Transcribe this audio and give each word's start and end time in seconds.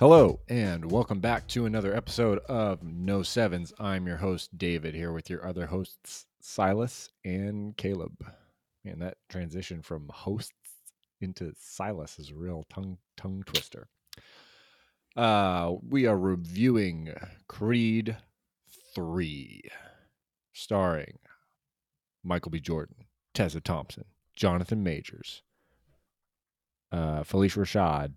Hello, 0.00 0.40
and 0.48 0.90
welcome 0.90 1.20
back 1.20 1.46
to 1.48 1.66
another 1.66 1.94
episode 1.94 2.38
of 2.48 2.82
No 2.82 3.22
Sevens. 3.22 3.74
I'm 3.78 4.06
your 4.06 4.16
host, 4.16 4.56
David, 4.56 4.94
here 4.94 5.12
with 5.12 5.28
your 5.28 5.46
other 5.46 5.66
hosts, 5.66 6.24
Silas 6.40 7.10
and 7.22 7.76
Caleb. 7.76 8.14
Man, 8.82 9.00
that 9.00 9.18
transition 9.28 9.82
from 9.82 10.08
hosts 10.08 10.54
into 11.20 11.52
Silas 11.58 12.18
is 12.18 12.30
a 12.30 12.34
real 12.34 12.64
tongue 12.72 12.96
tongue 13.18 13.42
twister. 13.44 13.88
Uh, 15.18 15.74
we 15.86 16.06
are 16.06 16.18
reviewing 16.18 17.12
Creed 17.46 18.16
3, 18.94 19.60
starring 20.54 21.18
Michael 22.24 22.52
B. 22.52 22.58
Jordan, 22.58 23.04
Tessa 23.34 23.60
Thompson, 23.60 24.06
Jonathan 24.34 24.82
Majors, 24.82 25.42
uh, 26.90 27.22
Phylicia 27.22 27.58
Rashad, 27.58 28.14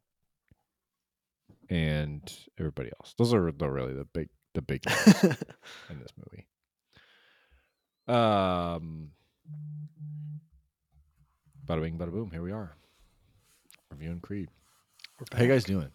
and 1.69 2.21
everybody 2.59 2.89
else. 2.99 3.13
Those 3.17 3.33
are 3.33 3.51
the 3.51 3.69
really 3.69 3.93
the 3.93 4.05
big 4.05 4.29
the 4.53 4.61
big 4.61 4.85
names 4.85 5.23
in 5.89 5.99
this 5.99 6.11
movie. 6.17 6.47
Um, 8.07 9.09
bada 11.65 11.81
bing, 11.81 11.97
bada 11.97 12.11
boom. 12.11 12.31
Here 12.31 12.41
we 12.41 12.51
are, 12.51 12.75
reviewing 13.89 14.19
Creed. 14.19 14.49
How 15.31 15.43
you 15.43 15.49
guys 15.49 15.63
doing? 15.63 15.89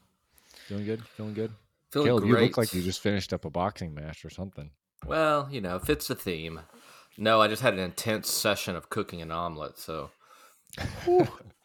Feeling 0.66 0.84
good? 0.84 1.04
Feeling 1.16 1.34
good? 1.34 1.52
Feeling 1.90 2.08
Caleb, 2.08 2.22
great. 2.24 2.40
you 2.40 2.46
look 2.46 2.56
like 2.56 2.74
you 2.74 2.82
just 2.82 3.00
finished 3.00 3.32
up 3.32 3.44
a 3.44 3.50
boxing 3.50 3.94
match 3.94 4.24
or 4.24 4.30
something. 4.30 4.70
Well, 5.06 5.48
you 5.50 5.60
know, 5.60 5.78
fits 5.78 6.08
the 6.08 6.14
theme. 6.14 6.60
No, 7.16 7.40
I 7.40 7.48
just 7.48 7.62
had 7.62 7.74
an 7.74 7.80
intense 7.80 8.30
session 8.30 8.76
of 8.76 8.90
cooking 8.90 9.22
an 9.22 9.30
omelet, 9.30 9.78
so 9.78 10.10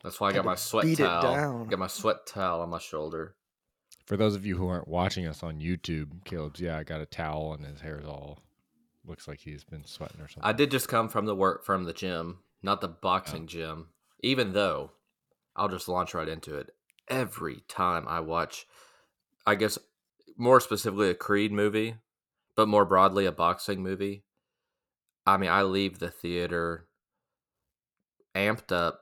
that's 0.03 0.19
why 0.19 0.29
I 0.29 0.33
got 0.33 0.45
my 0.45 0.55
sweat 0.55 0.85
beat 0.85 0.99
it 0.99 1.03
towel. 1.03 1.21
down. 1.21 1.67
Got 1.67 1.79
my 1.79 1.87
sweat 1.87 2.25
towel 2.25 2.61
on 2.61 2.69
my 2.69 2.79
shoulder. 2.79 3.35
For 4.05 4.17
those 4.17 4.35
of 4.35 4.45
you 4.45 4.57
who 4.57 4.67
aren't 4.67 4.87
watching 4.87 5.25
us 5.27 5.43
on 5.43 5.59
YouTube, 5.59 6.25
Caleb's 6.25 6.59
yeah, 6.59 6.77
I 6.77 6.83
got 6.83 7.01
a 7.01 7.05
towel 7.05 7.53
and 7.53 7.65
his 7.65 7.81
hair's 7.81 8.05
all 8.05 8.39
looks 9.05 9.27
like 9.27 9.39
he's 9.39 9.63
been 9.63 9.85
sweating 9.85 10.19
or 10.21 10.27
something. 10.27 10.43
I 10.43 10.53
did 10.53 10.71
just 10.71 10.87
come 10.87 11.09
from 11.09 11.25
the 11.25 11.35
work 11.35 11.65
from 11.65 11.83
the 11.85 11.93
gym, 11.93 12.39
not 12.61 12.81
the 12.81 12.87
Oh. 12.89 12.97
boxing 13.01 13.47
gym. 13.47 13.89
Even 14.21 14.53
though 14.53 14.91
I'll 15.55 15.69
just 15.69 15.87
launch 15.87 16.13
right 16.13 16.27
into 16.27 16.57
it. 16.57 16.73
Every 17.09 17.61
time 17.67 18.07
I 18.07 18.21
watch, 18.21 18.65
I 19.45 19.55
guess 19.55 19.77
more 20.37 20.59
specifically 20.61 21.09
a 21.09 21.15
Creed 21.15 21.51
movie, 21.51 21.95
but 22.55 22.67
more 22.69 22.85
broadly 22.85 23.25
a 23.25 23.31
boxing 23.31 23.83
movie. 23.83 24.23
I 25.25 25.37
mean, 25.37 25.49
I 25.49 25.63
leave 25.63 25.99
the 25.99 26.09
theater 26.09 26.87
amped 28.35 28.71
up, 28.71 29.01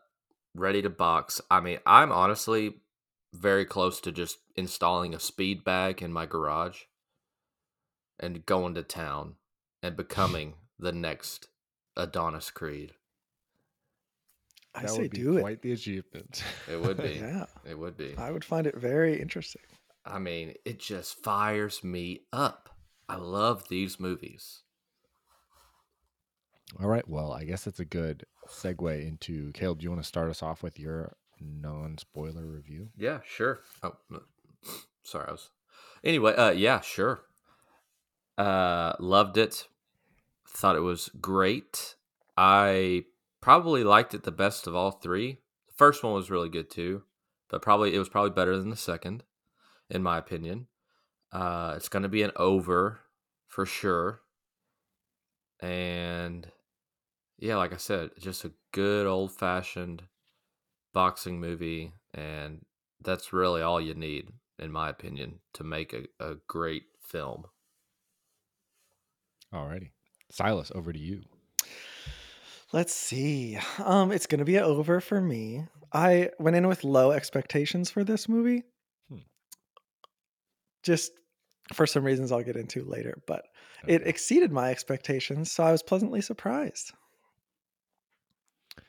ready 0.56 0.82
to 0.82 0.90
box. 0.90 1.42
I 1.50 1.60
mean, 1.62 1.80
I'm 1.86 2.12
honestly 2.12 2.82
very 3.34 3.66
close 3.66 4.00
to 4.02 4.12
just 4.12 4.40
installing 4.56 5.14
a 5.14 5.20
speed 5.20 5.64
bag 5.64 6.02
in 6.02 6.12
my 6.12 6.26
garage 6.26 6.84
and 8.20 8.46
going 8.46 8.74
to 8.76 8.84
town 8.84 9.36
and 9.82 9.96
becoming 9.98 10.56
the 10.78 10.92
next 10.92 11.48
Adonis 11.96 12.50
Creed. 12.52 12.94
I 14.74 14.84
that 14.84 14.92
say 14.92 15.02
would 15.04 15.12
be 15.12 15.18
do 15.18 15.38
it. 15.38 15.42
quite 15.42 15.62
the 15.62 15.74
achievement. 15.74 16.44
It 16.72 16.82
would 16.82 16.98
be. 17.04 17.16
Yeah, 17.16 17.46
It 17.66 17.78
would 17.78 17.98
be. 17.98 18.16
I 18.18 18.32
would 18.32 18.46
find 18.46 18.66
it 18.68 18.76
very 18.78 19.20
interesting. 19.22 19.62
I 20.06 20.18
mean, 20.20 20.54
it 20.66 20.80
just 20.80 21.22
fires 21.24 21.84
me 21.84 22.22
up. 22.32 22.70
I 23.10 23.18
love 23.18 23.68
these 23.68 24.00
movies. 24.00 24.64
All 26.82 26.88
right. 26.88 27.08
Well, 27.08 27.34
I 27.34 27.44
guess 27.44 27.66
that's 27.66 27.82
a 27.82 27.86
good 27.86 28.26
segue 28.48 29.06
into 29.08 29.52
Caleb. 29.52 29.80
Do 29.80 29.84
you 29.84 29.90
want 29.92 30.02
to 30.02 30.08
start 30.08 30.30
us 30.30 30.42
off 30.42 30.64
with 30.64 30.80
your 30.80 31.16
non-spoiler 31.42 32.46
review? 32.46 32.90
Yeah, 32.96 33.20
sure. 33.26 33.62
Oh, 33.84 33.98
sorry, 35.04 35.28
I 35.28 35.32
was. 35.32 35.50
Anyway, 36.04 36.34
uh, 36.36 36.52
yeah, 36.52 36.82
sure. 36.82 37.22
Uh, 38.38 38.94
loved 39.00 39.38
it. 39.38 39.68
Thought 40.48 40.76
it 40.76 40.82
was 40.82 41.10
great. 41.20 41.96
I 42.38 43.06
probably 43.42 43.84
liked 43.84 44.14
it 44.14 44.24
the 44.24 44.32
best 44.32 44.68
of 44.68 44.76
all 44.76 44.92
three. 44.92 45.40
The 45.68 45.74
first 45.76 46.04
one 46.04 46.14
was 46.14 46.32
really 46.32 46.50
good 46.50 46.70
too, 46.70 47.04
but 47.50 47.62
probably 47.62 47.94
it 47.94 48.00
was 48.00 48.10
probably 48.10 48.32
better 48.32 48.58
than 48.58 48.70
the 48.70 48.76
second, 48.76 49.24
in 49.90 50.04
my 50.04 50.18
opinion. 50.18 50.68
Uh, 51.32 51.74
it's 51.78 51.90
going 51.90 52.04
to 52.04 52.10
be 52.10 52.24
an 52.24 52.32
over 52.36 53.02
for 53.48 53.66
sure. 53.66 54.22
And 55.60 56.48
yeah, 57.38 57.56
like 57.58 57.74
I 57.74 57.78
said, 57.78 58.12
just 58.20 58.46
a 58.46 58.52
good 58.72 59.08
old 59.08 59.32
fashioned 59.32 60.04
boxing 60.94 61.40
movie, 61.40 61.94
and 62.14 62.66
that's 63.02 63.34
really 63.34 63.62
all 63.62 63.82
you 63.82 63.94
need, 63.94 64.30
in 64.60 64.72
my 64.72 64.90
opinion, 64.90 65.40
to 65.54 65.64
make 65.64 65.94
a, 65.94 66.04
a 66.24 66.36
great 66.48 66.84
film. 67.02 67.46
Alrighty. 69.54 69.92
Silas, 70.30 70.72
over 70.74 70.94
to 70.94 71.00
you. 71.00 71.24
Let's 72.72 72.96
see. 72.96 73.58
Um, 73.80 74.12
it's 74.12 74.28
gonna 74.28 74.46
be 74.46 74.56
a 74.56 74.64
over 74.64 75.02
for 75.02 75.20
me. 75.20 75.68
I 75.92 76.30
went 76.40 76.56
in 76.56 76.68
with 76.68 76.86
low 76.86 77.12
expectations 77.12 77.90
for 77.92 78.06
this 78.06 78.30
movie. 78.30 78.64
Hmm. 79.10 79.18
Just 80.84 81.12
for 81.74 81.86
some 81.86 82.06
reasons 82.06 82.32
I'll 82.32 82.44
get 82.44 82.56
into 82.56 82.86
later, 82.86 83.22
but 83.28 83.44
it 83.88 84.08
exceeded 84.08 84.52
my 84.52 84.72
expectations, 84.72 85.52
so 85.52 85.64
I 85.64 85.72
was 85.72 85.84
pleasantly 85.84 86.22
surprised. 86.22 86.94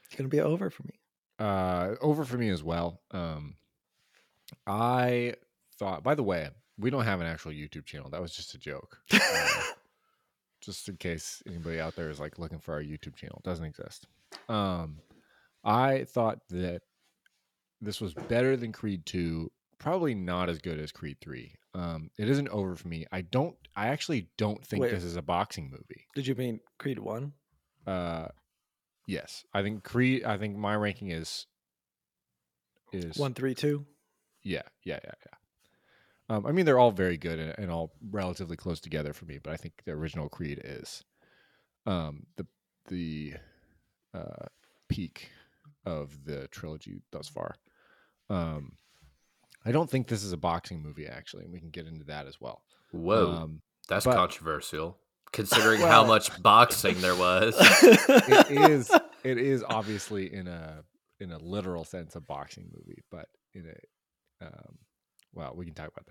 It's 0.04 0.14
gonna 0.16 0.28
be 0.28 0.40
over 0.40 0.70
for 0.70 0.84
me. 0.84 1.01
Uh, 1.42 1.96
over 2.00 2.24
for 2.24 2.38
me 2.38 2.50
as 2.50 2.62
well. 2.62 3.00
Um, 3.10 3.56
I 4.64 5.34
thought. 5.76 6.04
By 6.04 6.14
the 6.14 6.22
way, 6.22 6.48
we 6.78 6.88
don't 6.88 7.04
have 7.04 7.20
an 7.20 7.26
actual 7.26 7.50
YouTube 7.50 7.84
channel. 7.84 8.10
That 8.10 8.22
was 8.22 8.34
just 8.34 8.54
a 8.54 8.58
joke. 8.58 8.98
Uh, 9.20 9.62
just 10.60 10.88
in 10.88 10.96
case 10.96 11.42
anybody 11.44 11.80
out 11.80 11.96
there 11.96 12.08
is 12.08 12.20
like 12.20 12.38
looking 12.38 12.60
for 12.60 12.74
our 12.74 12.82
YouTube 12.82 13.16
channel, 13.16 13.42
it 13.44 13.48
doesn't 13.48 13.64
exist. 13.64 14.06
Um, 14.48 15.00
I 15.64 16.04
thought 16.04 16.38
that 16.50 16.82
this 17.80 18.00
was 18.00 18.14
better 18.14 18.56
than 18.56 18.70
Creed 18.70 19.04
Two. 19.04 19.50
Probably 19.78 20.14
not 20.14 20.48
as 20.48 20.60
good 20.60 20.78
as 20.78 20.92
Creed 20.92 21.16
Three. 21.20 21.54
Um, 21.74 22.10
it 22.16 22.28
isn't 22.28 22.48
over 22.50 22.76
for 22.76 22.86
me. 22.86 23.06
I 23.10 23.22
don't. 23.22 23.56
I 23.74 23.88
actually 23.88 24.28
don't 24.38 24.64
think 24.64 24.82
Wait. 24.82 24.92
this 24.92 25.02
is 25.02 25.16
a 25.16 25.22
boxing 25.22 25.68
movie. 25.68 26.06
Did 26.14 26.28
you 26.28 26.36
mean 26.36 26.60
Creed 26.78 27.00
One? 27.00 27.32
Uh, 27.84 28.28
yes, 29.06 29.44
I 29.52 29.62
think 29.62 29.84
Creed. 29.84 30.24
I 30.24 30.36
think 30.38 30.56
my 30.56 30.74
ranking 30.76 31.10
is 31.10 31.46
is 32.92 33.16
One, 33.16 33.34
three, 33.34 33.54
two? 33.54 33.86
Yeah, 34.42 34.62
yeah, 34.84 34.98
yeah, 35.04 35.12
yeah. 35.26 36.36
Um, 36.36 36.46
I 36.46 36.52
mean, 36.52 36.66
they're 36.66 36.78
all 36.78 36.90
very 36.90 37.16
good 37.16 37.38
and, 37.38 37.54
and 37.58 37.70
all 37.70 37.92
relatively 38.10 38.56
close 38.56 38.80
together 38.80 39.12
for 39.12 39.24
me, 39.24 39.38
but 39.42 39.52
I 39.52 39.56
think 39.56 39.82
the 39.84 39.92
original 39.92 40.28
Creed 40.28 40.60
is 40.64 41.04
um, 41.86 42.26
the 42.36 42.46
the 42.88 43.34
uh, 44.14 44.46
peak 44.88 45.30
of 45.86 46.24
the 46.24 46.48
trilogy 46.48 47.00
thus 47.10 47.28
far. 47.28 47.54
Um, 48.30 48.72
I 49.64 49.72
don't 49.72 49.88
think 49.90 50.08
this 50.08 50.24
is 50.24 50.32
a 50.32 50.36
boxing 50.36 50.82
movie, 50.82 51.06
actually, 51.06 51.44
and 51.44 51.52
we 51.52 51.60
can 51.60 51.70
get 51.70 51.86
into 51.86 52.04
that 52.06 52.26
as 52.26 52.40
well. 52.40 52.62
Whoa, 52.92 53.30
Um, 53.30 53.62
that's 53.88 54.04
but- 54.04 54.16
controversial, 54.16 54.98
considering 55.32 55.80
how 55.80 56.04
much 56.04 56.42
boxing 56.42 57.00
there 57.00 57.16
was. 57.16 57.54
it 57.82 58.70
is 58.70 58.90
it 59.24 59.38
is 59.38 59.64
obviously 59.68 60.32
in 60.32 60.46
a 60.46 60.82
in 61.20 61.32
a 61.32 61.38
literal 61.38 61.84
sense 61.84 62.16
a 62.16 62.20
boxing 62.20 62.70
movie, 62.74 63.02
but 63.10 63.28
in 63.54 63.66
a 63.66 64.46
um, 64.46 64.78
well, 65.34 65.52
we 65.54 65.64
can 65.64 65.74
talk 65.74 65.90
about 65.96 66.06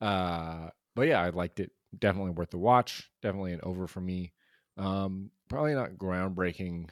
that. 0.00 0.06
Uh, 0.06 0.70
but 0.94 1.08
yeah, 1.08 1.20
I 1.20 1.30
liked 1.30 1.60
it. 1.60 1.70
Definitely 1.96 2.32
worth 2.32 2.50
the 2.50 2.58
watch. 2.58 3.10
Definitely 3.22 3.52
an 3.52 3.60
over 3.62 3.86
for 3.86 4.00
me. 4.00 4.32
Um, 4.76 5.30
probably 5.48 5.74
not 5.74 5.92
groundbreaking, 5.92 6.88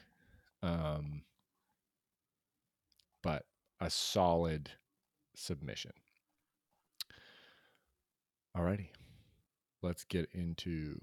um, 0.63 1.23
but 3.23 3.45
a 3.81 3.91
solid 3.91 4.71
submission. 5.35 5.93
Alrighty, 8.57 8.89
let's 9.83 10.05
get 10.05 10.29
into 10.33 10.99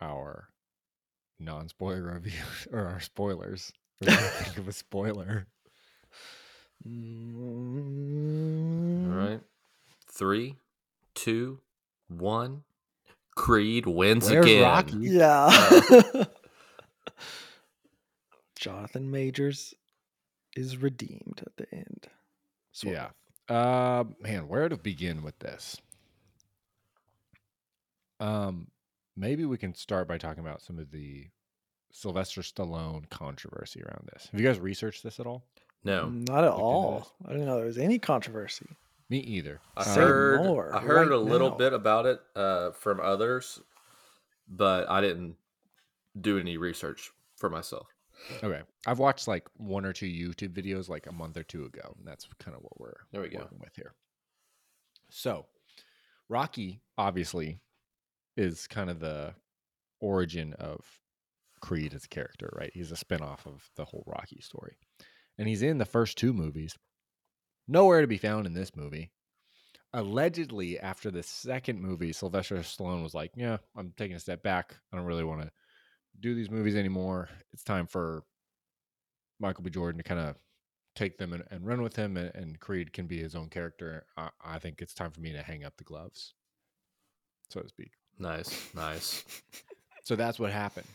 our 0.00 0.48
non-spoiler 1.38 2.14
review 2.14 2.40
or 2.72 2.86
our 2.86 3.00
spoilers. 3.00 3.72
We're 4.00 4.10
think 4.16 4.56
of 4.58 4.68
a 4.68 4.72
spoiler. 4.72 5.46
All 6.86 6.92
right, 9.16 9.40
three, 10.08 10.56
two, 11.14 11.60
one. 12.08 12.62
Creed 13.36 13.86
wins 13.86 14.28
Where's 14.30 14.44
again. 14.44 14.62
Rocky? 14.62 14.96
Yeah. 14.98 15.50
Jonathan 18.56 19.10
Majors 19.10 19.74
is 20.56 20.76
redeemed 20.76 21.42
at 21.46 21.56
the 21.56 21.74
end. 21.74 22.08
Sort 22.72 22.94
Yeah. 22.94 23.10
of. 23.48 23.56
Uh, 23.56 24.04
man, 24.20 24.48
where 24.48 24.68
to 24.68 24.76
begin 24.76 25.22
with 25.22 25.38
this? 25.38 25.76
Um, 28.18 28.68
maybe 29.16 29.44
we 29.44 29.58
can 29.58 29.74
start 29.74 30.08
by 30.08 30.18
talking 30.18 30.44
about 30.44 30.62
some 30.62 30.78
of 30.78 30.90
the 30.90 31.26
Sylvester 31.92 32.40
Stallone 32.42 33.08
controversy 33.10 33.82
around 33.82 34.08
this. 34.12 34.28
Have 34.30 34.40
you 34.40 34.46
guys 34.46 34.58
researched 34.60 35.02
this 35.02 35.18
at 35.20 35.26
all? 35.26 35.44
No, 35.82 36.08
Not 36.08 36.44
at 36.44 36.50
into 36.50 36.56
all. 36.56 37.12
I 37.26 37.32
didn't 37.32 37.46
know 37.46 37.56
there 37.56 37.66
was 37.66 37.78
any 37.78 37.98
controversy. 37.98 38.66
Me 39.08 39.18
either. 39.18 39.60
I 39.76 39.82
Say 39.82 40.00
heard 40.00 40.44
more 40.44 40.74
I 40.74 40.80
heard 40.80 41.08
right 41.08 41.12
a 41.12 41.16
little 41.16 41.50
now. 41.50 41.56
bit 41.56 41.72
about 41.72 42.06
it 42.06 42.20
uh, 42.36 42.70
from 42.72 43.00
others, 43.00 43.60
but 44.48 44.88
I 44.88 45.00
didn't 45.00 45.36
do 46.20 46.38
any 46.38 46.56
research 46.58 47.10
for 47.36 47.50
myself. 47.50 47.86
Okay. 48.44 48.60
I've 48.86 48.98
watched 48.98 49.26
like 49.26 49.48
one 49.56 49.84
or 49.86 49.92
two 49.92 50.06
YouTube 50.06 50.50
videos 50.52 50.88
like 50.88 51.06
a 51.06 51.12
month 51.12 51.36
or 51.38 51.42
two 51.42 51.64
ago, 51.64 51.94
and 51.98 52.06
that's 52.06 52.28
kind 52.38 52.54
of 52.56 52.62
what 52.62 52.78
we're 52.78 53.00
There 53.10 53.22
we 53.22 53.28
go. 53.30 53.48
with 53.58 53.74
here. 53.74 53.94
So, 55.08 55.46
Rocky 56.28 56.80
obviously 56.98 57.58
is 58.40 58.66
kind 58.66 58.88
of 58.88 59.00
the 59.00 59.34
origin 60.00 60.54
of 60.54 60.80
Creed 61.60 61.94
as 61.94 62.04
a 62.04 62.08
character, 62.08 62.50
right? 62.56 62.70
He's 62.72 62.90
a 62.90 62.96
spinoff 62.96 63.46
of 63.46 63.68
the 63.76 63.84
whole 63.84 64.04
Rocky 64.06 64.40
story. 64.40 64.76
And 65.38 65.46
he's 65.46 65.62
in 65.62 65.78
the 65.78 65.84
first 65.84 66.16
two 66.16 66.32
movies. 66.32 66.76
Nowhere 67.68 68.00
to 68.00 68.06
be 68.06 68.18
found 68.18 68.46
in 68.46 68.54
this 68.54 68.74
movie. 68.74 69.10
Allegedly, 69.92 70.78
after 70.78 71.10
the 71.10 71.22
second 71.22 71.80
movie, 71.80 72.12
Sylvester 72.12 72.56
Stallone 72.56 73.02
was 73.02 73.14
like, 73.14 73.32
Yeah, 73.36 73.58
I'm 73.76 73.92
taking 73.96 74.16
a 74.16 74.20
step 74.20 74.42
back. 74.42 74.76
I 74.92 74.96
don't 74.96 75.06
really 75.06 75.24
want 75.24 75.42
to 75.42 75.50
do 76.18 76.34
these 76.34 76.50
movies 76.50 76.76
anymore. 76.76 77.28
It's 77.52 77.64
time 77.64 77.86
for 77.86 78.22
Michael 79.38 79.64
B. 79.64 79.70
Jordan 79.70 79.98
to 79.98 80.08
kind 80.08 80.20
of 80.20 80.36
take 80.94 81.18
them 81.18 81.32
and, 81.32 81.44
and 81.50 81.66
run 81.66 81.82
with 81.82 81.96
him, 81.96 82.16
and, 82.16 82.30
and 82.34 82.60
Creed 82.60 82.92
can 82.92 83.06
be 83.06 83.18
his 83.18 83.34
own 83.34 83.48
character. 83.48 84.04
I, 84.16 84.30
I 84.44 84.58
think 84.58 84.80
it's 84.80 84.94
time 84.94 85.10
for 85.10 85.20
me 85.20 85.32
to 85.32 85.42
hang 85.42 85.64
up 85.64 85.76
the 85.76 85.84
gloves, 85.84 86.34
so 87.48 87.60
to 87.60 87.68
speak. 87.68 87.92
Nice, 88.20 88.72
nice. 88.74 89.24
So 90.04 90.16
that's 90.16 90.40
what 90.40 90.50
happened. 90.50 90.86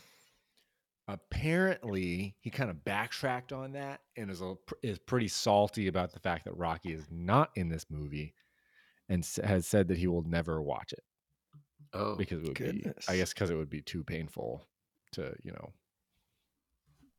Apparently, 1.08 2.34
he 2.40 2.50
kind 2.50 2.68
of 2.68 2.84
backtracked 2.84 3.52
on 3.52 3.72
that 3.72 4.00
and 4.16 4.30
is 4.30 4.42
a, 4.42 4.54
is 4.82 4.98
pretty 4.98 5.28
salty 5.28 5.86
about 5.86 6.12
the 6.12 6.18
fact 6.20 6.44
that 6.44 6.56
Rocky 6.56 6.92
is 6.92 7.06
not 7.10 7.50
in 7.54 7.68
this 7.68 7.86
movie, 7.88 8.34
and 9.08 9.26
has 9.44 9.66
said 9.66 9.88
that 9.88 9.96
he 9.96 10.06
will 10.08 10.24
never 10.24 10.60
watch 10.60 10.92
it 10.92 11.04
Oh, 11.94 12.16
because 12.16 12.42
it 12.42 12.48
would 12.48 12.58
be, 12.58 12.90
I 13.08 13.16
guess, 13.16 13.32
because 13.32 13.48
it 13.48 13.54
would 13.54 13.70
be 13.70 13.80
too 13.80 14.02
painful 14.04 14.66
to, 15.12 15.32
you 15.42 15.52
know, 15.52 15.72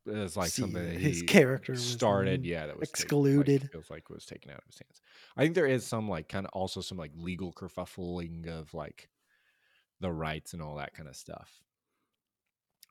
it's 0.06 0.36
like 0.38 0.50
See 0.52 0.62
something 0.62 0.84
that 0.84 1.00
his 1.00 1.22
he 1.22 1.26
character 1.26 1.76
started. 1.78 2.42
then 2.42 2.50
Yeah, 2.50 2.68
that 2.68 2.78
was 2.80 2.90
taken- 2.92 3.00
like, 3.18 3.40
excluded. 3.40 3.70
feels 3.72 3.90
like 3.90 4.10
was 4.10 4.26
taken 4.26 4.52
out 4.52 4.58
of 4.60 4.66
his 4.68 4.80
hands. 4.80 5.02
I 5.36 5.44
think 5.44 5.56
there 5.56 5.66
is 5.66 5.86
some 5.86 6.08
like 6.10 6.28
kind 6.30 6.46
of 6.46 6.52
also 6.54 6.82
some 6.82 6.98
like 6.98 7.12
legal 7.16 7.54
kerfuffling 7.54 8.48
of 8.48 8.74
like 8.74 9.10
the 10.00 10.12
rights 10.12 10.54
and 10.54 10.62
all 10.62 10.76
that 10.76 10.94
kind 10.94 11.08
of 11.10 11.16
stuff. 11.16 11.52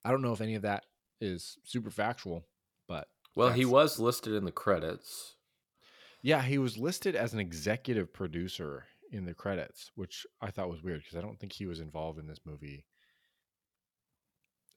I 0.04 0.10
don't 0.10 0.22
know 0.22 0.32
if 0.32 0.40
any 0.40 0.54
of 0.54 0.62
that 0.62 0.84
is 1.20 1.58
super 1.64 1.90
factual, 1.90 2.44
but 2.88 3.08
well, 3.34 3.52
he 3.52 3.64
was 3.64 3.98
listed 3.98 4.32
in 4.34 4.44
the 4.44 4.52
credits. 4.52 5.34
yeah, 6.22 6.42
he 6.42 6.58
was 6.58 6.78
listed 6.78 7.14
as 7.16 7.32
an 7.34 7.40
executive 7.40 8.12
producer 8.12 8.84
in 9.12 9.24
the 9.24 9.34
credits, 9.34 9.90
which 9.94 10.26
I 10.40 10.50
thought 10.50 10.68
was 10.70 10.82
weird 10.82 11.02
because 11.02 11.16
I 11.16 11.20
don't 11.22 11.38
think 11.38 11.52
he 11.52 11.66
was 11.66 11.80
involved 11.80 12.18
in 12.18 12.26
this 12.26 12.40
movie 12.44 12.84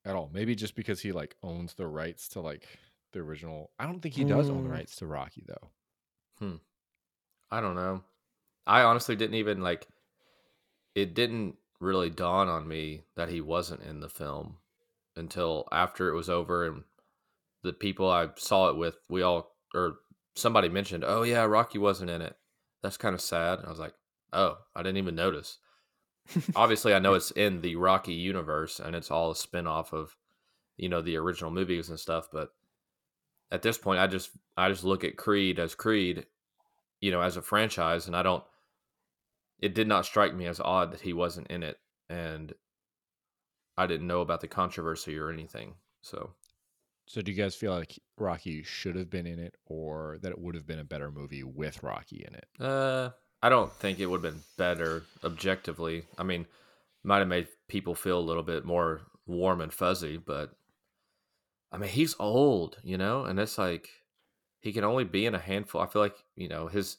at 0.04 0.14
all. 0.16 0.30
Maybe 0.32 0.54
just 0.54 0.74
because 0.76 1.00
he 1.00 1.12
like 1.12 1.36
owns 1.42 1.74
the 1.74 1.86
rights 1.86 2.28
to 2.30 2.40
like 2.40 2.64
the 3.12 3.20
original. 3.20 3.70
I 3.78 3.86
don't 3.86 4.00
think 4.00 4.14
he 4.14 4.24
does 4.24 4.48
own 4.48 4.62
the 4.64 4.68
Mm. 4.70 4.72
rights 4.72 4.96
to 4.96 5.06
Rocky 5.06 5.44
though. 5.46 5.70
Hmm. 6.38 6.56
I 7.50 7.60
don't 7.60 7.74
know. 7.74 8.02
I 8.66 8.82
honestly 8.82 9.16
didn't 9.16 9.34
even 9.36 9.60
like. 9.62 9.86
It 10.94 11.14
didn't 11.14 11.56
really 11.80 12.10
dawn 12.10 12.48
on 12.48 12.68
me 12.68 13.02
that 13.16 13.30
he 13.30 13.40
wasn't 13.40 13.82
in 13.82 14.00
the 14.00 14.08
film 14.08 14.58
until 15.16 15.66
after 15.72 16.08
it 16.08 16.14
was 16.14 16.30
over 16.30 16.66
and 16.66 16.84
the 17.62 17.72
people 17.72 18.08
I 18.08 18.28
saw 18.36 18.68
it 18.70 18.76
with, 18.76 18.96
we 19.08 19.22
all 19.22 19.54
or 19.74 19.96
somebody 20.34 20.68
mentioned, 20.68 21.04
"Oh 21.06 21.22
yeah, 21.22 21.44
Rocky 21.44 21.78
wasn't 21.78 22.10
in 22.10 22.22
it." 22.22 22.36
That's 22.82 22.96
kind 22.96 23.14
of 23.14 23.20
sad. 23.20 23.60
I 23.64 23.68
was 23.68 23.78
like, 23.78 23.94
"Oh, 24.32 24.58
I 24.74 24.82
didn't 24.82 24.98
even 24.98 25.14
notice." 25.14 25.58
Obviously, 26.56 26.94
I 26.94 26.98
know 26.98 27.14
it's 27.14 27.30
in 27.32 27.60
the 27.60 27.76
Rocky 27.76 28.14
universe 28.14 28.80
and 28.80 28.94
it's 28.94 29.10
all 29.10 29.30
a 29.30 29.36
spin-off 29.36 29.92
of 29.92 30.16
you 30.76 30.88
know 30.88 31.02
the 31.02 31.16
original 31.16 31.50
movies 31.50 31.88
and 31.88 32.00
stuff, 32.00 32.28
but 32.32 32.52
at 33.50 33.62
this 33.62 33.78
point 33.78 34.00
I 34.00 34.06
just 34.06 34.30
I 34.56 34.68
just 34.70 34.84
look 34.84 35.04
at 35.04 35.16
Creed 35.16 35.58
as 35.58 35.74
Creed, 35.74 36.26
you 37.00 37.10
know, 37.10 37.20
as 37.20 37.36
a 37.36 37.42
franchise 37.42 38.06
and 38.06 38.16
I 38.16 38.22
don't 38.22 38.44
it 39.60 39.74
did 39.74 39.86
not 39.88 40.06
strike 40.06 40.34
me 40.34 40.46
as 40.46 40.60
odd 40.60 40.92
that 40.92 41.02
he 41.02 41.12
wasn't 41.12 41.46
in 41.48 41.62
it 41.62 41.80
and 42.08 42.54
I 43.76 43.88
didn't 43.88 44.06
know 44.06 44.20
about 44.20 44.40
the 44.42 44.46
controversy 44.48 45.18
or 45.18 45.28
anything. 45.30 45.74
So, 46.02 46.34
So 47.06 47.20
do 47.20 47.30
you 47.30 47.36
guys 47.36 47.54
feel 47.54 47.72
like 47.72 47.98
Rocky 48.16 48.62
should 48.62 48.96
have 48.96 49.10
been 49.10 49.26
in 49.26 49.38
it 49.38 49.56
or 49.66 50.18
that 50.22 50.32
it 50.32 50.38
would 50.38 50.54
have 50.54 50.66
been 50.66 50.78
a 50.78 50.84
better 50.84 51.10
movie 51.10 51.42
with 51.42 51.82
Rocky 51.82 52.24
in 52.26 52.34
it? 52.34 52.48
uh 52.58 53.10
I 53.42 53.48
don't 53.48 53.72
think 53.72 53.98
it 53.98 54.06
would 54.06 54.22
have 54.22 54.34
been 54.34 54.44
better 54.58 55.04
objectively. 55.24 56.04
I 56.18 56.24
mean, 56.24 56.46
might 57.02 57.20
have 57.20 57.28
made 57.28 57.48
people 57.68 57.94
feel 57.94 58.18
a 58.18 58.20
little 58.20 58.42
bit 58.42 58.66
more 58.66 59.00
warm 59.26 59.62
and 59.62 59.72
fuzzy, 59.72 60.18
but 60.18 60.54
I 61.72 61.78
mean, 61.78 61.90
he's 61.90 62.16
old, 62.18 62.78
you 62.82 62.98
know, 62.98 63.24
and 63.24 63.38
it's 63.38 63.58
like 63.58 63.88
he 64.60 64.72
can 64.72 64.84
only 64.84 65.04
be 65.04 65.26
in 65.26 65.34
a 65.34 65.38
handful. 65.38 65.80
I 65.80 65.86
feel 65.86 66.02
like, 66.02 66.24
you 66.36 66.48
know, 66.48 66.68
his 66.68 66.98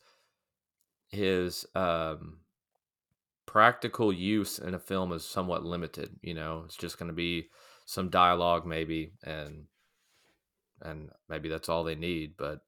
his 1.09 1.65
um 1.75 2.40
practical 3.51 4.13
use 4.13 4.59
in 4.59 4.73
a 4.73 4.79
film 4.79 5.11
is 5.11 5.25
somewhat 5.25 5.65
limited, 5.65 6.09
you 6.21 6.33
know. 6.33 6.63
It's 6.65 6.77
just 6.77 6.97
going 6.97 7.09
to 7.09 7.13
be 7.13 7.49
some 7.85 8.09
dialogue 8.09 8.65
maybe 8.65 9.11
and 9.23 9.65
and 10.81 11.09
maybe 11.27 11.49
that's 11.49 11.67
all 11.67 11.83
they 11.83 11.95
need, 11.95 12.35
but 12.37 12.59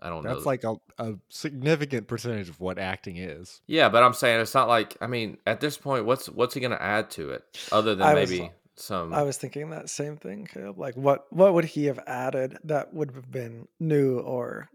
I 0.00 0.08
don't 0.08 0.24
know. 0.24 0.32
That's 0.34 0.46
like 0.46 0.64
a, 0.64 0.76
a 0.98 1.14
significant 1.28 2.08
percentage 2.08 2.48
of 2.48 2.60
what 2.60 2.78
acting 2.78 3.18
is. 3.18 3.60
Yeah, 3.66 3.90
but 3.90 4.02
I'm 4.02 4.14
saying 4.14 4.40
it's 4.40 4.54
not 4.54 4.68
like 4.68 4.96
I 5.02 5.06
mean, 5.06 5.36
at 5.46 5.60
this 5.60 5.76
point, 5.76 6.06
what's 6.06 6.30
what's 6.30 6.54
he 6.54 6.60
gonna 6.60 6.76
add 6.80 7.10
to 7.12 7.30
it 7.30 7.44
other 7.70 7.94
than 7.94 8.06
I 8.06 8.14
was- 8.14 8.30
maybe 8.30 8.50
some? 8.76 9.12
I 9.12 9.22
was 9.22 9.36
thinking 9.36 9.68
that 9.70 9.90
same 9.90 10.16
thing, 10.16 10.46
Caleb. 10.50 10.78
Like, 10.78 10.96
what 10.96 11.26
what 11.30 11.52
would 11.52 11.66
he 11.66 11.84
have 11.86 12.00
added 12.06 12.56
that 12.64 12.94
would 12.94 13.10
have 13.14 13.30
been 13.30 13.68
new, 13.78 14.18
or 14.18 14.70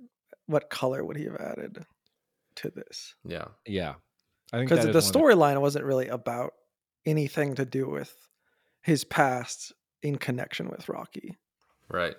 what 0.46 0.70
color 0.70 1.04
would 1.04 1.18
he 1.18 1.26
have 1.26 1.38
added 1.38 1.84
to 2.58 2.70
this? 2.70 3.16
yeah, 3.26 3.46
Yeah. 3.66 3.96
I 4.52 4.58
think 4.58 4.70
Because 4.70 4.86
the 4.86 5.20
storyline 5.20 5.60
wasn't 5.62 5.86
really 5.86 6.08
about 6.08 6.54
anything 7.06 7.56
to 7.56 7.66
do 7.66 7.90
with 7.90 8.14
his 8.82 9.04
past 9.04 9.74
in 10.02 10.18
connection 10.18 10.70
with 10.70 10.90
Rocky. 10.90 11.38
right. 11.90 12.16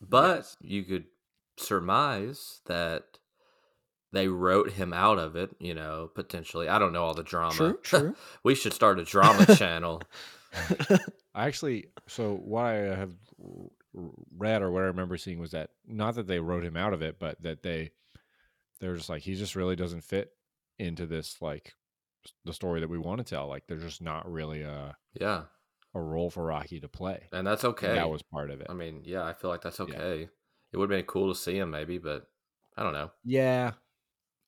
But 0.00 0.54
you 0.60 0.82
could 0.82 1.04
surmise 1.56 2.60
that 2.66 3.04
they 4.12 4.28
wrote 4.28 4.70
him 4.72 4.92
out 4.92 5.18
of 5.18 5.34
it. 5.34 5.50
You 5.58 5.74
know, 5.74 6.10
potentially. 6.14 6.68
I 6.68 6.78
don't 6.78 6.92
know 6.92 7.04
all 7.04 7.14
the 7.14 7.22
drama. 7.22 7.54
True, 7.54 7.78
true. 7.82 8.16
we 8.42 8.54
should 8.54 8.74
start 8.74 8.98
a 8.98 9.04
drama 9.04 9.46
channel. 9.56 10.02
I 11.34 11.46
actually, 11.46 11.86
so 12.06 12.34
what 12.34 12.64
I 12.66 12.74
have 12.74 13.14
read 14.36 14.62
or 14.62 14.70
what 14.70 14.82
I 14.82 14.86
remember 14.86 15.16
seeing 15.16 15.38
was 15.38 15.52
that 15.52 15.70
not 15.86 16.16
that 16.16 16.26
they 16.26 16.38
wrote 16.40 16.64
him 16.64 16.76
out 16.76 16.92
of 16.92 17.02
it, 17.02 17.18
but 17.18 17.40
that 17.42 17.62
they 17.62 17.90
they're 18.80 18.96
just 18.96 19.08
like 19.08 19.22
he 19.22 19.34
just 19.34 19.56
really 19.56 19.76
doesn't 19.76 20.04
fit 20.04 20.30
into 20.78 21.06
this 21.06 21.40
like 21.40 21.72
the 22.44 22.52
story 22.52 22.80
that 22.80 22.88
we 22.88 22.98
want 22.98 23.18
to 23.18 23.24
tell. 23.24 23.48
Like 23.48 23.66
there's 23.66 23.82
just 23.82 24.02
not 24.02 24.30
really 24.30 24.62
a 24.62 24.96
Yeah, 25.20 25.44
a 25.94 26.00
role 26.00 26.30
for 26.30 26.44
Rocky 26.44 26.80
to 26.80 26.88
play. 26.88 27.28
and 27.32 27.46
that's 27.46 27.64
And 27.64 27.72
okay. 27.74 27.94
That 27.94 28.10
was 28.10 28.22
part 28.22 28.50
of 28.50 28.60
it. 28.60 28.66
I 28.70 28.74
mean, 28.74 29.02
yeah, 29.04 29.24
I 29.24 29.32
feel 29.34 29.50
like 29.50 29.62
that's 29.62 29.78
Yeah. 29.78 29.84
okay. 29.84 30.28
It 30.72 30.76
would 30.76 30.90
have 30.90 30.98
been 30.98 31.06
cool 31.06 31.32
to 31.32 31.38
see 31.38 31.56
him 31.58 31.70
maybe, 31.70 31.98
but 31.98 32.26
I 32.76 32.82
don't 32.82 32.92
know. 32.94 33.10
Yeah. 33.24 33.72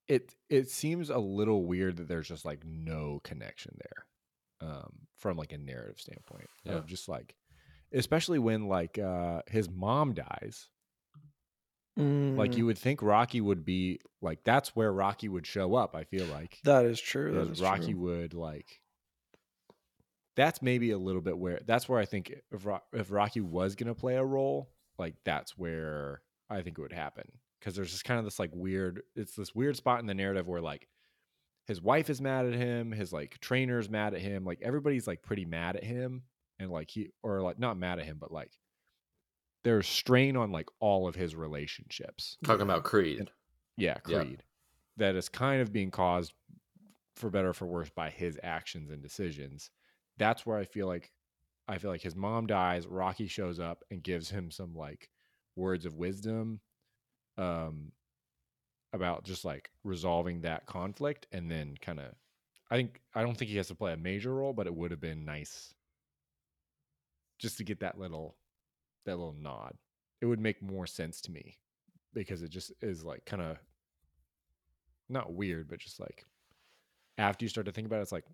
It 0.09 0.35
it 0.49 0.71
seems 0.71 1.11
a 1.11 1.19
little 1.19 1.65
weird 1.67 1.97
that 1.99 2.09
there's 2.09 2.29
just 2.29 2.45
like 2.45 2.65
no 2.65 3.21
connection 3.25 3.77
there. 3.79 4.69
Um 4.71 4.93
from 5.19 5.37
like 5.37 5.53
a 5.53 5.59
narrative 5.59 5.99
standpoint. 6.01 6.49
Yeah. 6.65 6.81
Just 6.87 7.09
like 7.09 7.35
especially 7.93 8.39
when 8.39 8.69
like 8.69 8.99
uh 8.99 9.43
his 9.49 9.69
mom 9.69 10.15
dies. 10.15 10.69
Like 11.97 12.51
Mm, 12.53 12.57
you 12.59 12.67
would 12.67 12.77
think 12.79 13.01
Rocky 13.01 13.41
would 13.41 13.65
be 13.65 14.01
like 14.21 14.45
that's 14.45 14.77
where 14.77 14.93
Rocky 14.93 15.29
would 15.29 15.47
show 15.47 15.75
up, 15.75 15.97
I 15.97 16.05
feel 16.05 16.27
like. 16.27 16.59
that 16.65 16.85
is 16.85 17.01
true. 17.01 17.33
That 17.33 17.53
is 17.53 17.61
Rocky 17.63 17.93
true. 17.93 18.01
would 18.01 18.35
like 18.35 18.81
that's 20.35 20.61
maybe 20.61 20.91
a 20.91 20.99
little 20.99 21.23
bit 21.23 21.39
where 21.39 21.61
that's 21.67 21.89
where 21.89 21.99
I 21.99 22.05
think 22.05 22.35
if 22.53 22.67
if 22.93 23.11
Rocky 23.11 23.41
was 23.41 23.75
gonna 23.75 23.95
play 23.95 24.17
a 24.17 24.25
role, 24.25 24.69
like 24.99 25.15
that's 25.25 25.57
where 25.57 26.21
I 26.51 26.61
think 26.63 26.79
it 26.79 26.83
would 26.83 26.93
happen. 26.93 27.33
Because 27.59 27.75
there's 27.75 27.91
just 27.91 28.05
kind 28.05 28.19
of 28.19 28.25
this 28.25 28.39
like 28.39 28.51
weird, 28.53 29.03
it's 29.15 29.35
this 29.35 29.55
weird 29.55 29.77
spot 29.77 30.01
in 30.01 30.07
the 30.07 30.15
narrative 30.15 30.47
where 30.47 30.61
like 30.61 30.87
his 31.67 31.81
wife 31.81 32.11
is 32.11 32.21
mad 32.21 32.45
at 32.47 32.53
him, 32.55 32.93
his 32.93 33.13
like 33.13 33.39
trainer's 33.41 33.89
mad 33.89 34.13
at 34.15 34.21
him, 34.21 34.45
like 34.45 34.61
everybody's 34.63 35.07
like 35.07 35.23
pretty 35.23 35.47
mad 35.47 35.77
at 35.77 35.83
him, 35.85 36.23
and 36.59 36.71
like 36.71 36.91
he 36.91 37.11
or 37.23 37.41
like 37.41 37.59
not 37.59 37.79
mad 37.79 37.99
at 37.99 38.05
him, 38.05 38.19
but 38.21 38.31
like 38.31 38.51
there's 39.67 39.89
strain 39.89 40.37
on 40.37 40.53
like 40.53 40.69
all 40.79 41.09
of 41.09 41.17
his 41.17 41.35
relationships. 41.35 42.39
Talking 42.45 42.63
about 42.63 42.85
Creed. 42.85 43.33
Yeah, 43.77 43.99
Yeah. 44.07 44.23
Creed. 44.23 44.45
That 44.97 45.17
is 45.17 45.29
kind 45.29 45.61
of 45.61 45.73
being 45.73 45.91
caused 45.91 46.35
for 47.17 47.31
better 47.31 47.49
or 47.49 47.53
for 47.53 47.67
worse 47.67 47.91
by 47.91 48.11
his 48.11 48.39
actions 48.45 48.93
and 48.93 49.03
decisions. 49.03 49.73
That's 50.19 50.47
where 50.47 50.57
I 50.57 50.65
feel 50.65 50.87
like 50.87 51.11
I 51.67 51.79
feel 51.79 51.91
like 51.91 52.01
his 52.01 52.15
mom 52.15 52.47
dies, 52.47 52.87
Rocky 52.87 53.27
shows 53.27 53.59
up 53.59 53.83
and 53.91 54.05
gives 54.05 54.31
him 54.31 54.53
some 54.53 54.73
like 54.73 55.11
words 55.57 55.85
of 55.85 55.97
wisdom. 55.97 56.61
Um 57.37 57.91
about 58.93 59.25
just 59.25 59.45
like 59.45 59.73
resolving 59.83 60.43
that 60.43 60.67
conflict 60.67 61.27
and 61.33 61.51
then 61.51 61.75
kind 61.81 61.99
of 61.99 62.15
I 62.71 62.77
think 62.77 63.01
I 63.17 63.23
don't 63.23 63.37
think 63.37 63.51
he 63.51 63.57
has 63.57 63.67
to 63.67 63.75
play 63.75 63.95
a 63.95 63.97
major 63.97 64.33
role, 64.33 64.53
but 64.53 64.69
it 64.69 64.75
would 64.77 64.93
have 64.93 65.01
been 65.01 65.25
nice 65.25 65.75
just 67.41 67.59
to 67.59 67.65
get 67.65 67.81
that 67.81 67.99
little 67.99 68.37
that 69.07 69.17
little 69.17 69.35
nod. 69.41 69.75
It 70.21 70.27
would 70.27 70.41
make 70.41 70.63
more 70.63 70.87
sense 70.87 71.21
to 71.23 71.33
me 71.33 71.59
because 72.15 72.43
it 72.43 72.51
just 72.51 72.73
is 72.81 73.05
like 73.05 73.25
kind 73.27 73.43
of 73.43 73.57
not 75.09 75.33
weird, 75.35 75.69
but 75.69 75.79
just 75.79 76.01
like 76.01 76.25
after 77.19 77.45
you 77.45 77.49
start 77.49 77.67
to 77.67 77.73
think 77.73 77.87
about 77.87 77.99
it, 77.99 78.03
it's 78.03 78.13
like 78.13 78.25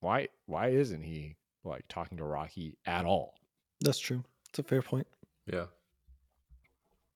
why 0.00 0.28
why 0.46 0.68
isn't 0.68 1.02
he 1.02 1.36
like 1.64 1.84
talking 1.88 2.18
to 2.18 2.24
Rocky 2.24 2.76
at 2.86 3.04
all? 3.04 3.34
That's 3.80 3.98
true. 3.98 4.24
It's 4.48 4.58
a 4.58 4.62
fair 4.62 4.82
point. 4.82 5.06
Yeah. 5.46 5.66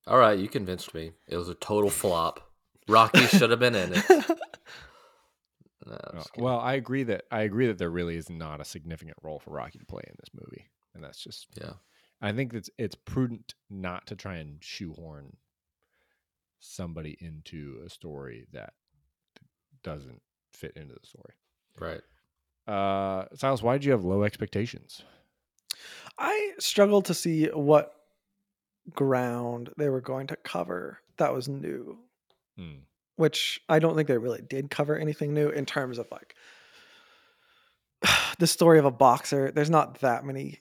All 0.06 0.18
right, 0.18 0.38
you 0.38 0.48
convinced 0.48 0.94
me. 0.94 1.12
It 1.26 1.36
was 1.36 1.48
a 1.48 1.54
total 1.54 1.90
flop. 1.90 2.40
Rocky 2.88 3.26
should 3.26 3.50
have 3.50 3.58
been 3.60 3.74
in 3.74 3.92
it. 3.94 4.04
No, 5.88 5.92
I'm 5.92 5.98
Uh, 6.18 6.18
just 6.18 6.32
kidding. 6.32 6.44
well, 6.44 6.58
I 6.58 6.74
agree 6.74 7.04
that 7.04 7.26
I 7.30 7.42
agree 7.42 7.68
that 7.68 7.78
there 7.78 7.90
really 7.90 8.16
is 8.16 8.28
not 8.28 8.60
a 8.60 8.64
significant 8.64 9.16
role 9.22 9.38
for 9.38 9.50
Rocky 9.52 9.78
to 9.78 9.84
play 9.86 10.02
in 10.06 10.14
this 10.18 10.30
movie, 10.34 10.66
and 10.94 11.04
that's 11.04 11.22
just 11.22 11.46
yeah, 11.60 11.74
I 12.20 12.32
think 12.32 12.54
it's 12.54 12.70
it's 12.78 12.94
prudent 12.94 13.54
not 13.70 14.06
to 14.08 14.16
try 14.16 14.36
and 14.36 14.58
shoehorn 14.62 15.36
somebody 16.60 17.16
into 17.20 17.80
a 17.84 17.90
story 17.90 18.46
that 18.52 18.72
doesn't 19.82 20.20
fit 20.52 20.72
into 20.76 20.94
the 20.94 21.06
story. 21.06 21.34
right. 21.78 22.00
Uh, 22.66 23.26
Silas, 23.36 23.62
why 23.62 23.74
did 23.74 23.84
you 23.84 23.92
have 23.92 24.04
low 24.04 24.24
expectations? 24.24 25.02
I 26.18 26.52
struggled 26.58 27.04
to 27.04 27.14
see 27.14 27.46
what 27.46 27.92
ground 28.92 29.70
they 29.76 29.88
were 29.88 30.00
going 30.00 30.26
to 30.28 30.36
cover 30.36 30.98
that 31.18 31.32
was 31.32 31.46
new, 31.48 31.98
Hmm. 32.56 32.78
which 33.16 33.60
I 33.68 33.78
don't 33.78 33.94
think 33.94 34.08
they 34.08 34.18
really 34.18 34.42
did 34.42 34.70
cover 34.70 34.96
anything 34.96 35.32
new 35.34 35.48
in 35.48 35.64
terms 35.66 35.98
of 35.98 36.08
like 36.10 36.34
the 38.38 38.46
story 38.48 38.78
of 38.78 38.84
a 38.84 38.90
boxer. 38.90 39.52
There's 39.52 39.70
not 39.70 40.00
that 40.00 40.24
many 40.24 40.60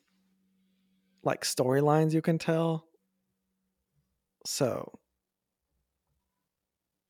like 1.26 1.44
storylines 1.44 2.14
you 2.14 2.22
can 2.22 2.38
tell. 2.38 2.86
So 4.46 5.00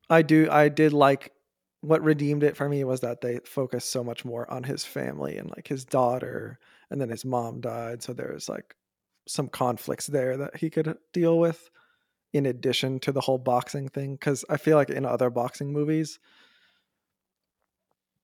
I 0.09 0.21
do 0.21 0.47
I 0.49 0.69
did 0.69 0.93
like 0.93 1.31
what 1.81 2.03
redeemed 2.03 2.43
it 2.43 2.57
for 2.57 2.67
me 2.67 2.83
was 2.83 3.01
that 3.01 3.21
they 3.21 3.39
focused 3.45 3.91
so 3.91 4.03
much 4.03 4.25
more 4.25 4.49
on 4.51 4.63
his 4.63 4.83
family 4.83 5.37
and 5.37 5.49
like 5.49 5.67
his 5.67 5.85
daughter 5.85 6.59
and 6.89 6.99
then 6.99 7.09
his 7.09 7.25
mom 7.25 7.61
died 7.61 8.01
so 8.01 8.13
there 8.13 8.33
was 8.33 8.49
like 8.49 8.75
some 9.27 9.47
conflicts 9.47 10.07
there 10.07 10.37
that 10.37 10.57
he 10.57 10.69
could 10.69 10.97
deal 11.13 11.37
with 11.39 11.69
in 12.33 12.45
addition 12.45 12.99
to 12.99 13.11
the 13.11 13.21
whole 13.21 13.37
boxing 13.37 13.89
thing 13.89 14.17
cuz 14.17 14.45
I 14.49 14.57
feel 14.57 14.77
like 14.77 14.89
in 14.89 15.05
other 15.05 15.29
boxing 15.29 15.71
movies 15.73 16.19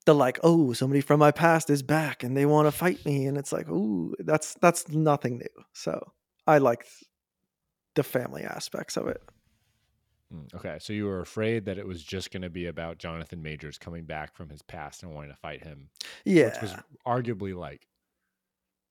they're 0.05 0.15
like 0.15 0.39
oh 0.43 0.73
somebody 0.73 1.01
from 1.01 1.19
my 1.19 1.31
past 1.31 1.69
is 1.69 1.83
back 1.83 2.23
and 2.23 2.35
they 2.35 2.45
want 2.45 2.67
to 2.67 2.71
fight 2.71 3.03
me 3.05 3.25
and 3.25 3.37
it's 3.37 3.51
like 3.51 3.69
ooh 3.69 4.13
that's 4.19 4.55
that's 4.61 4.89
nothing 4.89 5.37
new 5.37 5.63
so 5.73 6.11
I 6.47 6.57
liked 6.57 6.87
the 7.95 8.03
family 8.03 8.43
aspects 8.43 8.97
of 8.97 9.07
it 9.07 9.21
Mm, 10.33 10.53
Okay, 10.55 10.77
so 10.79 10.93
you 10.93 11.05
were 11.05 11.21
afraid 11.21 11.65
that 11.65 11.77
it 11.77 11.85
was 11.85 12.03
just 12.03 12.31
going 12.31 12.41
to 12.41 12.49
be 12.49 12.67
about 12.67 12.97
Jonathan 12.97 13.41
Majors 13.41 13.77
coming 13.77 14.05
back 14.05 14.35
from 14.35 14.49
his 14.49 14.61
past 14.61 15.03
and 15.03 15.13
wanting 15.13 15.31
to 15.31 15.37
fight 15.37 15.63
him, 15.63 15.89
yeah 16.25 16.45
which 16.45 16.61
was 16.61 16.75
arguably 17.05 17.55
like 17.55 17.87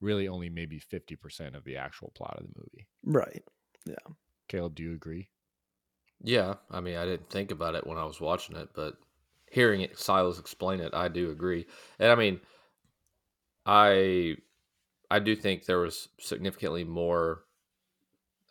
really 0.00 0.28
only 0.28 0.50
maybe 0.50 0.78
fifty 0.78 1.16
percent 1.16 1.56
of 1.56 1.64
the 1.64 1.76
actual 1.76 2.12
plot 2.14 2.36
of 2.38 2.46
the 2.46 2.52
movie. 2.58 2.86
right 3.04 3.42
Yeah. 3.86 4.14
Caleb, 4.48 4.74
do 4.74 4.82
you 4.82 4.92
agree? 4.92 5.30
Yeah, 6.22 6.54
I 6.70 6.80
mean, 6.80 6.96
I 6.96 7.06
didn't 7.06 7.30
think 7.30 7.50
about 7.50 7.74
it 7.74 7.86
when 7.86 7.96
I 7.96 8.04
was 8.04 8.20
watching 8.20 8.56
it, 8.56 8.68
but 8.74 8.96
hearing 9.50 9.82
it, 9.82 9.98
Silas 9.98 10.38
explain 10.38 10.80
it, 10.80 10.94
I 10.94 11.08
do 11.08 11.30
agree. 11.30 11.66
And 11.98 12.10
I 12.10 12.14
mean, 12.14 12.40
I 13.66 14.36
I 15.10 15.18
do 15.18 15.36
think 15.36 15.64
there 15.64 15.80
was 15.80 16.08
significantly 16.18 16.84
more 16.84 17.42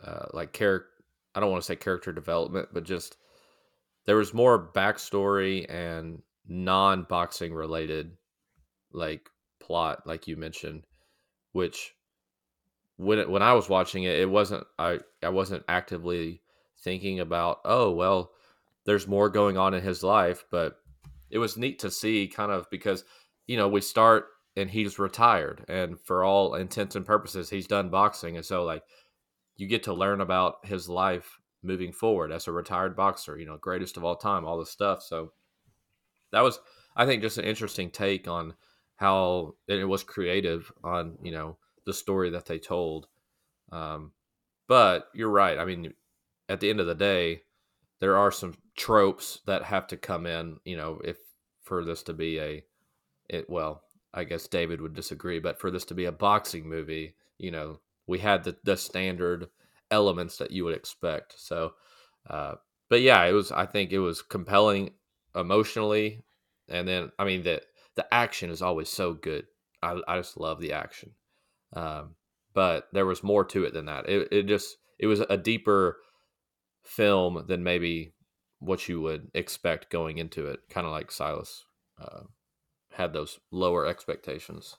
uh, 0.06 0.28
like 0.34 0.54
character. 0.54 0.90
I 1.34 1.40
don't 1.40 1.52
want 1.52 1.64
to 1.64 1.68
say 1.68 1.76
character 1.76 2.12
development, 2.12 2.70
but 2.74 2.84
just 2.84 3.18
there 4.06 4.18
was 4.18 4.34
more 4.34 4.72
backstory 4.74 5.66
and 5.70 6.22
non-boxing 6.48 7.54
related 7.54 8.18
like 8.92 9.30
plot, 9.60 10.06
like 10.06 10.28
you 10.28 10.36
mentioned, 10.36 10.84
which 11.54 11.94
when 12.98 13.20
it, 13.20 13.30
when 13.30 13.42
I 13.42 13.54
was 13.54 13.70
watching 13.70 14.04
it, 14.04 14.20
it 14.20 14.30
wasn't 14.30 14.66
I 14.78 15.00
I 15.24 15.30
wasn't 15.30 15.64
actively 15.70 16.42
thinking 16.84 17.20
about 17.20 17.62
oh 17.64 17.92
well, 17.92 18.32
there's 18.86 19.08
more 19.08 19.30
going 19.30 19.58
on 19.58 19.74
in 19.74 19.82
his 19.82 20.04
life, 20.04 20.44
but 20.52 20.78
it 21.30 21.38
was 21.38 21.58
neat 21.58 21.80
to 21.80 21.92
see 21.92 22.28
kind 22.28 22.52
of 22.52 22.70
because 22.70 23.04
you 23.48 23.58
know 23.58 23.68
we 23.68 23.82
start 23.82 24.28
and 24.56 24.70
he's 24.70 25.00
retired 25.00 25.64
and 25.68 26.00
for 26.00 26.24
all 26.24 26.56
intents 26.56 26.96
and 26.96 27.06
purposes 27.06 27.50
he's 27.50 27.68
done 27.68 27.90
boxing 27.90 28.36
and 28.36 28.46
so 28.46 28.64
like 28.64 28.84
you 29.58 29.68
get 29.68 29.84
to 29.84 29.94
learn 29.94 30.22
about 30.22 30.66
his 30.66 30.90
life 30.90 31.40
moving 31.62 31.92
forward 31.92 32.32
as 32.32 32.48
a 32.48 32.52
retired 32.52 32.96
boxer 32.96 33.38
you 33.38 33.46
know 33.46 33.58
greatest 33.58 33.98
of 33.98 34.04
all 34.04 34.16
time 34.16 34.46
all 34.46 34.58
this 34.58 34.72
stuff 34.72 35.04
so 35.04 35.32
that 36.32 36.42
was 36.42 36.60
i 36.96 37.06
think 37.06 37.22
just 37.22 37.38
an 37.38 37.46
interesting 37.46 37.90
take 37.90 38.28
on 38.28 38.54
how 38.96 39.54
and 39.68 39.80
it 39.80 39.86
was 39.86 40.04
creative 40.04 40.72
on 40.84 41.18
you 41.22 41.32
know 41.32 41.58
the 41.86 41.94
story 41.94 42.30
that 42.30 42.46
they 42.46 42.60
told 42.60 43.08
um, 43.72 44.12
but 44.68 45.10
you're 45.14 45.30
right 45.30 45.58
i 45.58 45.66
mean 45.66 45.94
at 46.48 46.60
the 46.60 46.70
end 46.70 46.80
of 46.80 46.88
the 46.88 46.96
day 46.96 47.42
there 48.00 48.18
are 48.18 48.32
some 48.32 48.54
tropes 48.80 49.42
that 49.46 49.64
have 49.64 49.86
to 49.86 49.98
come 49.98 50.26
in 50.26 50.58
you 50.64 50.78
know 50.78 51.00
if 51.04 51.18
for 51.64 51.84
this 51.84 52.02
to 52.02 52.14
be 52.14 52.40
a 52.40 52.64
it 53.28 53.50
well 53.50 53.84
i 54.14 54.24
guess 54.24 54.48
david 54.48 54.80
would 54.80 54.94
disagree 54.94 55.40
but 55.40 55.60
for 55.60 55.70
this 55.70 55.86
to 55.86 55.94
be 55.94 56.06
a 56.06 56.12
boxing 56.12 56.68
movie 56.68 57.14
you 57.38 57.52
know 57.52 57.80
we 58.10 58.18
had 58.18 58.44
the, 58.44 58.56
the 58.64 58.76
standard 58.76 59.50
elements 59.92 60.38
that 60.38 60.52
you 60.52 60.66
would 60.66 60.76
expect. 60.76 61.40
So 61.40 61.74
uh, 62.30 62.56
but 62.90 63.02
yeah 63.02 63.24
it 63.26 63.32
was 63.32 63.52
i 63.52 63.66
think 63.66 63.92
it 63.92 64.00
was 64.00 64.22
compelling 64.22 64.92
emotionally. 65.36 66.24
And 66.68 66.88
then 66.88 67.12
i 67.18 67.24
mean 67.24 67.44
the 67.44 67.62
the 67.96 68.12
action 68.14 68.50
is 68.50 68.62
always 68.62 68.90
so 68.90 69.14
good. 69.14 69.46
I, 69.82 70.00
I 70.08 70.18
just 70.18 70.38
love 70.38 70.60
the 70.60 70.74
action. 70.74 71.12
Um, 71.74 72.16
but 72.54 72.88
there 72.94 73.06
was 73.06 73.24
more 73.24 73.46
to 73.46 73.64
it 73.64 73.74
than 73.74 73.86
that. 73.86 74.10
It, 74.10 74.28
it 74.32 74.44
just 74.48 74.78
it 74.98 75.08
was 75.08 75.22
a 75.22 75.38
deeper 75.38 75.98
film 76.84 77.46
than 77.48 77.64
maybe 77.64 78.14
what 78.60 78.88
you 78.88 79.02
would 79.02 79.30
expect 79.34 79.90
going 79.90 80.18
into 80.18 80.48
it 80.48 80.60
kind 80.70 80.86
of 80.86 80.92
like 80.92 81.12
silas 81.12 81.66
uh, 82.02 82.22
had 82.92 83.14
those 83.14 83.40
lower 83.52 83.86
expectations 83.86 84.78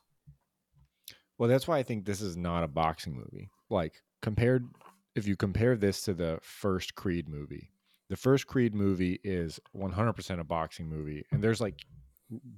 Well, 1.41 1.49
that's 1.49 1.67
why 1.67 1.79
I 1.79 1.83
think 1.83 2.05
this 2.05 2.21
is 2.21 2.37
not 2.37 2.65
a 2.65 2.69
boxing 2.69 3.15
movie. 3.15 3.49
Like 3.71 4.03
compared 4.21 4.69
if 5.17 5.27
you 5.27 5.37
compare 5.37 5.75
this 5.75 6.03
to 6.03 6.13
the 6.13 6.39
first 6.43 6.95
Creed 6.95 7.31
movie, 7.31 7.71
the 8.11 8.17
first 8.17 8.47
Creed 8.47 8.75
movie 8.75 9.19
is 9.25 9.59
100% 9.75 10.39
a 10.39 10.45
boxing 10.45 10.87
movie 10.87 11.25
and 11.33 11.43
there's 11.43 11.63
like 11.63 11.77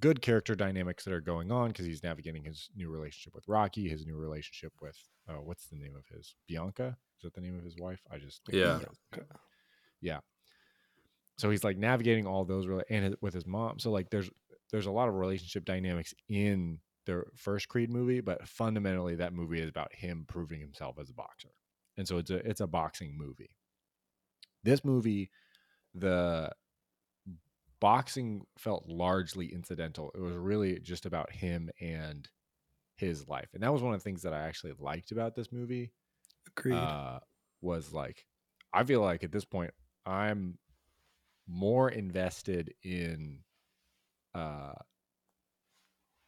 good 0.00 0.20
character 0.20 0.56
dynamics 0.56 1.04
that 1.04 1.14
are 1.14 1.20
going 1.20 1.52
on 1.52 1.68
because 1.68 1.86
he's 1.86 2.02
navigating 2.02 2.42
his 2.42 2.70
new 2.74 2.90
relationship 2.90 3.36
with 3.36 3.46
Rocky, 3.46 3.88
his 3.88 4.04
new 4.04 4.16
relationship 4.16 4.72
with 4.82 4.98
uh, 5.28 5.34
what's 5.34 5.66
the 5.66 5.76
name 5.76 5.94
of 5.94 6.04
his 6.12 6.34
Bianca? 6.48 6.96
Is 7.18 7.22
that 7.22 7.34
the 7.34 7.40
name 7.40 7.56
of 7.56 7.64
his 7.64 7.76
wife? 7.78 8.00
I 8.10 8.18
just 8.18 8.40
Yeah. 8.50 8.80
yeah. 10.00 10.18
So 11.36 11.50
he's 11.50 11.64
like 11.64 11.76
navigating 11.76 12.26
all 12.26 12.44
those 12.44 12.66
rela- 12.66 12.84
and 12.90 13.04
his- 13.06 13.16
with 13.20 13.34
his 13.34 13.46
mom. 13.46 13.78
So 13.78 13.90
like 13.90 14.10
there's 14.10 14.30
there's 14.70 14.86
a 14.86 14.90
lot 14.92 15.08
of 15.08 15.14
relationship 15.14 15.64
dynamics 15.64 16.14
in 16.28 16.80
the 17.04 17.24
first 17.36 17.68
Creed 17.68 17.90
movie, 17.90 18.20
but 18.20 18.48
fundamentally 18.48 19.16
that 19.16 19.32
movie 19.34 19.60
is 19.60 19.68
about 19.68 19.94
him 19.94 20.24
proving 20.26 20.60
himself 20.60 20.98
as 20.98 21.10
a 21.10 21.14
boxer. 21.14 21.50
And 21.96 22.06
so 22.06 22.18
it's 22.18 22.30
a 22.30 22.36
it's 22.48 22.60
a 22.60 22.66
boxing 22.66 23.16
movie. 23.16 23.56
This 24.62 24.84
movie, 24.84 25.30
the 25.94 26.52
boxing 27.80 28.46
felt 28.58 28.86
largely 28.86 29.52
incidental. 29.52 30.10
It 30.14 30.20
was 30.20 30.36
really 30.36 30.78
just 30.80 31.06
about 31.06 31.32
him 31.32 31.70
and 31.80 32.28
his 32.96 33.28
life. 33.28 33.50
And 33.54 33.62
that 33.62 33.72
was 33.72 33.82
one 33.82 33.94
of 33.94 34.00
the 34.00 34.04
things 34.04 34.22
that 34.22 34.34
I 34.34 34.42
actually 34.46 34.74
liked 34.78 35.12
about 35.12 35.34
this 35.34 35.52
movie 35.52 35.92
agreed 36.46 36.76
uh, 36.76 37.20
was 37.60 37.92
like 37.92 38.26
I 38.72 38.84
feel 38.84 39.02
like 39.02 39.24
at 39.24 39.32
this 39.32 39.44
point 39.44 39.72
I'm 40.06 40.58
more 41.52 41.90
invested 41.90 42.74
in 42.82 43.40
uh, 44.34 44.72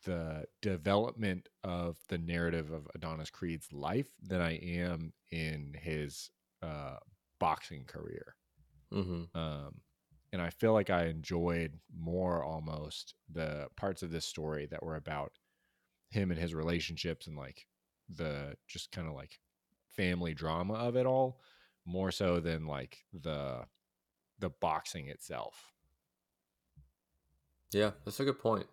the 0.04 0.44
development 0.60 1.48
of 1.62 1.96
the 2.08 2.18
narrative 2.18 2.70
of 2.70 2.86
Adonis 2.94 3.30
Creed's 3.30 3.72
life 3.72 4.08
than 4.22 4.40
I 4.40 4.56
am 4.56 5.12
in 5.30 5.74
his 5.80 6.30
uh, 6.62 6.96
boxing 7.38 7.84
career. 7.86 8.36
hmm 8.92 9.24
Um, 9.34 9.80
and 10.32 10.42
I 10.42 10.50
feel 10.50 10.72
like 10.72 10.90
I 10.90 11.06
enjoyed 11.06 11.78
more 11.96 12.44
almost 12.44 13.14
the 13.32 13.68
parts 13.76 14.02
of 14.02 14.10
this 14.10 14.26
story 14.26 14.66
that 14.66 14.82
were 14.82 14.96
about 14.96 15.32
him 16.10 16.30
and 16.30 16.40
his 16.40 16.54
relationships 16.54 17.26
and 17.26 17.36
like 17.36 17.66
the 18.08 18.56
just 18.68 18.92
kind 18.92 19.08
of 19.08 19.14
like 19.14 19.38
family 19.96 20.34
drama 20.34 20.74
of 20.74 20.96
it 20.96 21.06
all 21.06 21.40
more 21.86 22.10
so 22.10 22.40
than 22.40 22.66
like 22.66 22.98
the 23.12 23.64
the 24.38 24.50
boxing 24.50 25.08
itself. 25.08 25.72
Yeah, 27.72 27.90
that's 28.04 28.20
a 28.20 28.24
good 28.24 28.38
point. 28.38 28.66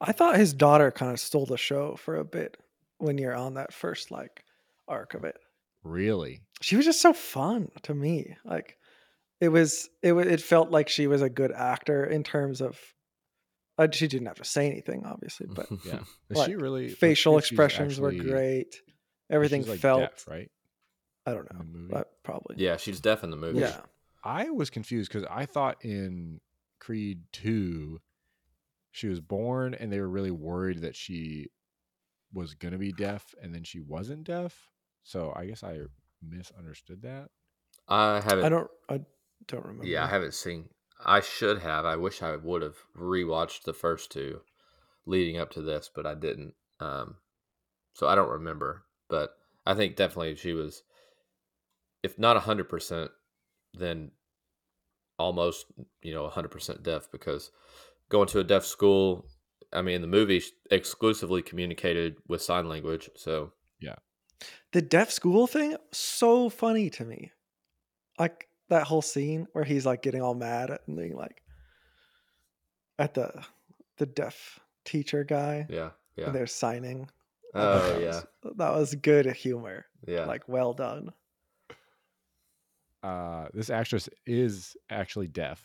I 0.00 0.12
thought 0.12 0.36
his 0.36 0.52
daughter 0.52 0.90
kind 0.90 1.12
of 1.12 1.18
stole 1.20 1.46
the 1.46 1.56
show 1.56 1.96
for 1.96 2.16
a 2.16 2.24
bit 2.24 2.56
when 2.98 3.18
you're 3.18 3.34
on 3.34 3.54
that 3.54 3.72
first 3.72 4.10
like 4.10 4.44
arc 4.88 5.14
of 5.14 5.24
it. 5.24 5.36
Really? 5.82 6.42
She 6.60 6.76
was 6.76 6.84
just 6.84 7.00
so 7.00 7.12
fun 7.12 7.70
to 7.82 7.94
me. 7.94 8.36
Like 8.44 8.76
it 9.40 9.48
was 9.48 9.88
it 10.02 10.12
wa- 10.12 10.20
it 10.22 10.42
felt 10.42 10.70
like 10.70 10.88
she 10.88 11.06
was 11.06 11.22
a 11.22 11.30
good 11.30 11.52
actor 11.52 12.04
in 12.04 12.22
terms 12.24 12.60
of 12.60 12.78
uh, 13.78 13.88
she 13.92 14.08
didn't 14.08 14.26
have 14.26 14.38
to 14.38 14.44
say 14.44 14.66
anything 14.66 15.04
obviously, 15.06 15.46
but 15.54 15.66
Yeah. 15.84 16.00
Like, 16.30 16.48
she 16.50 16.56
really 16.56 16.88
facial 16.88 17.34
see 17.34 17.38
if 17.38 17.44
she's 17.44 17.52
expressions 17.52 18.00
were 18.00 18.12
great. 18.12 18.76
Everything 19.30 19.66
like, 19.66 19.80
felt 19.80 20.00
deaf, 20.00 20.26
right. 20.28 20.50
I 21.24 21.32
don't 21.32 21.52
know, 21.52 21.88
but 21.90 22.22
probably. 22.22 22.56
yeah, 22.58 22.76
she's 22.76 23.00
deaf 23.00 23.24
in 23.24 23.30
the 23.30 23.36
movie. 23.36 23.60
Yeah. 23.60 23.80
I 24.26 24.50
was 24.50 24.70
confused 24.70 25.12
because 25.12 25.26
I 25.30 25.46
thought 25.46 25.76
in 25.84 26.40
Creed 26.80 27.22
2, 27.32 28.00
she 28.90 29.06
was 29.06 29.20
born 29.20 29.72
and 29.72 29.92
they 29.92 30.00
were 30.00 30.08
really 30.08 30.32
worried 30.32 30.82
that 30.82 30.96
she 30.96 31.46
was 32.32 32.54
going 32.54 32.72
to 32.72 32.78
be 32.78 32.90
deaf 32.90 33.34
and 33.40 33.54
then 33.54 33.62
she 33.62 33.78
wasn't 33.78 34.24
deaf. 34.24 34.68
So 35.04 35.32
I 35.36 35.46
guess 35.46 35.62
I 35.62 35.78
misunderstood 36.20 37.02
that. 37.02 37.28
I 37.88 38.20
haven't. 38.20 38.44
I 38.44 38.48
don't 38.48 38.70
I 38.88 39.00
don't 39.46 39.64
remember. 39.64 39.86
Yeah, 39.86 40.02
I 40.02 40.08
haven't 40.08 40.34
seen. 40.34 40.70
I 41.04 41.20
should 41.20 41.60
have. 41.60 41.84
I 41.84 41.94
wish 41.94 42.20
I 42.20 42.34
would 42.34 42.62
have 42.62 42.78
rewatched 42.98 43.62
the 43.62 43.72
first 43.72 44.10
two 44.10 44.40
leading 45.06 45.38
up 45.38 45.52
to 45.52 45.62
this, 45.62 45.88
but 45.94 46.04
I 46.04 46.14
didn't. 46.14 46.54
Um, 46.80 47.18
so 47.92 48.08
I 48.08 48.16
don't 48.16 48.30
remember. 48.30 48.86
But 49.08 49.36
I 49.64 49.74
think 49.74 49.94
definitely 49.94 50.34
she 50.34 50.52
was, 50.52 50.82
if 52.02 52.18
not 52.18 52.36
hundred 52.42 52.68
percent, 52.68 53.12
then 53.72 54.10
almost 55.18 55.66
you 56.02 56.12
know 56.14 56.28
hundred 56.28 56.50
percent 56.50 56.82
deaf 56.82 57.08
because 57.10 57.50
going 58.08 58.28
to 58.28 58.40
a 58.40 58.44
deaf 58.44 58.64
school. 58.64 59.26
I 59.72 59.82
mean, 59.82 60.00
the 60.00 60.06
movie 60.06 60.42
exclusively 60.70 61.42
communicated 61.42 62.16
with 62.28 62.40
sign 62.40 62.68
language, 62.68 63.10
so 63.16 63.52
yeah. 63.80 63.96
The 64.72 64.82
deaf 64.82 65.10
school 65.10 65.46
thing 65.46 65.76
so 65.92 66.48
funny 66.48 66.88
to 66.90 67.04
me. 67.04 67.32
Like 68.18 68.48
that 68.68 68.86
whole 68.86 69.02
scene 69.02 69.46
where 69.52 69.64
he's 69.64 69.84
like 69.86 70.02
getting 70.02 70.22
all 70.22 70.34
mad 70.34 70.70
and 70.86 70.96
being 70.96 71.16
like 71.16 71.42
at 72.98 73.14
the 73.14 73.32
the 73.98 74.06
deaf 74.06 74.60
teacher 74.84 75.24
guy 75.24 75.66
yeah, 75.68 75.90
yeah. 76.16 76.26
and 76.26 76.34
they're 76.34 76.46
signing. 76.46 77.08
Oh 77.54 77.78
that 77.92 78.00
yeah, 78.00 78.06
was- 78.06 78.54
that 78.56 78.74
was 78.74 78.94
good 78.94 79.26
humor. 79.26 79.86
yeah. 80.06 80.26
Like 80.26 80.48
well 80.48 80.72
done. 80.74 81.12
Uh, 83.06 83.48
this 83.54 83.70
actress 83.70 84.08
is 84.26 84.76
actually 84.90 85.28
deaf. 85.28 85.64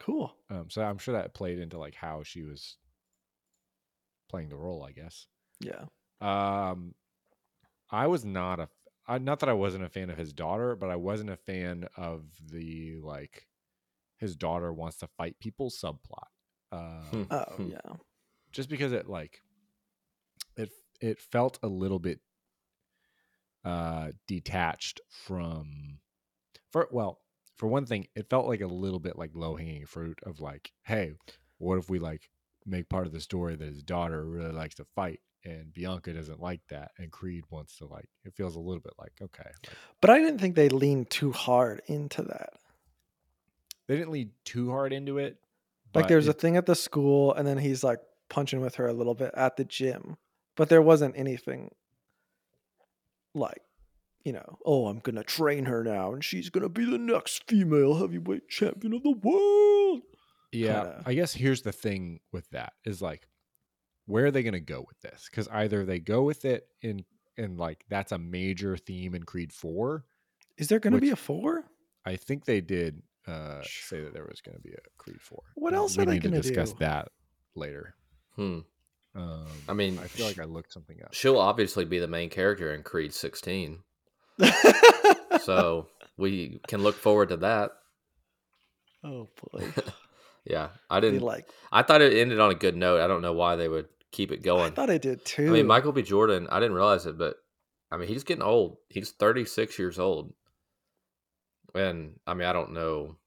Cool. 0.00 0.34
Um, 0.50 0.68
so 0.68 0.82
I'm 0.82 0.98
sure 0.98 1.14
that 1.14 1.32
played 1.34 1.58
into 1.60 1.78
like 1.78 1.94
how 1.94 2.22
she 2.24 2.42
was 2.42 2.76
playing 4.28 4.48
the 4.48 4.56
role, 4.56 4.82
I 4.82 4.90
guess. 4.92 5.26
Yeah. 5.60 5.84
Um, 6.20 6.94
I 7.90 8.06
was 8.08 8.24
not 8.24 8.58
a, 8.58 8.68
I, 9.06 9.18
not 9.18 9.40
that 9.40 9.48
I 9.48 9.52
wasn't 9.52 9.84
a 9.84 9.88
fan 9.88 10.10
of 10.10 10.18
his 10.18 10.32
daughter, 10.32 10.74
but 10.74 10.90
I 10.90 10.96
wasn't 10.96 11.30
a 11.30 11.36
fan 11.36 11.86
of 11.96 12.24
the 12.50 12.98
like, 13.00 13.46
his 14.16 14.34
daughter 14.34 14.72
wants 14.72 14.96
to 14.98 15.06
fight 15.06 15.38
people 15.38 15.70
subplot. 15.70 16.30
Uh, 16.72 17.02
Hmm. 17.10 17.22
Oh 17.30 17.44
Hmm. 17.56 17.70
yeah. 17.70 17.96
just 18.50 18.68
because 18.68 18.92
it 18.92 19.08
like, 19.08 19.40
it 20.56 20.70
it 21.00 21.20
felt 21.20 21.58
a 21.62 21.68
little 21.68 21.98
bit 22.00 22.20
uh 23.64 24.10
detached 24.26 25.00
from, 25.08 25.98
for 26.72 26.88
well, 26.90 27.20
for 27.56 27.68
one 27.68 27.86
thing, 27.86 28.08
it 28.16 28.28
felt 28.28 28.46
like 28.48 28.60
a 28.60 28.66
little 28.66 28.98
bit 28.98 29.16
like 29.16 29.30
low 29.34 29.56
hanging 29.56 29.86
fruit 29.86 30.18
of 30.24 30.40
like, 30.40 30.72
hey, 30.82 31.12
what 31.58 31.78
if 31.78 31.88
we 31.88 31.98
like 31.98 32.28
make 32.66 32.88
part 32.88 33.06
of 33.06 33.12
the 33.12 33.20
story 33.20 33.54
that 33.56 33.68
his 33.68 33.82
daughter 33.82 34.24
really 34.24 34.52
likes 34.52 34.76
to 34.76 34.84
fight 34.94 35.20
and 35.44 35.72
Bianca 35.72 36.12
doesn't 36.12 36.40
like 36.40 36.60
that 36.68 36.92
and 36.98 37.10
Creed 37.10 37.44
wants 37.50 37.76
to 37.78 37.86
like 37.86 38.08
it 38.24 38.34
feels 38.34 38.54
a 38.54 38.60
little 38.60 38.80
bit 38.80 38.92
like 38.98 39.12
okay 39.20 39.50
like, 39.66 39.76
But 40.00 40.10
I 40.10 40.18
didn't 40.18 40.38
think 40.38 40.54
they 40.54 40.68
leaned 40.68 41.10
too 41.10 41.32
hard 41.32 41.82
into 41.86 42.22
that. 42.22 42.50
they 43.88 43.96
didn't 43.96 44.12
lean 44.12 44.30
too 44.44 44.70
hard 44.70 44.92
into 44.92 45.18
it 45.18 45.38
Like 45.94 46.06
there's 46.06 46.28
a 46.28 46.32
thing 46.32 46.56
at 46.56 46.66
the 46.66 46.76
school 46.76 47.34
and 47.34 47.46
then 47.46 47.58
he's 47.58 47.82
like 47.82 47.98
punching 48.28 48.60
with 48.60 48.76
her 48.76 48.86
a 48.86 48.92
little 48.92 49.14
bit 49.14 49.32
at 49.34 49.56
the 49.56 49.64
gym. 49.64 50.16
But 50.56 50.68
there 50.68 50.82
wasn't 50.82 51.16
anything 51.16 51.70
like, 53.34 53.62
you 54.24 54.32
know, 54.32 54.58
oh, 54.64 54.86
I'm 54.86 54.98
going 55.00 55.16
to 55.16 55.24
train 55.24 55.64
her 55.66 55.82
now 55.84 56.12
and 56.12 56.22
she's 56.24 56.48
going 56.50 56.62
to 56.62 56.68
be 56.68 56.84
the 56.84 56.98
next 56.98 57.44
female 57.48 57.94
heavyweight 57.96 58.48
champion 58.48 58.92
of 58.94 59.02
the 59.02 59.10
world. 59.12 60.02
yeah 60.52 60.82
kinda- 60.82 61.02
I 61.06 61.14
guess 61.14 61.32
here's 61.34 61.62
the 61.62 61.72
thing 61.72 62.20
with 62.32 62.48
that 62.50 62.72
is 62.84 63.00
like 63.02 63.26
where 64.06 64.26
are 64.26 64.30
they 64.30 64.42
going 64.42 64.52
to 64.54 64.60
go 64.60 64.84
with 64.86 65.00
this 65.00 65.28
cuz 65.28 65.48
either 65.48 65.84
they 65.84 65.98
go 65.98 66.22
with 66.22 66.44
it 66.44 66.68
in 66.82 67.04
in 67.36 67.56
like 67.56 67.84
that's 67.88 68.12
a 68.12 68.18
major 68.18 68.76
theme 68.76 69.14
in 69.14 69.22
Creed 69.24 69.52
4 69.52 70.04
Is 70.58 70.68
there 70.68 70.78
going 70.80 70.92
to 70.92 71.00
be 71.00 71.10
a 71.10 71.16
4? 71.16 71.64
I 72.04 72.16
think 72.16 72.44
they 72.44 72.60
did 72.60 73.02
uh 73.26 73.62
say 73.62 74.02
that 74.02 74.12
there 74.12 74.26
was 74.28 74.40
going 74.40 74.56
to 74.56 74.62
be 74.62 74.72
a 74.72 74.80
Creed 74.98 75.20
4 75.20 75.40
What 75.54 75.72
else 75.74 75.96
we 75.96 76.02
are 76.02 76.06
they 76.06 76.18
gonna 76.18 76.40
discuss 76.42 76.72
do? 76.72 76.78
that 76.80 77.08
later 77.54 77.94
Hmm. 78.36 78.60
um 79.14 79.46
I 79.68 79.72
mean, 79.74 79.98
I 79.98 80.06
feel 80.08 80.26
like 80.26 80.38
I 80.38 80.44
looked 80.44 80.72
something 80.72 81.02
up 81.02 81.14
She'll 81.14 81.38
obviously 81.38 81.84
be 81.84 81.98
the 81.98 82.08
main 82.08 82.28
character 82.30 82.74
in 82.74 82.82
Creed 82.82 83.14
16. 83.14 83.82
So 85.42 85.88
we 86.16 86.60
can 86.68 86.82
look 86.82 86.94
forward 86.96 87.30
to 87.30 87.36
that. 87.38 87.72
oh 89.04 89.28
boy. 89.52 89.66
Yeah. 90.44 90.70
I 90.90 90.98
didn't 90.98 91.20
like 91.20 91.46
I 91.70 91.82
thought 91.82 92.02
it 92.02 92.14
ended 92.14 92.40
on 92.40 92.50
a 92.50 92.54
good 92.56 92.76
note. 92.76 93.00
I 93.00 93.06
don't 93.06 93.22
know 93.22 93.32
why 93.32 93.54
they 93.54 93.68
would 93.68 93.86
keep 94.10 94.32
it 94.32 94.42
going. 94.42 94.72
I 94.72 94.74
thought 94.74 94.90
it 94.90 95.02
did 95.02 95.24
too. 95.24 95.46
I 95.46 95.50
mean, 95.50 95.68
Michael 95.68 95.92
B. 95.92 96.02
Jordan, 96.02 96.48
I 96.50 96.58
didn't 96.58 96.74
realize 96.74 97.06
it, 97.06 97.16
but 97.16 97.36
I 97.92 97.96
mean, 97.96 98.08
he's 98.08 98.24
getting 98.24 98.42
old. 98.42 98.78
He's 98.88 99.12
36 99.12 99.78
years 99.78 100.00
old. 100.00 100.34
And 101.76 102.18
I 102.26 102.34
mean, 102.34 102.48
I 102.48 102.52
don't 102.52 102.72
know. 102.72 103.18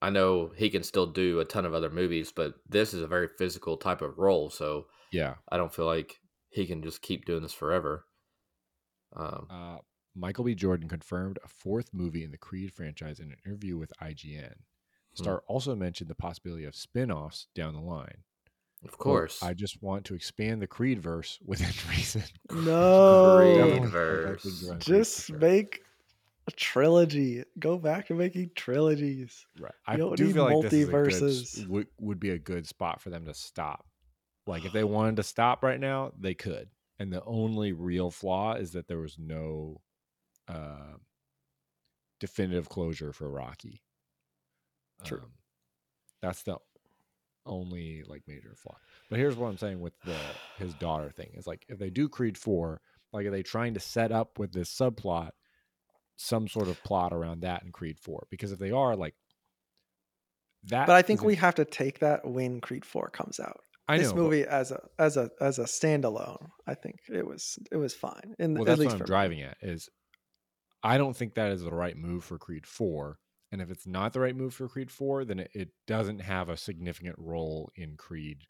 I 0.00 0.10
know 0.10 0.50
he 0.56 0.68
can 0.68 0.82
still 0.82 1.06
do 1.06 1.38
a 1.38 1.44
ton 1.44 1.64
of 1.64 1.74
other 1.74 1.90
movies, 1.90 2.32
but 2.34 2.54
this 2.68 2.92
is 2.92 3.02
a 3.02 3.06
very 3.06 3.28
physical 3.38 3.76
type 3.76 4.02
of 4.02 4.18
role. 4.18 4.50
So 4.50 4.86
yeah 5.12 5.34
I 5.48 5.56
don't 5.58 5.72
feel 5.72 5.86
like 5.86 6.16
he 6.50 6.66
can 6.66 6.82
just 6.82 7.02
keep 7.02 7.24
doing 7.24 7.42
this 7.42 7.54
forever. 7.54 8.04
Um, 9.14 9.46
Uh, 9.48 9.76
Michael 10.14 10.44
B. 10.44 10.54
Jordan 10.54 10.88
confirmed 10.88 11.38
a 11.44 11.48
fourth 11.48 11.90
movie 11.92 12.24
in 12.24 12.30
the 12.30 12.38
Creed 12.38 12.72
franchise 12.72 13.18
in 13.20 13.30
an 13.30 13.36
interview 13.46 13.76
with 13.78 13.92
IGN. 14.02 14.52
Hmm. 14.52 14.54
Star 15.14 15.42
also 15.46 15.74
mentioned 15.74 16.10
the 16.10 16.14
possibility 16.14 16.64
of 16.64 16.74
spin 16.76 17.10
offs 17.10 17.46
down 17.54 17.74
the 17.74 17.80
line. 17.80 18.18
of 18.84 18.90
Quote, 18.98 18.98
course. 19.14 19.42
I 19.42 19.54
just 19.54 19.82
want 19.82 20.04
to 20.06 20.14
expand 20.14 20.60
the 20.60 20.66
Creed 20.66 21.00
verse 21.00 21.38
within 21.44 21.72
reason. 21.90 22.22
no. 22.50 23.38
Creed 23.38 23.56
Definitely 23.56 23.88
verse. 23.90 24.42
things 24.42 24.68
around 24.68 24.70
Creed 24.80 24.84
for 24.84 24.90
Just 24.98 25.26
sure. 25.26 25.38
make 25.38 25.80
a 26.48 26.50
trilogy. 26.50 27.44
Go 27.58 27.78
back 27.78 28.08
to 28.08 28.14
making 28.14 28.50
trilogies. 28.54 29.46
Right. 29.60 29.72
I 29.86 29.96
don't 29.96 30.16
do 30.16 30.26
need 30.26 30.34
feel 30.34 30.44
like 30.44 30.70
this 30.70 30.72
is 30.72 30.88
a 30.88 30.92
good, 30.92 30.94
multiverses. 30.94 31.68
would, 31.68 31.86
would 32.00 32.20
be 32.20 32.30
a 32.30 32.38
good 32.38 32.66
spot 32.66 33.00
for 33.00 33.10
them 33.10 33.24
to 33.26 33.34
stop. 33.34 33.86
Like 34.46 34.64
if 34.64 34.72
they 34.72 34.82
wanted 34.84 35.16
to 35.16 35.22
stop 35.22 35.62
right 35.62 35.78
now, 35.78 36.10
they 36.18 36.34
could. 36.34 36.68
And 36.98 37.12
the 37.12 37.22
only 37.24 37.72
real 37.72 38.10
flaw 38.10 38.54
is 38.54 38.72
that 38.72 38.88
there 38.88 38.98
was 38.98 39.16
no 39.18 39.80
uh, 40.48 40.96
definitive 42.20 42.68
closure 42.68 43.12
for 43.12 43.28
Rocky. 43.28 43.82
True. 45.04 45.20
Um, 45.22 45.32
that's 46.20 46.42
the 46.44 46.56
only 47.46 48.04
like 48.06 48.22
major 48.28 48.54
flaw. 48.56 48.76
But 49.10 49.18
here's 49.18 49.36
what 49.36 49.48
I'm 49.48 49.58
saying 49.58 49.80
with 49.80 49.94
the 50.04 50.16
his 50.58 50.74
daughter 50.74 51.10
thing. 51.10 51.30
Is 51.34 51.46
like 51.46 51.64
if 51.68 51.78
they 51.78 51.90
do 51.90 52.08
Creed 52.08 52.38
4, 52.38 52.80
like 53.12 53.26
are 53.26 53.30
they 53.30 53.42
trying 53.42 53.74
to 53.74 53.80
set 53.80 54.12
up 54.12 54.38
with 54.38 54.52
this 54.52 54.70
subplot 54.72 55.30
some 56.16 56.46
sort 56.46 56.68
of 56.68 56.82
plot 56.84 57.12
around 57.12 57.40
that 57.40 57.62
in 57.64 57.72
Creed 57.72 57.98
4? 57.98 58.26
Because 58.30 58.52
if 58.52 58.58
they 58.60 58.70
are 58.70 58.94
like 58.94 59.14
that 60.64 60.86
But 60.86 60.94
I 60.94 61.02
think 61.02 61.18
is 61.20 61.24
a- 61.24 61.26
we 61.26 61.34
have 61.36 61.56
to 61.56 61.64
take 61.64 61.98
that 62.00 62.24
when 62.24 62.60
Creed 62.60 62.84
4 62.84 63.10
comes 63.10 63.40
out. 63.40 63.60
I 63.88 63.98
this 63.98 64.08
know, 64.08 64.14
but- 64.14 64.20
movie 64.22 64.44
as 64.44 64.70
a 64.70 64.80
as 64.96 65.16
a 65.16 65.28
as 65.40 65.58
a 65.58 65.64
standalone, 65.64 66.46
I 66.68 66.74
think 66.74 67.00
it 67.12 67.26
was 67.26 67.58
it 67.72 67.76
was 67.76 67.92
fine. 67.94 68.36
And 68.38 68.54
well, 68.54 68.62
at 68.62 68.66
that's 68.78 68.78
what 68.84 68.92
I'm 68.92 68.98
for 68.98 69.04
me. 69.04 69.08
driving 69.08 69.42
at 69.42 69.56
is 69.60 69.88
I 70.82 70.98
don't 70.98 71.16
think 71.16 71.34
that 71.34 71.52
is 71.52 71.62
the 71.62 71.74
right 71.74 71.96
move 71.96 72.24
for 72.24 72.38
Creed 72.38 72.66
4. 72.66 73.18
And 73.50 73.60
if 73.60 73.70
it's 73.70 73.86
not 73.86 74.12
the 74.12 74.20
right 74.20 74.34
move 74.36 74.54
for 74.54 74.68
Creed 74.68 74.90
4, 74.90 75.24
then 75.24 75.40
it, 75.40 75.50
it 75.54 75.70
doesn't 75.86 76.20
have 76.20 76.48
a 76.48 76.56
significant 76.56 77.16
role 77.18 77.70
in 77.76 77.96
Creed 77.96 78.46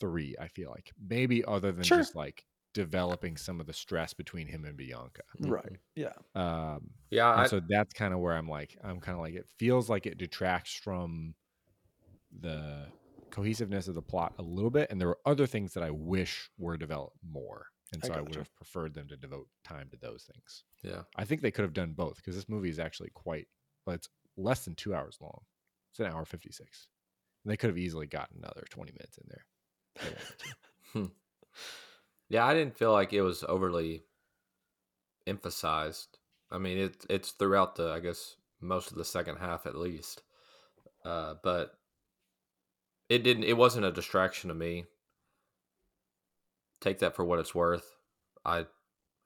3, 0.00 0.36
I 0.40 0.48
feel 0.48 0.70
like. 0.70 0.92
Maybe 0.98 1.44
other 1.44 1.72
than 1.72 1.88
Sure. 1.88 1.98
just 1.98 2.14
like 2.14 2.44
developing 2.74 3.36
some 3.36 3.60
of 3.60 3.66
the 3.66 3.72
stress 3.72 4.12
between 4.14 4.46
him 4.46 4.64
and 4.64 4.76
Bianca. 4.76 5.22
Right. 5.38 5.78
Yeah. 5.94 6.14
Um, 6.34 6.90
yeah. 7.10 7.32
and 7.34 7.44
I, 7.44 7.46
so 7.46 7.60
that's 7.60 7.92
kind 7.94 8.14
of 8.14 8.20
where 8.20 8.34
I'm 8.36 8.48
like, 8.48 8.76
I'm 8.82 9.00
kind 9.00 9.16
of 9.16 9.22
like, 9.22 9.34
it 9.34 9.48
feels 9.58 9.88
like 9.90 10.06
it 10.06 10.18
detracts 10.18 10.74
from 10.74 11.34
the 12.40 12.92
cohesiveness 13.30 13.88
of 13.88 13.94
the 13.94 14.02
plot 14.02 14.34
a 14.38 14.42
little 14.42 14.70
bit. 14.70 14.90
And 14.90 15.00
there 15.00 15.08
were 15.08 15.20
other 15.26 15.46
things 15.46 15.74
that 15.74 15.82
I 15.82 15.90
wish 15.90 16.50
were 16.58 16.76
developed 16.76 17.18
more. 17.22 17.66
And 17.92 18.02
I 18.04 18.08
so 18.08 18.14
I, 18.14 18.16
would 18.18 18.26
gotcha. 18.28 18.40
have 18.40 18.56
preferred 18.56 18.94
them 18.94 19.08
to 19.08 19.16
devote 19.16 19.48
time 19.64 19.88
to 19.90 19.96
those 19.96 20.24
things. 20.24 20.64
Yeah. 20.82 21.02
I 21.16 21.24
think 21.24 21.40
they 21.40 21.50
could 21.50 21.64
have 21.64 21.72
done 21.72 21.92
both 21.92 22.16
because 22.16 22.34
this 22.34 22.48
movie 22.48 22.70
is 22.70 22.78
actually 22.78 23.10
quite, 23.14 23.48
but 23.84 23.96
it's 23.96 24.08
less 24.36 24.64
than 24.64 24.74
two 24.74 24.94
hours 24.94 25.18
long. 25.20 25.40
It's 25.92 26.00
an 26.00 26.06
hour 26.06 26.24
fifty 26.24 26.50
six. 26.50 26.88
They 27.44 27.56
could 27.56 27.70
have 27.70 27.78
easily 27.78 28.06
gotten 28.06 28.38
another 28.38 28.64
twenty 28.70 28.92
minutes 28.92 29.18
in 29.18 29.28
there. 29.28 29.44
if 29.94 30.02
they 30.02 30.08
wanted 30.94 31.08
to. 31.08 31.12
Yeah, 32.28 32.44
I 32.44 32.54
didn't 32.54 32.76
feel 32.76 32.92
like 32.92 33.12
it 33.12 33.22
was 33.22 33.44
overly 33.48 34.02
emphasized. 35.26 36.18
I 36.50 36.58
mean, 36.58 36.78
it 36.78 37.06
it's 37.08 37.32
throughout 37.32 37.76
the 37.76 37.90
I 37.90 38.00
guess 38.00 38.36
most 38.60 38.90
of 38.90 38.96
the 38.96 39.04
second 39.04 39.36
half 39.36 39.66
at 39.66 39.76
least. 39.76 40.22
Uh, 41.04 41.34
but 41.42 41.72
it 43.08 43.22
didn't 43.22 43.44
it 43.44 43.56
wasn't 43.56 43.86
a 43.86 43.92
distraction 43.92 44.48
to 44.48 44.54
me. 44.54 44.84
Take 46.80 46.98
that 47.00 47.16
for 47.16 47.24
what 47.24 47.38
it's 47.38 47.54
worth. 47.54 47.96
I 48.44 48.66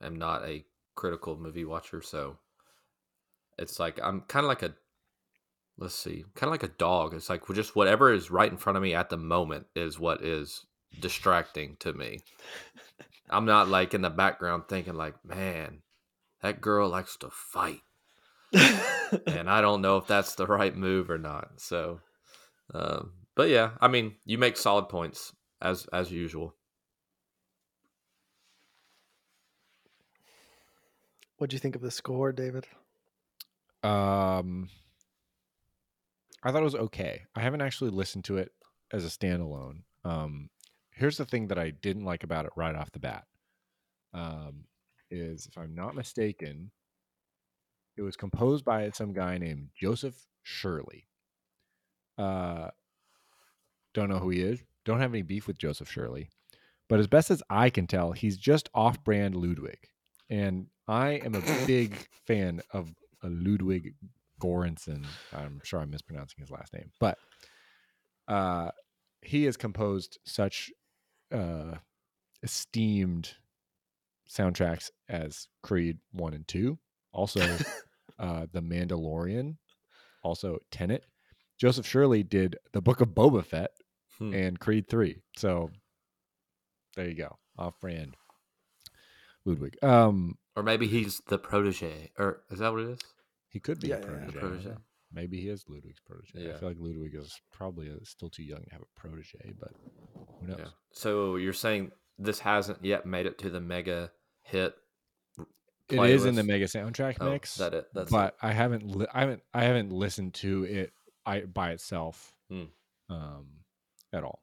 am 0.01 0.15
not 0.15 0.43
a 0.45 0.65
critical 0.95 1.37
movie 1.37 1.65
watcher, 1.65 2.01
so 2.01 2.37
it's 3.57 3.79
like 3.79 3.99
I'm 4.01 4.21
kind 4.21 4.43
of 4.43 4.49
like 4.49 4.63
a 4.63 4.73
let's 5.77 5.95
see, 5.95 6.23
kind 6.35 6.47
of 6.47 6.51
like 6.51 6.63
a 6.63 6.75
dog. 6.77 7.13
It's 7.13 7.29
like 7.29 7.43
just 7.53 7.75
whatever 7.75 8.13
is 8.13 8.31
right 8.31 8.51
in 8.51 8.57
front 8.57 8.77
of 8.77 8.83
me 8.83 8.93
at 8.93 9.09
the 9.09 9.17
moment 9.17 9.65
is 9.75 9.99
what 9.99 10.23
is 10.23 10.65
distracting 10.99 11.77
to 11.79 11.93
me. 11.93 12.19
I'm 13.29 13.45
not 13.45 13.69
like 13.69 13.93
in 13.93 14.01
the 14.01 14.09
background 14.09 14.63
thinking 14.67 14.95
like, 14.95 15.15
man, 15.25 15.81
that 16.41 16.61
girl 16.61 16.89
likes 16.89 17.15
to 17.17 17.29
fight, 17.29 17.81
and 18.53 19.49
I 19.49 19.61
don't 19.61 19.81
know 19.81 19.97
if 19.97 20.07
that's 20.07 20.35
the 20.35 20.45
right 20.47 20.75
move 20.75 21.09
or 21.09 21.17
not. 21.17 21.49
So, 21.57 22.01
um, 22.73 23.13
but 23.35 23.49
yeah, 23.49 23.71
I 23.79 23.87
mean, 23.87 24.15
you 24.25 24.37
make 24.37 24.57
solid 24.57 24.89
points 24.89 25.33
as 25.61 25.85
as 25.93 26.11
usual. 26.11 26.55
What'd 31.41 31.53
you 31.53 31.59
think 31.59 31.75
of 31.75 31.81
the 31.81 31.89
score, 31.89 32.31
David? 32.31 32.67
Um, 33.81 34.69
I 36.43 36.51
thought 36.51 36.61
it 36.61 36.65
was 36.65 36.75
okay. 36.75 37.23
I 37.35 37.39
haven't 37.39 37.63
actually 37.63 37.89
listened 37.89 38.25
to 38.25 38.37
it 38.37 38.51
as 38.93 39.03
a 39.03 39.07
standalone. 39.07 39.81
Um, 40.05 40.51
here's 40.91 41.17
the 41.17 41.25
thing 41.25 41.47
that 41.47 41.57
I 41.57 41.71
didn't 41.71 42.05
like 42.05 42.23
about 42.23 42.45
it 42.45 42.51
right 42.55 42.75
off 42.75 42.91
the 42.91 42.99
bat. 42.99 43.23
Um, 44.13 44.65
is 45.09 45.47
if 45.47 45.57
I'm 45.57 45.73
not 45.73 45.95
mistaken, 45.95 46.69
it 47.97 48.03
was 48.03 48.15
composed 48.15 48.63
by 48.63 48.91
some 48.91 49.11
guy 49.11 49.39
named 49.39 49.69
Joseph 49.75 50.27
Shirley. 50.43 51.07
Uh, 52.19 52.67
don't 53.95 54.09
know 54.09 54.19
who 54.19 54.29
he 54.29 54.43
is. 54.43 54.59
Don't 54.85 54.99
have 54.99 55.11
any 55.11 55.23
beef 55.23 55.47
with 55.47 55.57
Joseph 55.57 55.89
Shirley, 55.89 56.29
but 56.87 56.99
as 56.99 57.07
best 57.07 57.31
as 57.31 57.41
I 57.49 57.71
can 57.71 57.87
tell, 57.87 58.11
he's 58.11 58.37
just 58.37 58.69
off-brand 58.75 59.33
Ludwig, 59.33 59.87
and 60.31 60.65
I 60.87 61.21
am 61.23 61.35
a 61.35 61.41
big 61.67 62.07
fan 62.25 62.61
of 62.73 62.91
a 63.21 63.29
Ludwig 63.29 63.93
Göransson. 64.41 65.05
I'm 65.31 65.61
sure 65.63 65.79
I'm 65.79 65.91
mispronouncing 65.91 66.39
his 66.41 66.49
last 66.49 66.73
name, 66.73 66.91
but 66.99 67.19
uh, 68.27 68.71
he 69.21 69.43
has 69.43 69.57
composed 69.57 70.17
such 70.25 70.71
uh, 71.31 71.75
esteemed 72.41 73.35
soundtracks 74.29 74.89
as 75.09 75.47
Creed 75.61 75.99
One 76.11 76.33
and 76.33 76.47
Two, 76.47 76.79
also 77.13 77.41
uh, 78.19 78.47
The 78.51 78.61
Mandalorian, 78.61 79.57
also 80.23 80.57
Tenet. 80.71 81.05
Joseph 81.59 81.85
Shirley 81.85 82.23
did 82.23 82.57
the 82.73 82.81
Book 82.81 83.01
of 83.01 83.09
Boba 83.09 83.45
Fett 83.45 83.71
Hmm. 84.17 84.33
and 84.33 84.59
Creed 84.59 84.87
Three. 84.89 85.21
So 85.37 85.69
there 86.95 87.07
you 87.07 87.15
go, 87.15 87.37
off 87.57 87.79
brand. 87.79 88.15
Ludwig. 89.45 89.77
Um, 89.83 90.37
Or 90.55 90.63
maybe 90.63 90.87
he's 90.87 91.21
the 91.27 91.37
protege, 91.37 92.11
or 92.17 92.41
is 92.51 92.59
that 92.59 92.71
what 92.71 92.81
it 92.81 92.89
is? 92.89 92.99
he 93.49 93.59
could 93.59 93.79
be 93.81 93.89
Yeah, 93.89 93.95
a 93.95 93.99
yeah, 93.99 94.05
yeah. 94.05 94.11
protege. 94.17 94.39
Protege. 94.39 94.75
Maybe 95.13 95.41
he 95.41 95.49
is 95.49 95.65
Ludwig's 95.67 95.99
protege. 95.99 96.53
I 96.53 96.57
feel 96.57 96.69
like 96.69 96.77
Ludwig 96.79 97.13
is 97.15 97.39
probably 97.51 97.89
uh 97.89 97.95
still 98.03 98.29
too 98.29 98.43
young 98.43 98.63
to 98.63 98.69
have 98.71 98.81
a 98.81 98.99
protege, 98.99 99.53
but 99.59 99.73
who 100.39 100.47
knows? 100.47 100.57
Yeah. 100.59 100.67
So 100.93 101.35
you're 101.35 101.51
saying 101.53 101.91
this 102.17 102.39
hasn't 102.39 102.83
yet 102.85 103.05
made 103.05 103.25
it 103.25 103.37
to 103.39 103.49
the 103.49 103.59
mega 103.59 104.11
hit? 104.43 104.73
It 105.89 105.99
is 106.09 106.23
in 106.25 106.35
the 106.35 106.43
mega 106.43 106.65
soundtrack 106.65 107.17
Oh, 107.19 107.31
mix, 107.31 107.55
that 107.55 107.73
it. 107.73 107.87
That's 107.93 108.09
but 108.09 108.37
I 108.41 108.53
haven't 108.53 108.85
li- 108.95 109.07
I 109.13 109.19
haven't 109.21 109.43
I 109.53 109.63
haven't 109.65 109.91
listened 109.91 110.33
to 110.35 110.63
it 110.63 110.93
I 111.25 111.41
by 111.41 111.71
itself 111.71 112.33
Hmm. 112.49 112.63
um 113.09 113.47
at 114.13 114.23
all. 114.23 114.41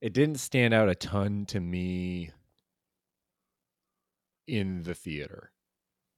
It 0.00 0.14
didn't 0.14 0.36
stand 0.36 0.72
out 0.72 0.88
a 0.88 0.94
ton 0.94 1.44
to 1.46 1.60
me 1.60 2.30
in 4.46 4.82
the 4.82 4.94
theater, 4.94 5.52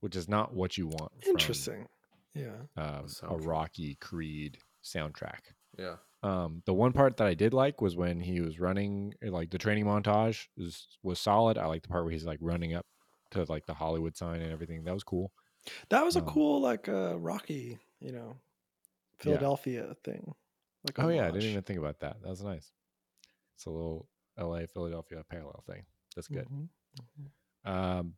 which 0.00 0.16
is 0.16 0.28
not 0.28 0.54
what 0.54 0.76
you 0.78 0.86
want. 0.86 1.12
from, 1.22 1.30
Interesting. 1.30 1.86
Yeah. 2.34 2.56
um, 2.76 3.06
a 3.22 3.36
Rocky 3.36 3.96
Creed 3.96 4.58
soundtrack. 4.84 5.40
yeah. 5.78 5.96
Um, 6.24 6.62
the 6.66 6.74
one 6.74 6.92
part 6.92 7.16
that 7.18 7.28
I 7.28 7.34
did 7.34 7.54
like 7.54 7.80
was 7.80 7.94
when 7.96 8.20
he 8.20 8.40
was 8.40 8.58
running, 8.58 9.14
eh, 9.22 9.30
like 9.30 9.50
the 9.50 9.58
training 9.58 9.84
montage 9.84 10.48
was 10.56 10.98
was 11.04 11.20
solid. 11.20 11.56
I 11.56 11.66
like 11.66 11.82
the 11.82 11.88
part 11.88 12.02
where 12.04 12.12
he's 12.12 12.26
like 12.26 12.40
running 12.42 12.74
up 12.74 12.86
to 13.30 13.44
like 13.48 13.66
the 13.66 13.74
Hollywood 13.74 14.16
sign 14.16 14.40
and 14.42 14.50
everything. 14.52 14.82
That 14.82 14.94
was 14.94 15.04
cool. 15.04 15.32
That 15.90 16.04
was 16.04 16.16
a 16.16 16.20
Um, 16.20 16.26
cool, 16.26 16.60
like, 16.60 16.88
uh, 16.88 17.16
Rocky, 17.18 17.78
you 18.00 18.10
know, 18.10 18.36
Philadelphia 19.18 19.94
thing. 20.02 20.34
Like 20.84 20.98
Oh 20.98 21.08
yeah, 21.08 21.26
I 21.26 21.30
didn't 21.30 21.50
even 21.50 21.62
think 21.62 21.78
about 21.78 22.00
that. 22.00 22.20
That 22.22 22.28
was 22.30 22.42
nice. 22.42 22.72
It's 23.54 23.66
a 23.66 23.70
little 23.70 24.08
L.A. 24.36 24.66
Philadelphia 24.66 25.22
parallel 25.28 25.62
thing. 25.66 25.84
That's 26.16 26.28
good. 26.28 26.48
Mhm. 26.48 26.68
Um, 27.68 28.14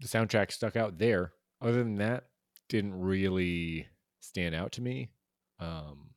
the 0.00 0.08
soundtrack 0.08 0.50
stuck 0.50 0.76
out 0.76 0.98
there. 0.98 1.32
Other 1.60 1.84
than 1.84 1.96
that, 1.96 2.24
didn't 2.68 2.98
really 2.98 3.86
stand 4.20 4.54
out 4.54 4.72
to 4.72 4.82
me. 4.82 5.10
Um, 5.60 6.10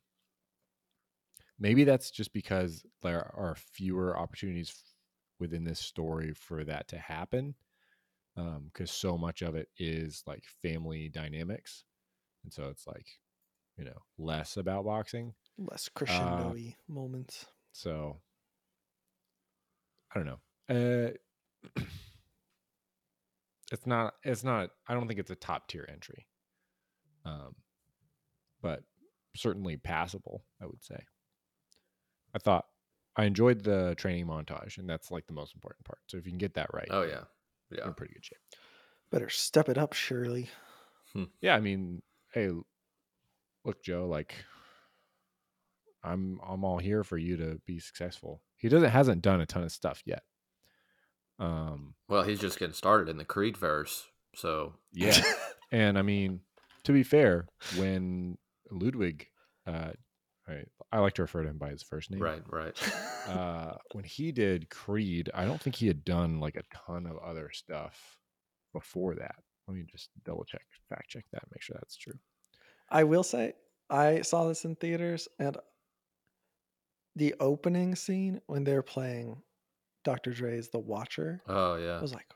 maybe 1.59 1.83
that's 1.83 2.09
just 2.09 2.33
because 2.33 2.83
there 3.03 3.31
are 3.35 3.55
fewer 3.55 4.17
opportunities 4.17 4.73
within 5.39 5.63
this 5.63 5.79
story 5.79 6.33
for 6.33 6.63
that 6.63 6.87
to 6.89 6.97
happen. 6.97 7.53
Because 8.35 8.91
so 8.91 9.17
much 9.17 9.43
of 9.43 9.55
it 9.55 9.69
is 9.77 10.23
like 10.25 10.43
family 10.61 11.07
dynamics, 11.07 11.85
and 12.43 12.51
so 12.51 12.67
it's 12.69 12.85
like, 12.85 13.05
you 13.77 13.85
know, 13.85 13.97
less 14.17 14.57
about 14.57 14.83
boxing. 14.83 15.33
Less 15.57 15.87
crescendo-y 15.87 16.75
moments. 16.89 17.45
So 17.71 18.17
I 20.13 20.19
don't 20.19 20.25
know. 20.25 21.15
Uh 21.77 21.81
it's 23.71 23.85
not 23.87 24.13
it's 24.23 24.43
not 24.43 24.69
I 24.87 24.93
don't 24.93 25.07
think 25.07 25.19
it's 25.19 25.31
a 25.31 25.35
top 25.35 25.67
tier 25.67 25.87
entry. 25.91 26.27
Um 27.25 27.55
but 28.61 28.83
certainly 29.35 29.77
passable, 29.77 30.43
I 30.61 30.65
would 30.65 30.83
say. 30.83 31.03
I 32.33 32.39
thought 32.39 32.65
I 33.15 33.25
enjoyed 33.25 33.63
the 33.63 33.95
training 33.97 34.27
montage 34.27 34.77
and 34.77 34.89
that's 34.89 35.11
like 35.11 35.25
the 35.27 35.33
most 35.33 35.53
important 35.55 35.85
part. 35.85 35.99
So 36.07 36.17
if 36.17 36.25
you 36.25 36.31
can 36.31 36.37
get 36.37 36.53
that 36.55 36.73
right, 36.73 36.87
Oh 36.89 37.01
then 37.01 37.09
yeah. 37.09 37.23
you're 37.69 37.79
Yeah. 37.81 37.87
in 37.87 37.93
pretty 37.93 38.13
good 38.13 38.25
shape. 38.25 38.39
Better 39.11 39.29
step 39.29 39.69
it 39.69 39.77
up, 39.77 39.93
Shirley. 39.93 40.49
Yeah, 41.39 41.55
I 41.55 41.61
mean, 41.61 42.01
hey, 42.33 42.49
look, 43.63 43.81
Joe, 43.81 44.05
like 44.07 44.35
I'm 46.03 46.39
I'm 46.45 46.63
all 46.65 46.77
here 46.77 47.03
for 47.03 47.17
you 47.17 47.37
to 47.37 47.59
be 47.65 47.79
successful. 47.79 48.41
He 48.57 48.67
doesn't 48.69 48.89
hasn't 48.89 49.21
done 49.21 49.39
a 49.41 49.45
ton 49.45 49.63
of 49.63 49.71
stuff 49.71 50.01
yet. 50.05 50.23
Um, 51.39 51.95
Well, 52.07 52.23
he's 52.23 52.39
just 52.39 52.59
getting 52.59 52.73
started 52.73 53.09
in 53.09 53.17
the 53.17 53.25
Creed 53.25 53.57
verse, 53.57 54.07
so 54.35 54.73
yeah, 54.93 55.21
and 55.71 55.97
I 55.97 56.01
mean, 56.01 56.41
to 56.83 56.93
be 56.93 57.03
fair, 57.03 57.47
when 57.75 58.37
Ludwig, 58.71 59.27
uh, 59.67 59.91
I, 60.47 60.63
I 60.91 60.99
like 60.99 61.13
to 61.15 61.23
refer 61.23 61.43
to 61.43 61.49
him 61.49 61.57
by 61.57 61.69
his 61.69 61.83
first 61.83 62.11
name, 62.11 62.21
right, 62.21 62.43
right. 62.49 62.77
Uh, 63.27 63.73
when 63.93 64.03
he 64.03 64.31
did 64.31 64.69
Creed, 64.69 65.31
I 65.33 65.45
don't 65.45 65.59
think 65.59 65.75
he 65.75 65.87
had 65.87 66.05
done 66.05 66.39
like 66.39 66.55
a 66.55 66.75
ton 66.85 67.07
of 67.07 67.17
other 67.17 67.49
stuff 67.51 68.19
before 68.71 69.15
that. 69.15 69.35
Let 69.67 69.75
me 69.75 69.83
just 69.91 70.09
double 70.23 70.45
check, 70.45 70.61
fact 70.89 71.09
check 71.09 71.25
that, 71.31 71.41
make 71.51 71.63
sure 71.63 71.75
that's 71.79 71.97
true. 71.97 72.13
I 72.89 73.03
will 73.03 73.23
say 73.23 73.53
I 73.89 74.21
saw 74.21 74.47
this 74.47 74.63
in 74.63 74.75
theaters 74.75 75.27
and 75.39 75.57
the 77.15 77.33
opening 77.39 77.95
scene 77.95 78.41
when 78.45 78.63
they're 78.63 78.83
playing 78.83 79.41
Dr. 80.05 80.31
Dre's 80.31 80.69
The 80.69 80.79
Watcher, 80.79 81.41
Oh 81.47 81.75
yeah. 81.75 81.97
I 81.97 82.01
was 82.01 82.13
like, 82.13 82.27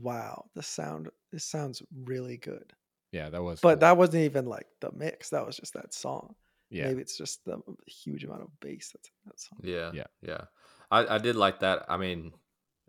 wow, 0.00 0.46
the 0.54 0.62
sound 0.62 1.10
this 1.32 1.44
sounds 1.44 1.82
really 2.04 2.38
good. 2.38 2.72
Yeah, 3.12 3.28
that 3.28 3.42
was. 3.42 3.60
But 3.60 3.74
cool. 3.74 3.80
that 3.80 3.96
wasn't 3.98 4.24
even 4.24 4.46
like 4.46 4.66
the 4.80 4.90
mix. 4.92 5.28
That 5.30 5.44
was 5.46 5.56
just 5.56 5.74
that 5.74 5.92
song. 5.92 6.34
yeah, 6.70 6.86
Maybe 6.86 7.00
it's 7.02 7.18
just 7.18 7.44
the 7.44 7.60
huge 7.86 8.24
amount 8.24 8.42
of 8.42 8.48
bass 8.60 8.90
that's 8.94 9.08
in 9.08 9.30
that 9.30 9.40
song. 9.40 9.58
Yeah, 9.62 9.90
Yeah. 9.92 10.06
yeah. 10.22 10.44
I, 10.90 11.16
I 11.16 11.18
did 11.18 11.36
like 11.36 11.60
that. 11.60 11.84
I 11.88 11.96
mean, 11.98 12.32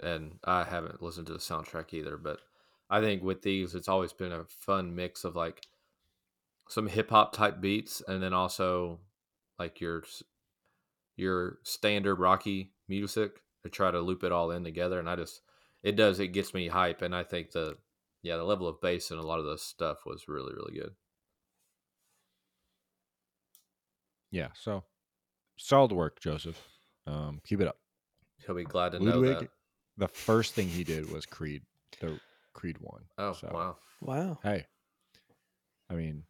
and 0.01 0.39
I 0.43 0.63
haven't 0.63 1.01
listened 1.01 1.27
to 1.27 1.33
the 1.33 1.39
soundtrack 1.39 1.93
either, 1.93 2.15
but 2.17 2.39
I 2.89 3.01
think 3.01 3.23
with 3.23 3.41
these, 3.41 3.73
it's 3.75 3.89
always 3.89 4.13
been 4.13 4.31
a 4.31 4.45
fun 4.45 4.95
mix 4.95 5.23
of 5.23 5.35
like 5.35 5.61
some 6.69 6.87
hip 6.87 7.09
hop 7.09 7.33
type 7.33 7.59
beats, 7.61 8.01
and 8.07 8.21
then 8.21 8.33
also 8.33 8.99
like 9.59 9.81
your 9.81 10.03
your 11.15 11.57
standard 11.63 12.15
Rocky 12.15 12.73
music 12.87 13.31
to 13.69 13.75
try 13.75 13.91
to 13.91 13.99
loop 13.99 14.23
it 14.23 14.31
all 14.31 14.51
in 14.51 14.63
together. 14.63 14.99
And 14.99 15.09
I 15.09 15.15
just 15.15 15.41
it 15.83 15.95
does. 15.95 16.19
It 16.19 16.29
gets 16.29 16.53
me 16.53 16.67
hype, 16.67 17.01
and 17.01 17.15
I 17.15 17.23
think 17.23 17.51
the 17.51 17.77
yeah 18.23 18.37
the 18.37 18.43
level 18.43 18.67
of 18.67 18.81
bass 18.81 19.11
and 19.11 19.19
a 19.19 19.25
lot 19.25 19.39
of 19.39 19.45
the 19.45 19.57
stuff 19.57 19.99
was 20.05 20.27
really 20.27 20.53
really 20.53 20.73
good. 20.79 20.91
Yeah. 24.31 24.49
So 24.53 24.83
solid 25.57 25.91
work, 25.91 26.19
Joseph. 26.19 26.61
Um, 27.05 27.39
keep 27.45 27.61
it 27.61 27.67
up. 27.67 27.77
He'll 28.45 28.55
be 28.55 28.63
glad 28.63 28.91
to 28.93 28.99
know 28.99 29.21
that. 29.21 29.47
the 29.97 30.07
first 30.07 30.53
thing 30.53 30.67
he 30.67 30.83
did 30.83 31.11
was 31.11 31.25
Creed, 31.25 31.63
the 32.01 32.19
Creed 32.53 32.77
one. 32.81 33.03
Oh 33.17 33.33
so, 33.33 33.49
wow! 33.53 33.77
Wow. 34.01 34.39
Hey, 34.43 34.65
I 35.89 35.95
mean, 35.95 36.23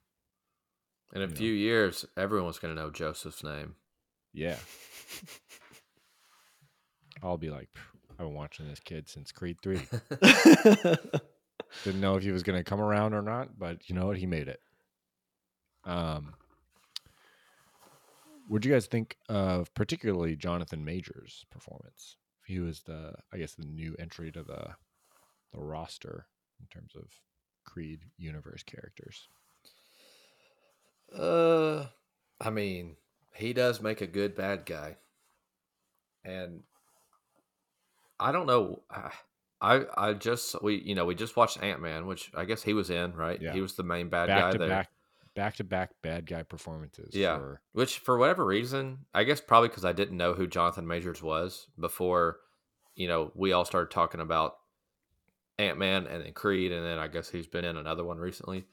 In 1.13 1.21
a 1.21 1.25
you 1.25 1.31
know. 1.31 1.35
few 1.35 1.51
years, 1.53 2.05
everyone's 2.15 2.59
going 2.59 2.75
to 2.75 2.81
know 2.81 2.91
Joseph's 2.91 3.43
name. 3.43 3.75
yeah. 4.33 4.57
I'll 7.23 7.37
be 7.37 7.49
like, 7.49 7.69
I've 8.11 8.25
been 8.25 8.33
watching 8.33 8.67
this 8.67 8.79
kid 8.79 9.07
since 9.07 9.31
Creed 9.31 9.57
three. 9.61 9.81
Didn't 11.83 12.01
know 12.01 12.15
if 12.15 12.23
he 12.23 12.31
was 12.31 12.43
going 12.43 12.57
to 12.57 12.63
come 12.63 12.79
around 12.79 13.13
or 13.13 13.21
not, 13.21 13.57
but 13.57 13.89
you 13.89 13.95
know 13.95 14.07
what? 14.07 14.17
He 14.17 14.25
made 14.25 14.47
it. 14.47 14.61
Um, 15.85 16.33
what 18.47 18.61
do 18.61 18.69
you 18.69 18.75
guys 18.75 18.87
think 18.87 19.17
of 19.29 19.73
particularly 19.73 20.35
Jonathan 20.35 20.83
Majors' 20.83 21.45
performance? 21.51 22.15
He 22.45 22.59
was 22.59 22.81
the, 22.81 23.13
I 23.33 23.37
guess, 23.37 23.55
the 23.55 23.65
new 23.65 23.95
entry 23.99 24.31
to 24.31 24.43
the 24.43 24.75
the 25.53 25.59
roster 25.59 26.27
in 26.59 26.67
terms 26.67 26.93
of 26.95 27.05
Creed 27.65 28.01
universe 28.17 28.63
characters. 28.63 29.27
Uh, 31.15 31.85
I 32.39 32.49
mean, 32.49 32.95
he 33.33 33.53
does 33.53 33.81
make 33.81 34.01
a 34.01 34.07
good 34.07 34.35
bad 34.35 34.65
guy, 34.65 34.97
and 36.23 36.63
I 38.19 38.31
don't 38.31 38.47
know. 38.47 38.81
I 38.89 39.11
I, 39.59 39.81
I 39.97 40.13
just 40.13 40.61
we 40.61 40.75
you 40.75 40.95
know 40.95 41.05
we 41.05 41.15
just 41.15 41.35
watched 41.35 41.61
Ant 41.63 41.81
Man, 41.81 42.05
which 42.05 42.31
I 42.35 42.45
guess 42.45 42.61
he 42.63 42.73
was 42.73 42.89
in 42.89 43.13
right. 43.13 43.41
Yeah. 43.41 43.53
He 43.53 43.61
was 43.61 43.73
the 43.75 43.83
main 43.83 44.09
bad 44.09 44.27
back 44.27 44.41
guy 44.41 44.51
to 44.51 44.57
there. 44.59 44.69
back, 44.69 44.89
back 45.35 45.55
to 45.55 45.63
back 45.63 45.91
bad 46.03 46.25
guy 46.25 46.43
performances. 46.43 47.15
Yeah. 47.15 47.37
for- 47.37 47.61
Which, 47.73 47.99
for 47.99 48.17
whatever 48.17 48.45
reason, 48.45 48.99
I 49.13 49.23
guess 49.23 49.41
probably 49.41 49.69
because 49.69 49.85
I 49.85 49.93
didn't 49.93 50.17
know 50.17 50.33
who 50.33 50.45
Jonathan 50.47 50.85
Majors 50.87 51.21
was 51.23 51.67
before, 51.79 52.37
you 52.95 53.07
know, 53.07 53.31
we 53.35 53.51
all 53.51 53.65
started 53.65 53.91
talking 53.91 54.21
about 54.21 54.57
Ant 55.59 55.77
Man 55.79 56.05
and 56.05 56.23
then 56.23 56.33
Creed, 56.33 56.71
and 56.71 56.85
then 56.85 56.99
I 56.99 57.07
guess 57.07 57.29
he's 57.29 57.47
been 57.47 57.65
in 57.65 57.77
another 57.77 58.03
one 58.03 58.17
recently. 58.19 58.65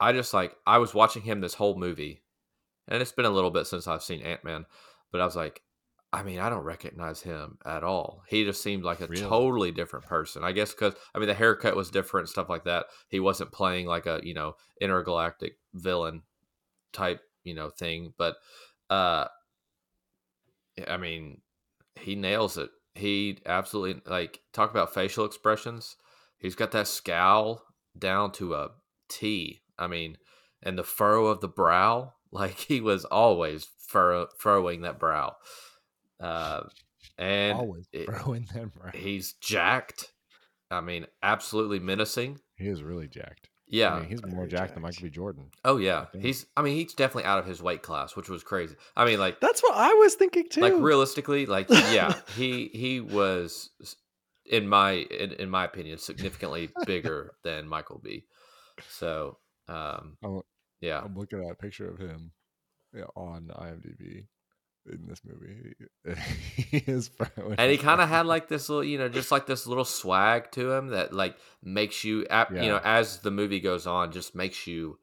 I 0.00 0.12
just 0.12 0.32
like, 0.32 0.54
I 0.66 0.78
was 0.78 0.94
watching 0.94 1.22
him 1.22 1.40
this 1.40 1.54
whole 1.54 1.76
movie, 1.78 2.22
and 2.86 3.02
it's 3.02 3.12
been 3.12 3.24
a 3.26 3.30
little 3.30 3.50
bit 3.50 3.66
since 3.66 3.86
I've 3.86 4.02
seen 4.02 4.22
Ant 4.22 4.44
Man, 4.44 4.64
but 5.12 5.20
I 5.20 5.24
was 5.26 5.36
like, 5.36 5.60
I 6.12 6.22
mean, 6.22 6.38
I 6.38 6.48
don't 6.48 6.64
recognize 6.64 7.20
him 7.20 7.58
at 7.66 7.84
all. 7.84 8.22
He 8.28 8.44
just 8.44 8.62
seemed 8.62 8.82
like 8.82 9.00
a 9.00 9.06
Really? 9.06 9.22
totally 9.22 9.72
different 9.72 10.06
person. 10.06 10.42
I 10.42 10.52
guess 10.52 10.72
because, 10.72 10.94
I 11.14 11.18
mean, 11.18 11.28
the 11.28 11.34
haircut 11.34 11.76
was 11.76 11.90
different, 11.90 12.30
stuff 12.30 12.48
like 12.48 12.64
that. 12.64 12.86
He 13.08 13.20
wasn't 13.20 13.52
playing 13.52 13.86
like 13.86 14.06
a, 14.06 14.20
you 14.22 14.32
know, 14.32 14.56
intergalactic 14.80 15.58
villain 15.74 16.22
type 16.92 17.20
you 17.44 17.54
know 17.54 17.70
thing 17.70 18.12
but 18.18 18.36
uh 18.90 19.26
i 20.86 20.96
mean 20.96 21.40
he 21.96 22.14
nails 22.14 22.56
it 22.56 22.70
he 22.94 23.38
absolutely 23.46 24.00
like 24.06 24.40
talk 24.52 24.70
about 24.70 24.92
facial 24.92 25.24
expressions 25.24 25.96
he's 26.38 26.54
got 26.54 26.72
that 26.72 26.86
scowl 26.86 27.62
down 27.98 28.30
to 28.30 28.54
a 28.54 28.70
t 29.08 29.62
i 29.78 29.86
mean 29.86 30.16
and 30.62 30.78
the 30.78 30.84
furrow 30.84 31.26
of 31.26 31.40
the 31.40 31.48
brow 31.48 32.12
like 32.30 32.58
he 32.58 32.78
was 32.80 33.06
always 33.06 33.68
furrow, 33.78 34.26
furrowing 34.38 34.82
that 34.82 34.98
brow 34.98 35.34
uh 36.20 36.62
and 37.16 37.56
always 37.58 37.86
it- 37.92 38.08
them 38.54 38.72
right. 38.84 38.94
he's 38.94 39.34
jacked 39.34 40.12
i 40.70 40.80
mean 40.80 41.06
absolutely 41.22 41.78
menacing 41.78 42.38
He 42.56 42.66
is 42.68 42.82
really 42.82 43.08
jacked. 43.08 43.48
yeah 43.68 43.94
I 43.94 44.00
mean, 44.00 44.08
he's 44.08 44.22
more 44.24 44.46
very 44.46 44.48
jacked 44.48 44.74
than. 44.74 44.82
Michael 44.82 45.02
B. 45.04 45.10
Jordan. 45.10 45.50
Oh 45.64 45.76
yeah, 45.76 46.06
think. 46.06 46.24
he's. 46.24 46.46
I 46.56 46.62
mean, 46.62 46.74
he's 46.76 46.94
definitely 46.94 47.24
out 47.24 47.38
of 47.38 47.46
his 47.46 47.62
weight 47.62 47.82
class, 47.82 48.16
which 48.16 48.28
was 48.28 48.42
crazy. 48.42 48.74
I 48.96 49.04
mean, 49.04 49.18
like, 49.18 49.40
That's 49.40 49.62
what 49.62 49.76
I 49.76 49.92
was 49.94 50.14
thinking 50.14 50.48
too. 50.48 50.60
like 50.62 50.72
realistically, 50.76 51.44
like, 51.46 51.68
yeah, 51.70 52.14
he 52.36 52.68
he 52.72 53.00
was, 53.00 53.70
in 54.46 54.66
my 54.68 54.92
in, 54.92 55.32
in 55.32 55.50
my 55.50 55.64
opinion, 55.64 55.98
significantly 55.98 56.70
bigger 56.86 57.32
than 57.44 57.68
Michael 57.68 58.00
B. 58.02 58.24
So, 58.88 59.38
um, 59.68 60.16
Oh, 60.24 60.44
yeah, 60.80 61.00
I'm 61.04 61.14
looking 61.16 61.44
at 61.44 61.50
a 61.52 61.54
picture 61.54 61.90
of 61.90 61.98
him 61.98 62.32
yeah, 62.94 63.04
on 63.16 63.50
IMDb 63.54 64.26
in 64.86 65.06
this 65.06 65.20
movie. 65.24 65.74
he 66.56 66.78
is, 66.78 67.10
and 67.58 67.70
he 67.70 67.76
kind 67.78 68.00
of 68.00 68.08
had 68.08 68.26
like 68.34 68.48
this 68.48 68.68
little, 68.68 68.84
you 68.84 68.98
know, 68.98 69.08
just 69.08 69.30
like 69.32 69.46
this 69.46 69.66
little 69.66 69.84
swag 69.84 70.50
to 70.52 70.72
him 70.72 70.88
that 70.88 71.12
like 71.12 71.36
makes 71.62 72.04
you, 72.04 72.26
ap- 72.30 72.50
you 72.64 72.68
know, 72.68 72.80
as 72.84 73.18
the 73.20 73.30
movie 73.30 73.60
goes 73.60 73.86
on, 73.86 74.12
just 74.12 74.34
makes 74.34 74.66
you, 74.66 74.98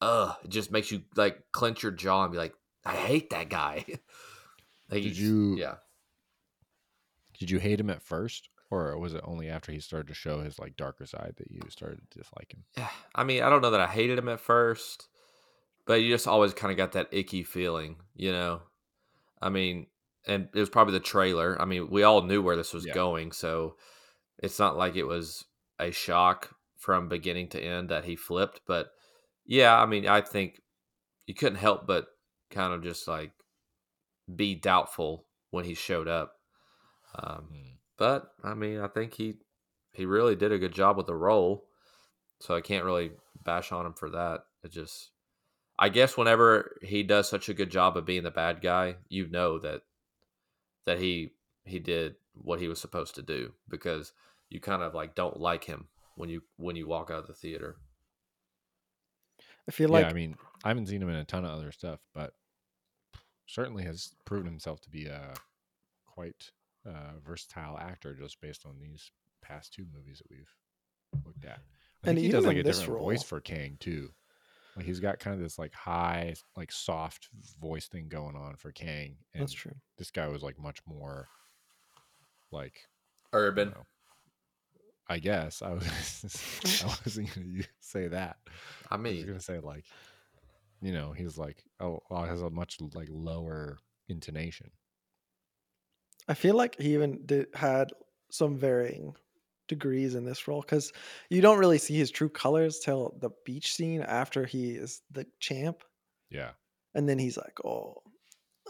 uh, 0.00 0.34
it 0.44 0.50
just 0.50 0.70
makes 0.70 0.90
you 0.90 1.02
like 1.16 1.42
clench 1.52 1.82
your 1.82 1.92
jaw 1.92 2.24
and 2.24 2.32
be 2.32 2.38
like, 2.38 2.54
I 2.84 2.92
hate 2.94 3.30
that 3.30 3.48
guy. 3.48 3.84
Like, 4.90 5.02
Did 5.02 5.16
you- 5.16 5.56
Yeah. 5.56 5.76
Did 7.38 7.50
you 7.50 7.58
hate 7.58 7.80
him 7.80 7.90
at 7.90 8.02
first, 8.02 8.48
or 8.70 8.96
was 8.98 9.14
it 9.14 9.20
only 9.24 9.48
after 9.48 9.72
he 9.72 9.80
started 9.80 10.08
to 10.08 10.14
show 10.14 10.40
his 10.40 10.58
like 10.58 10.76
darker 10.76 11.06
side 11.06 11.34
that 11.38 11.50
you 11.50 11.60
started 11.68 12.00
to 12.10 12.18
dislike 12.18 12.52
him? 12.52 12.64
Yeah, 12.76 12.88
I 13.14 13.24
mean, 13.24 13.42
I 13.42 13.48
don't 13.48 13.62
know 13.62 13.70
that 13.70 13.80
I 13.80 13.86
hated 13.86 14.18
him 14.18 14.28
at 14.28 14.40
first, 14.40 15.08
but 15.86 15.94
you 16.02 16.10
just 16.10 16.28
always 16.28 16.54
kind 16.54 16.70
of 16.70 16.76
got 16.76 16.92
that 16.92 17.08
icky 17.12 17.42
feeling, 17.42 17.96
you 18.14 18.30
know. 18.30 18.60
I 19.44 19.50
mean, 19.50 19.88
and 20.26 20.48
it 20.54 20.60
was 20.60 20.70
probably 20.70 20.94
the 20.94 21.00
trailer. 21.00 21.60
I 21.60 21.66
mean, 21.66 21.90
we 21.90 22.02
all 22.02 22.22
knew 22.22 22.42
where 22.42 22.56
this 22.56 22.74
was 22.74 22.86
Yeah. 22.86 22.94
going, 22.94 23.32
so 23.32 23.76
it's 24.38 24.58
not 24.58 24.76
like 24.76 24.96
it 24.96 25.04
was 25.04 25.44
a 25.78 25.92
shock 25.92 26.56
from 26.78 27.08
beginning 27.08 27.48
to 27.50 27.62
end 27.62 27.90
that 27.90 28.04
he 28.04 28.16
flipped. 28.16 28.62
But 28.66 28.88
yeah, 29.46 29.80
I 29.80 29.86
mean, 29.86 30.08
I 30.08 30.22
think 30.22 30.62
you 31.26 31.34
couldn't 31.34 31.58
help 31.58 31.86
but 31.86 32.08
kind 32.50 32.72
of 32.72 32.82
just 32.82 33.08
like 33.08 33.32
be 34.34 34.54
doubtful 34.54 35.26
when 35.50 35.64
he 35.64 35.74
showed 35.74 36.08
up. 36.08 36.36
Um, 37.16 37.78
but 37.96 38.32
I 38.42 38.54
mean, 38.54 38.80
I 38.80 38.88
think 38.88 39.14
he 39.14 39.38
he 39.92 40.06
really 40.06 40.36
did 40.36 40.52
a 40.52 40.58
good 40.58 40.74
job 40.74 40.96
with 40.96 41.06
the 41.06 41.16
role, 41.16 41.68
so 42.40 42.56
I 42.56 42.62
can't 42.62 42.86
really 42.86 43.12
bash 43.44 43.72
on 43.72 43.86
him 43.86 43.94
for 43.94 44.10
that. 44.10 44.42
It 44.64 44.72
just, 44.72 45.12
I 45.78 45.88
guess, 45.88 46.16
whenever 46.16 46.78
he 46.82 47.02
does 47.02 47.28
such 47.28 47.48
a 47.48 47.54
good 47.54 47.70
job 47.70 47.96
of 47.96 48.06
being 48.06 48.22
the 48.22 48.30
bad 48.30 48.60
guy, 48.60 48.96
you 49.08 49.26
know 49.28 49.58
that 49.58 49.82
that 50.86 50.98
he 50.98 51.32
he 51.64 51.78
did 51.78 52.16
what 52.34 52.60
he 52.60 52.68
was 52.68 52.80
supposed 52.80 53.14
to 53.16 53.22
do 53.22 53.52
because 53.68 54.12
you 54.50 54.60
kind 54.60 54.82
of 54.82 54.94
like 54.94 55.14
don't 55.14 55.40
like 55.40 55.64
him 55.64 55.88
when 56.16 56.28
you 56.28 56.42
when 56.56 56.76
you 56.76 56.86
walk 56.86 57.10
out 57.10 57.18
of 57.18 57.26
the 57.26 57.34
theater. 57.34 57.76
I 59.68 59.72
feel 59.72 59.88
like 59.88 60.04
yeah, 60.04 60.10
I 60.10 60.12
mean, 60.12 60.36
I 60.62 60.68
haven't 60.68 60.86
seen 60.86 61.02
him 61.02 61.08
in 61.08 61.16
a 61.16 61.24
ton 61.24 61.44
of 61.44 61.50
other 61.50 61.72
stuff, 61.72 62.00
but 62.14 62.34
certainly 63.46 63.84
has 63.84 64.14
proven 64.24 64.46
himself 64.46 64.80
to 64.82 64.90
be 64.90 65.06
a 65.06 65.34
quite 66.06 66.50
uh, 66.86 67.18
versatile 67.24 67.78
actor 67.78 68.14
just 68.14 68.40
based 68.40 68.66
on 68.66 68.78
these 68.80 69.10
past 69.42 69.72
two 69.72 69.86
movies 69.94 70.18
that 70.18 70.30
we've 70.30 70.54
looked 71.24 71.44
at. 71.44 71.60
I 72.04 72.10
And 72.10 72.16
think 72.16 72.26
he 72.26 72.28
does 72.30 72.44
like 72.44 72.56
a 72.56 72.60
in 72.60 72.66
this 72.66 72.78
different 72.78 73.00
voice 73.00 73.22
for 73.22 73.40
Kang 73.40 73.76
too. 73.80 74.10
Like 74.76 74.86
he's 74.86 75.00
got 75.00 75.20
kind 75.20 75.34
of 75.34 75.40
this 75.42 75.58
like 75.58 75.72
high, 75.72 76.34
like 76.56 76.72
soft 76.72 77.28
voice 77.60 77.86
thing 77.86 78.08
going 78.08 78.36
on 78.36 78.56
for 78.56 78.72
Kang, 78.72 79.16
and 79.32 79.42
that's 79.42 79.52
true. 79.52 79.74
this 79.98 80.10
guy 80.10 80.26
was 80.28 80.42
like 80.42 80.58
much 80.58 80.80
more 80.86 81.28
like 82.50 82.80
Urban. 83.32 83.70
know. 83.70 83.84
I 85.08 85.18
guess 85.18 85.62
I 85.62 85.70
was 85.74 86.82
I 86.84 86.96
wasn't 87.04 87.34
gonna 87.34 87.62
say 87.80 88.08
that. 88.08 88.36
I 88.90 88.96
mean, 88.96 89.06
I 89.06 89.16
was 89.16 89.18
mean, 89.18 89.26
gonna 89.26 89.40
say 89.40 89.58
like, 89.60 89.84
you 90.80 90.92
know, 90.92 91.12
he's 91.12 91.38
like 91.38 91.62
oh, 91.80 92.00
well, 92.10 92.24
has 92.24 92.42
a 92.42 92.50
much 92.50 92.78
like 92.94 93.08
lower 93.10 93.78
intonation. 94.08 94.70
I 96.26 96.34
feel 96.34 96.56
like 96.56 96.80
he 96.80 96.94
even 96.94 97.20
did 97.26 97.48
had 97.54 97.92
some 98.30 98.56
varying 98.56 99.14
degrees 99.68 100.14
in 100.14 100.24
this 100.24 100.48
role 100.48 100.60
because 100.62 100.92
you 101.30 101.40
don't 101.40 101.58
really 101.58 101.78
see 101.78 101.96
his 101.96 102.10
true 102.10 102.28
colors 102.28 102.80
till 102.80 103.16
the 103.20 103.30
beach 103.44 103.72
scene 103.74 104.02
after 104.02 104.46
he 104.46 104.72
is 104.72 105.02
the 105.10 105.26
champ, 105.40 105.84
Yeah, 106.30 106.54
and 106.94 107.08
then 107.08 107.18
he's 107.18 107.36
like, 107.36 107.58
"Oh, 107.64 108.02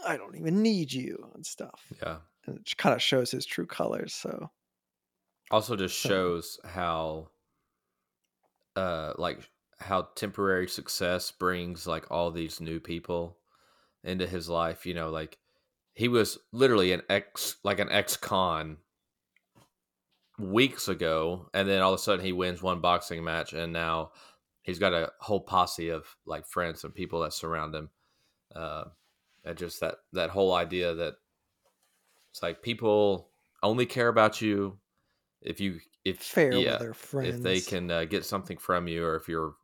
I 0.05 0.17
don't 0.17 0.35
even 0.37 0.61
need 0.61 0.93
you" 0.93 1.31
and 1.35 1.45
stuff, 1.45 1.93
yeah. 2.01 2.21
and 2.47 2.57
it 2.59 2.77
kind 2.77 2.95
of 2.95 3.01
shows 3.01 3.31
his 3.31 3.45
true 3.45 3.67
colors. 3.67 4.13
So 4.13 4.51
also 5.51 5.75
just 5.75 5.99
So- 6.01 6.09
shows 6.09 6.59
how 6.63 7.31
uh 8.75 9.13
like 9.17 9.49
how 9.79 10.03
temporary 10.15 10.67
success 10.67 11.31
brings 11.31 11.85
like 11.87 12.09
all 12.11 12.31
these 12.31 12.59
new 12.61 12.79
people 12.79 13.37
into 14.03 14.27
his 14.27 14.49
life 14.49 14.85
you 14.85 14.93
know 14.93 15.09
like 15.09 15.39
he 15.93 16.07
was 16.07 16.37
literally 16.51 16.91
an 16.91 17.01
ex 17.09 17.57
like 17.63 17.79
an 17.79 17.89
ex-con 17.91 18.77
weeks 20.39 20.87
ago 20.87 21.49
and 21.53 21.67
then 21.67 21.81
all 21.81 21.93
of 21.93 21.99
a 21.99 22.03
sudden 22.03 22.25
he 22.25 22.33
wins 22.33 22.61
one 22.61 22.81
boxing 22.81 23.23
match 23.23 23.53
and 23.53 23.71
now 23.71 24.11
he's 24.61 24.79
got 24.79 24.93
a 24.93 25.11
whole 25.19 25.39
posse 25.39 25.89
of 25.89 26.05
like 26.25 26.45
friends 26.45 26.83
and 26.83 26.93
people 26.93 27.21
that 27.21 27.31
surround 27.31 27.73
him 27.73 27.89
uh 28.55 28.83
and 29.45 29.57
just 29.57 29.79
that 29.79 29.95
that 30.11 30.29
whole 30.29 30.53
idea 30.53 30.93
that 30.93 31.13
it's 32.31 32.43
like 32.43 32.61
people 32.61 33.29
only 33.63 33.85
care 33.85 34.09
about 34.09 34.41
you 34.41 34.77
if 35.41 35.61
you 35.61 35.79
if 36.03 36.17
fair 36.19 36.51
yeah 36.53 36.71
with 36.71 36.79
their 36.79 36.93
friends. 36.93 37.35
if 37.35 37.41
they 37.41 37.61
can 37.61 37.89
uh, 37.89 38.03
get 38.03 38.25
something 38.25 38.57
from 38.57 38.87
you 38.87 39.05
or 39.05 39.15
if 39.15 39.29
you're 39.29 39.55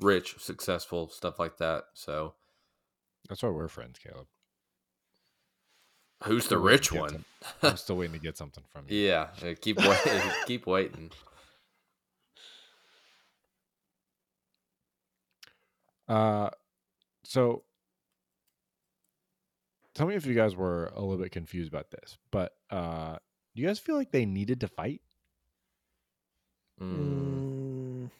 rich, 0.00 0.36
successful, 0.38 1.08
stuff 1.08 1.38
like 1.38 1.58
that. 1.58 1.84
So 1.94 2.34
That's 3.28 3.42
why 3.42 3.50
we're 3.50 3.68
friends, 3.68 3.98
Caleb. 3.98 4.26
Who's 6.24 6.48
the 6.48 6.58
rich 6.58 6.92
one? 6.92 7.10
some- 7.10 7.24
I'm 7.62 7.76
still 7.76 7.96
waiting 7.96 8.14
to 8.14 8.20
get 8.20 8.36
something 8.38 8.64
from 8.72 8.84
you. 8.88 8.98
yeah, 8.98 9.28
uh, 9.42 9.54
keep 9.60 9.78
waiting. 9.78 10.20
keep 10.46 10.66
waiting. 10.66 11.10
Uh, 16.08 16.50
so 17.24 17.62
tell 19.94 20.06
me 20.06 20.14
if 20.14 20.26
you 20.26 20.34
guys 20.34 20.54
were 20.54 20.92
a 20.94 21.00
little 21.00 21.22
bit 21.22 21.32
confused 21.32 21.72
about 21.72 21.90
this, 21.90 22.18
but 22.30 22.52
uh, 22.70 23.16
do 23.54 23.62
you 23.62 23.66
guys 23.66 23.78
feel 23.78 23.96
like 23.96 24.10
they 24.12 24.26
needed 24.26 24.60
to 24.60 24.68
fight? 24.68 25.00
Mm. 26.80 26.96
Mm. 26.96 28.10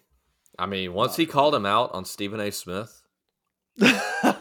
I 0.59 0.67
mean, 0.67 0.95
once 0.95 1.17
he 1.17 1.27
called 1.27 1.55
him 1.55 1.67
out 1.67 1.93
on 1.93 2.05
Stephen 2.05 2.41
A. 2.41 2.51
Smith 2.53 3.03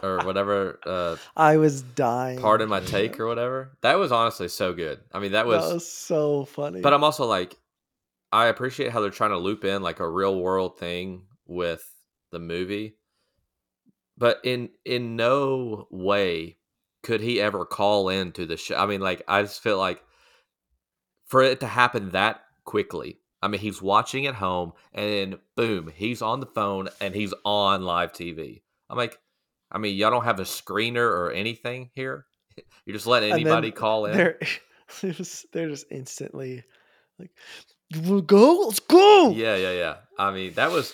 or 0.04 0.20
whatever, 0.26 0.80
uh, 0.86 1.16
I 1.36 1.58
was 1.58 1.82
dying. 1.82 2.40
pardon 2.40 2.70
my 2.70 2.82
take 2.82 3.20
or 3.20 3.28
whatever, 3.28 3.78
that 3.82 3.98
was 3.98 4.12
honestly 4.12 4.48
so 4.50 4.74
good. 4.74 5.00
I 5.12 5.20
mean, 5.20 5.32
that 5.32 5.44
That 5.44 5.48
was, 5.48 5.74
was 5.74 5.92
so 5.92 6.46
funny. 6.46 6.82
but 6.82 6.94
I'm 6.94 7.04
also 7.04 7.26
like, 7.26 7.56
I 8.32 8.48
appreciate 8.48 8.92
how 8.92 9.00
they're 9.02 9.10
trying 9.12 9.32
to 9.32 9.38
loop 9.38 9.64
in 9.64 9.82
like 9.82 10.00
a 10.00 10.10
real 10.10 10.40
world 10.40 10.78
thing 10.80 11.24
with 11.48 11.88
the 12.32 12.40
movie, 12.40 12.98
but 14.18 14.40
in 14.44 14.70
in 14.86 15.16
no 15.16 15.88
way 15.92 16.58
could 17.04 17.22
he 17.22 17.40
ever 17.42 17.66
call 17.66 18.10
into 18.10 18.46
the 18.46 18.58
show. 18.58 18.76
I 18.76 18.86
mean, 18.86 19.02
like, 19.02 19.22
I 19.28 19.42
just 19.42 19.62
feel 19.62 19.78
like 19.78 20.02
for 21.26 21.42
it 21.44 21.60
to 21.62 21.68
happen 21.68 22.12
that 22.12 22.42
quickly. 22.66 23.20
I 23.42 23.50
mean, 23.50 23.60
he's 23.60 23.82
watching 23.82 24.26
at 24.26 24.36
home, 24.36 24.72
and 24.94 25.12
then 25.34 25.40
boom, 25.58 25.92
he's 25.94 26.22
on 26.22 26.40
the 26.40 26.46
phone 26.46 26.88
and 27.02 27.14
he's 27.14 27.34
on 27.44 27.84
live 27.84 28.14
TV. 28.14 28.62
I'm 28.90 28.98
like, 28.98 29.20
I 29.74 29.80
mean, 29.80 29.98
y'all 29.98 30.12
don't 30.12 30.24
have 30.24 30.40
a 30.40 30.44
screener 30.44 31.06
or 31.06 31.32
anything 31.32 31.90
here. 31.94 32.26
You 32.86 32.94
just 32.94 33.08
let 33.08 33.24
anybody 33.24 33.72
call 33.72 34.06
in. 34.06 34.16
they're 34.16 34.38
they're 35.02 35.70
just 35.70 35.86
instantly 35.90 36.64
like, 37.18 37.32
"You 37.90 38.02
wanna 38.02 38.22
go? 38.22 38.66
Let's 38.68 38.80
go!" 38.80 39.32
Yeah, 39.32 39.56
yeah, 39.56 39.72
yeah. 39.72 39.96
I 40.20 40.32
mean, 40.32 40.54
that 40.54 40.70
was 40.70 40.94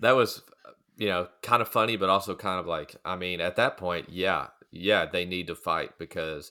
that 0.00 0.12
was 0.12 0.42
you 0.96 1.08
know 1.08 1.28
kind 1.42 1.62
of 1.62 1.68
funny, 1.68 1.96
but 1.96 2.08
also 2.08 2.34
kind 2.34 2.58
of 2.58 2.66
like, 2.66 2.96
I 3.04 3.14
mean, 3.16 3.40
at 3.40 3.56
that 3.56 3.76
point, 3.76 4.08
yeah, 4.08 4.48
yeah, 4.72 5.06
they 5.06 5.24
need 5.24 5.48
to 5.48 5.54
fight 5.54 5.90
because 5.98 6.50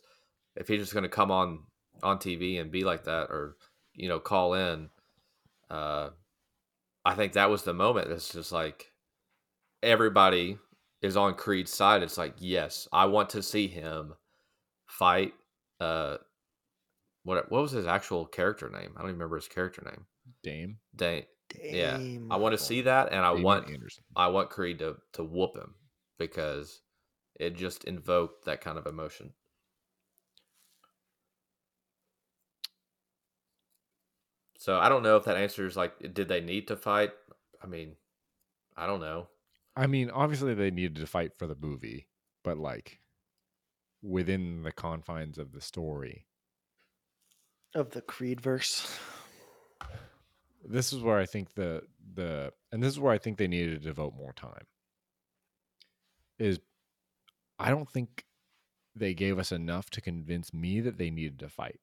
if 0.56 0.68
he's 0.68 0.80
just 0.80 0.94
going 0.94 1.04
to 1.04 1.10
come 1.10 1.32
on 1.32 1.64
on 2.04 2.20
TV 2.20 2.62
and 2.62 2.72
be 2.72 2.84
like 2.84 3.06
that, 3.06 3.30
or 3.30 3.56
you 3.94 4.08
know, 4.08 4.20
call 4.20 4.54
in, 4.54 4.90
uh, 5.70 6.10
I 7.04 7.16
think 7.16 7.34
that 7.34 7.50
was 7.50 7.64
the 7.64 7.74
moment. 7.74 8.12
It's 8.12 8.32
just 8.32 8.52
like 8.52 8.92
everybody 9.82 10.58
is 11.02 11.18
on 11.18 11.36
Creed's 11.36 11.74
side. 11.74 12.04
It's 12.04 12.18
like, 12.18 12.34
yes, 12.40 12.88
I 12.92 13.06
want 13.06 13.30
to 13.32 13.44
see 13.44 13.68
him 13.68 14.14
fight. 14.88 15.34
Uh, 15.80 16.18
what 17.24 17.52
what 17.52 17.62
was 17.62 17.72
his 17.72 17.88
actual 17.88 18.26
character 18.26 18.70
name? 18.70 18.94
I 18.96 19.02
don't 19.02 19.10
even 19.10 19.16
remember 19.16 19.36
his 19.36 19.48
character 19.48 19.84
name. 19.86 20.06
Dame. 20.44 20.78
Dang. 20.96 21.24
Yeah, 21.62 22.00
I 22.30 22.38
want 22.38 22.58
to 22.58 22.64
see 22.64 22.82
that, 22.82 23.12
and 23.12 23.24
I 23.24 23.30
Damian 23.30 23.44
want 23.44 23.70
Anderson. 23.70 24.04
I 24.16 24.28
want 24.28 24.50
Creed 24.50 24.80
to 24.80 24.98
to 25.14 25.24
whoop 25.24 25.56
him 25.56 25.76
because 26.18 26.82
it 27.40 27.56
just 27.56 27.84
invoked 27.86 28.46
that 28.46 28.62
kind 28.62 28.78
of 28.78 28.86
emotion. 28.86 29.32
So 34.58 34.78
I 34.80 34.90
don't 34.90 35.04
know 35.04 35.16
if 35.18 35.26
that 35.26 35.38
answers 35.38 35.78
like, 35.78 36.14
did 36.14 36.28
they 36.28 36.42
need 36.42 36.68
to 36.68 36.76
fight? 36.76 37.12
I 37.64 37.68
mean, 37.68 37.96
I 38.76 38.88
don't 38.88 39.00
know. 39.00 39.28
I 39.78 39.86
mean, 39.86 40.10
obviously 40.10 40.56
they 40.56 40.72
needed 40.72 40.96
to 40.96 41.06
fight 41.06 41.38
for 41.38 41.46
the 41.46 41.56
movie, 41.56 42.08
but 42.44 42.58
like 42.58 43.00
within 44.02 44.64
the 44.64 44.72
confines 44.72 45.38
of 45.38 45.52
the 45.52 45.62
story, 45.62 46.26
of 47.76 47.92
the 47.92 48.02
Creed 48.02 48.42
verse. 48.42 48.98
this 50.66 50.92
is 50.92 51.02
where 51.02 51.20
I 51.20 51.28
think 51.28 51.54
the 51.54 51.84
the 52.16 52.52
and 52.72 52.82
this 52.82 52.94
is 52.94 53.00
where 53.00 53.14
I 53.14 53.20
think 53.20 53.38
they 53.38 53.48
needed 53.48 53.80
to 53.80 53.88
devote 53.88 54.16
more 54.16 54.34
time. 54.34 54.66
Is 56.40 56.60
I 57.60 57.70
don't 57.70 57.90
think 57.90 58.26
they 58.96 59.14
gave 59.14 59.38
us 59.38 59.52
enough 59.52 59.92
to 59.92 60.02
convince 60.02 60.52
me 60.56 60.82
that 60.82 60.98
they 60.98 61.12
needed 61.12 61.38
to 61.40 61.50
fight. 61.50 61.80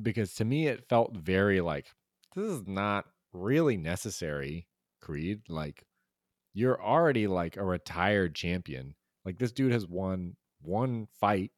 Because 0.00 0.34
to 0.34 0.44
me 0.44 0.68
it 0.68 0.88
felt 0.88 1.16
very 1.16 1.60
like 1.60 1.86
this 2.36 2.44
is 2.44 2.68
not 2.68 3.06
really 3.32 3.76
necessary, 3.76 4.68
Creed. 5.00 5.40
Like 5.48 5.84
you're 6.58 6.82
already 6.82 7.26
like 7.26 7.58
a 7.58 7.62
retired 7.64 8.34
champion. 8.34 8.94
Like 9.26 9.38
this 9.38 9.52
dude 9.52 9.72
has 9.72 9.86
won 9.86 10.36
one 10.62 11.06
fight. 11.20 11.52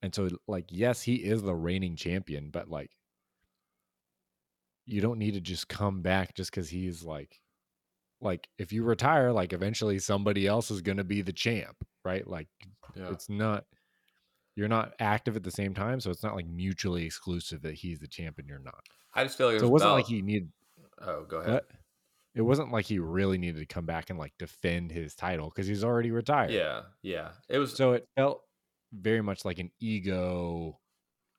And 0.00 0.14
so 0.14 0.30
like 0.46 0.64
yes, 0.70 1.02
he 1.02 1.16
is 1.16 1.42
the 1.42 1.54
reigning 1.54 1.94
champion, 1.94 2.48
but 2.50 2.70
like 2.70 2.90
you 4.86 5.02
don't 5.02 5.18
need 5.18 5.34
to 5.34 5.40
just 5.40 5.68
come 5.68 6.00
back 6.00 6.34
just 6.34 6.50
because 6.50 6.70
he's 6.70 7.02
like 7.02 7.38
like 8.20 8.48
if 8.58 8.72
you 8.72 8.82
retire 8.82 9.30
like 9.30 9.52
eventually 9.52 9.98
somebody 9.98 10.46
else 10.46 10.70
is 10.70 10.80
going 10.80 10.96
to 10.96 11.04
be 11.04 11.20
the 11.20 11.32
champ 11.32 11.76
right 12.04 12.26
like 12.26 12.48
Yeah. 12.96 13.10
it's 13.10 13.28
not 13.28 13.64
you're 14.56 14.66
not 14.68 14.94
active 14.98 15.36
at 15.36 15.42
the 15.44 15.50
same 15.50 15.74
time 15.74 16.00
so 16.00 16.10
it's 16.10 16.22
not 16.24 16.34
like 16.34 16.46
mutually 16.48 17.04
exclusive 17.04 17.60
that 17.62 17.74
he's 17.74 18.00
the 18.00 18.08
champ 18.08 18.38
and 18.38 18.48
you're 18.48 18.58
not 18.58 18.80
I 19.14 19.24
just 19.24 19.36
feel 19.36 19.48
like 19.48 19.56
it 19.56 19.60
so 19.60 19.66
it 19.66 19.70
was 19.70 19.82
wasn't 19.82 19.92
like 19.92 20.06
he 20.06 20.22
needed 20.22 20.48
Oh, 21.00 21.24
go 21.28 21.36
ahead. 21.36 21.52
what 21.52 21.66
it 22.38 22.42
wasn't 22.42 22.70
like 22.70 22.86
he 22.86 23.00
really 23.00 23.36
needed 23.36 23.58
to 23.58 23.66
come 23.66 23.84
back 23.84 24.10
and 24.10 24.18
like 24.18 24.32
defend 24.38 24.92
his 24.92 25.16
title 25.16 25.50
because 25.50 25.66
he's 25.66 25.82
already 25.82 26.12
retired 26.12 26.52
Yeah, 26.52 26.82
yeah. 27.02 27.30
It 27.48 27.58
was 27.58 27.74
so 27.74 27.92
it 27.92 28.06
felt 28.16 28.42
very 28.92 29.22
much 29.22 29.44
like 29.44 29.58
an 29.58 29.70
ego 29.80 30.78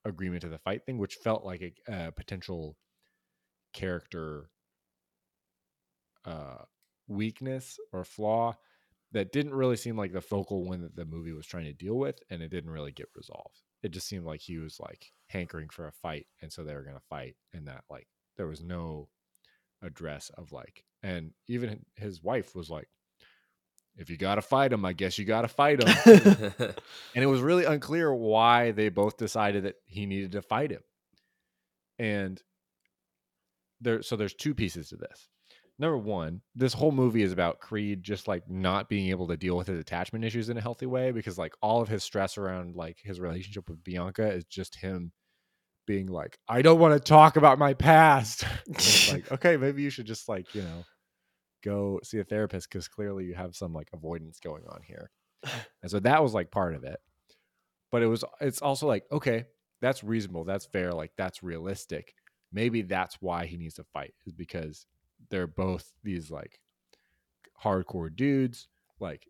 agreement 0.03 0.41
to 0.41 0.49
the 0.49 0.57
fight 0.57 0.85
thing 0.85 0.97
which 0.97 1.15
felt 1.15 1.45
like 1.45 1.61
a, 1.61 2.07
a 2.07 2.11
potential 2.11 2.75
character 3.73 4.49
uh 6.25 6.57
weakness 7.07 7.77
or 7.93 8.03
flaw 8.03 8.53
that 9.11 9.31
didn't 9.31 9.53
really 9.53 9.77
seem 9.77 9.97
like 9.97 10.11
the 10.11 10.21
focal 10.21 10.65
one 10.65 10.81
that 10.81 10.95
the 10.95 11.05
movie 11.05 11.33
was 11.33 11.47
trying 11.47 11.65
to 11.65 11.73
deal 11.73 11.95
with 11.97 12.19
and 12.29 12.41
it 12.41 12.49
didn't 12.49 12.69
really 12.69 12.91
get 12.91 13.07
resolved 13.15 13.61
it 13.83 13.91
just 13.91 14.07
seemed 14.07 14.25
like 14.25 14.41
he 14.41 14.57
was 14.57 14.79
like 14.79 15.11
hankering 15.27 15.69
for 15.69 15.87
a 15.87 15.91
fight 15.91 16.27
and 16.41 16.51
so 16.51 16.63
they 16.63 16.73
were 16.73 16.83
going 16.83 16.95
to 16.95 17.01
fight 17.09 17.35
and 17.53 17.67
that 17.67 17.83
like 17.89 18.07
there 18.37 18.47
was 18.47 18.61
no 18.61 19.07
address 19.81 20.29
of 20.37 20.51
like 20.51 20.83
and 21.03 21.31
even 21.47 21.85
his 21.95 22.21
wife 22.23 22.55
was 22.55 22.69
like 22.69 22.87
if 23.97 24.09
you 24.09 24.17
got 24.17 24.35
to 24.35 24.41
fight 24.41 24.71
him 24.71 24.85
i 24.85 24.93
guess 24.93 25.17
you 25.17 25.25
got 25.25 25.41
to 25.41 25.47
fight 25.47 25.83
him 25.83 26.53
and 27.15 27.23
it 27.23 27.27
was 27.27 27.41
really 27.41 27.65
unclear 27.65 28.13
why 28.13 28.71
they 28.71 28.89
both 28.89 29.17
decided 29.17 29.63
that 29.63 29.75
he 29.85 30.05
needed 30.05 30.31
to 30.33 30.41
fight 30.41 30.71
him. 30.71 30.81
And 31.97 32.41
there 33.81 34.01
so 34.01 34.15
there's 34.15 34.33
two 34.33 34.53
pieces 34.53 34.89
to 34.89 34.97
this. 34.97 35.27
Number 35.77 35.97
one 35.97 36.41
this 36.55 36.73
whole 36.73 36.91
movie 36.91 37.23
is 37.23 37.31
about 37.31 37.59
creed 37.59 38.03
just 38.03 38.27
like 38.27 38.49
not 38.49 38.89
being 38.89 39.09
able 39.09 39.27
to 39.27 39.37
deal 39.37 39.55
with 39.57 39.67
his 39.67 39.79
attachment 39.79 40.25
issues 40.25 40.49
in 40.49 40.57
a 40.57 40.61
healthy 40.61 40.85
way 40.85 41.11
because 41.11 41.37
like 41.37 41.53
all 41.61 41.81
of 41.81 41.87
his 41.87 42.03
stress 42.03 42.37
around 42.37 42.75
like 42.75 42.97
his 43.01 43.19
relationship 43.19 43.69
with 43.69 43.83
bianca 43.83 44.29
is 44.29 44.43
just 44.43 44.75
him 44.75 45.13
being 45.89 46.05
like 46.05 46.37
i 46.47 46.61
don't 46.61 46.77
want 46.77 46.93
to 46.93 46.99
talk 46.99 47.35
about 47.35 47.57
my 47.57 47.73
past. 47.73 48.43
Like 49.11 49.31
okay 49.31 49.57
maybe 49.57 49.81
you 49.81 49.89
should 49.89 50.05
just 50.05 50.29
like 50.29 50.53
you 50.53 50.61
know 50.61 50.83
go 51.63 51.99
see 52.03 52.19
a 52.19 52.23
therapist 52.23 52.69
because 52.69 52.87
clearly 52.87 53.25
you 53.25 53.33
have 53.33 53.55
some 53.55 53.73
like 53.73 53.89
avoidance 53.91 54.39
going 54.39 54.63
on 54.69 54.81
here. 54.83 55.09
And 55.81 55.89
so 55.89 55.99
that 56.01 56.21
was 56.21 56.35
like 56.35 56.51
part 56.51 56.75
of 56.75 56.83
it. 56.83 56.99
But 57.91 58.03
it 58.03 58.05
was 58.05 58.23
it's 58.39 58.61
also 58.61 58.85
like 58.85 59.05
okay 59.11 59.45
that's 59.81 60.03
reasonable 60.03 60.43
that's 60.43 60.67
fair 60.67 60.91
like 60.91 61.11
that's 61.17 61.41
realistic. 61.41 62.13
Maybe 62.53 62.83
that's 62.83 63.17
why 63.19 63.47
he 63.47 63.57
needs 63.57 63.75
to 63.75 63.83
fight 63.83 64.13
is 64.27 64.33
because 64.33 64.85
they're 65.31 65.47
both 65.47 65.91
these 66.03 66.29
like 66.29 66.59
hardcore 67.63 68.15
dudes. 68.15 68.67
Like 68.99 69.25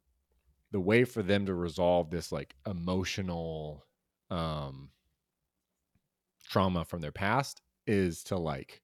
the 0.72 0.82
way 0.82 1.06
for 1.06 1.24
them 1.24 1.46
to 1.46 1.54
resolve 1.54 2.10
this 2.10 2.34
like 2.34 2.54
emotional 2.68 3.86
um 4.30 4.90
trauma 6.50 6.84
from 6.84 7.00
their 7.00 7.12
past 7.12 7.62
is 7.88 8.24
to 8.24 8.38
like 8.38 8.82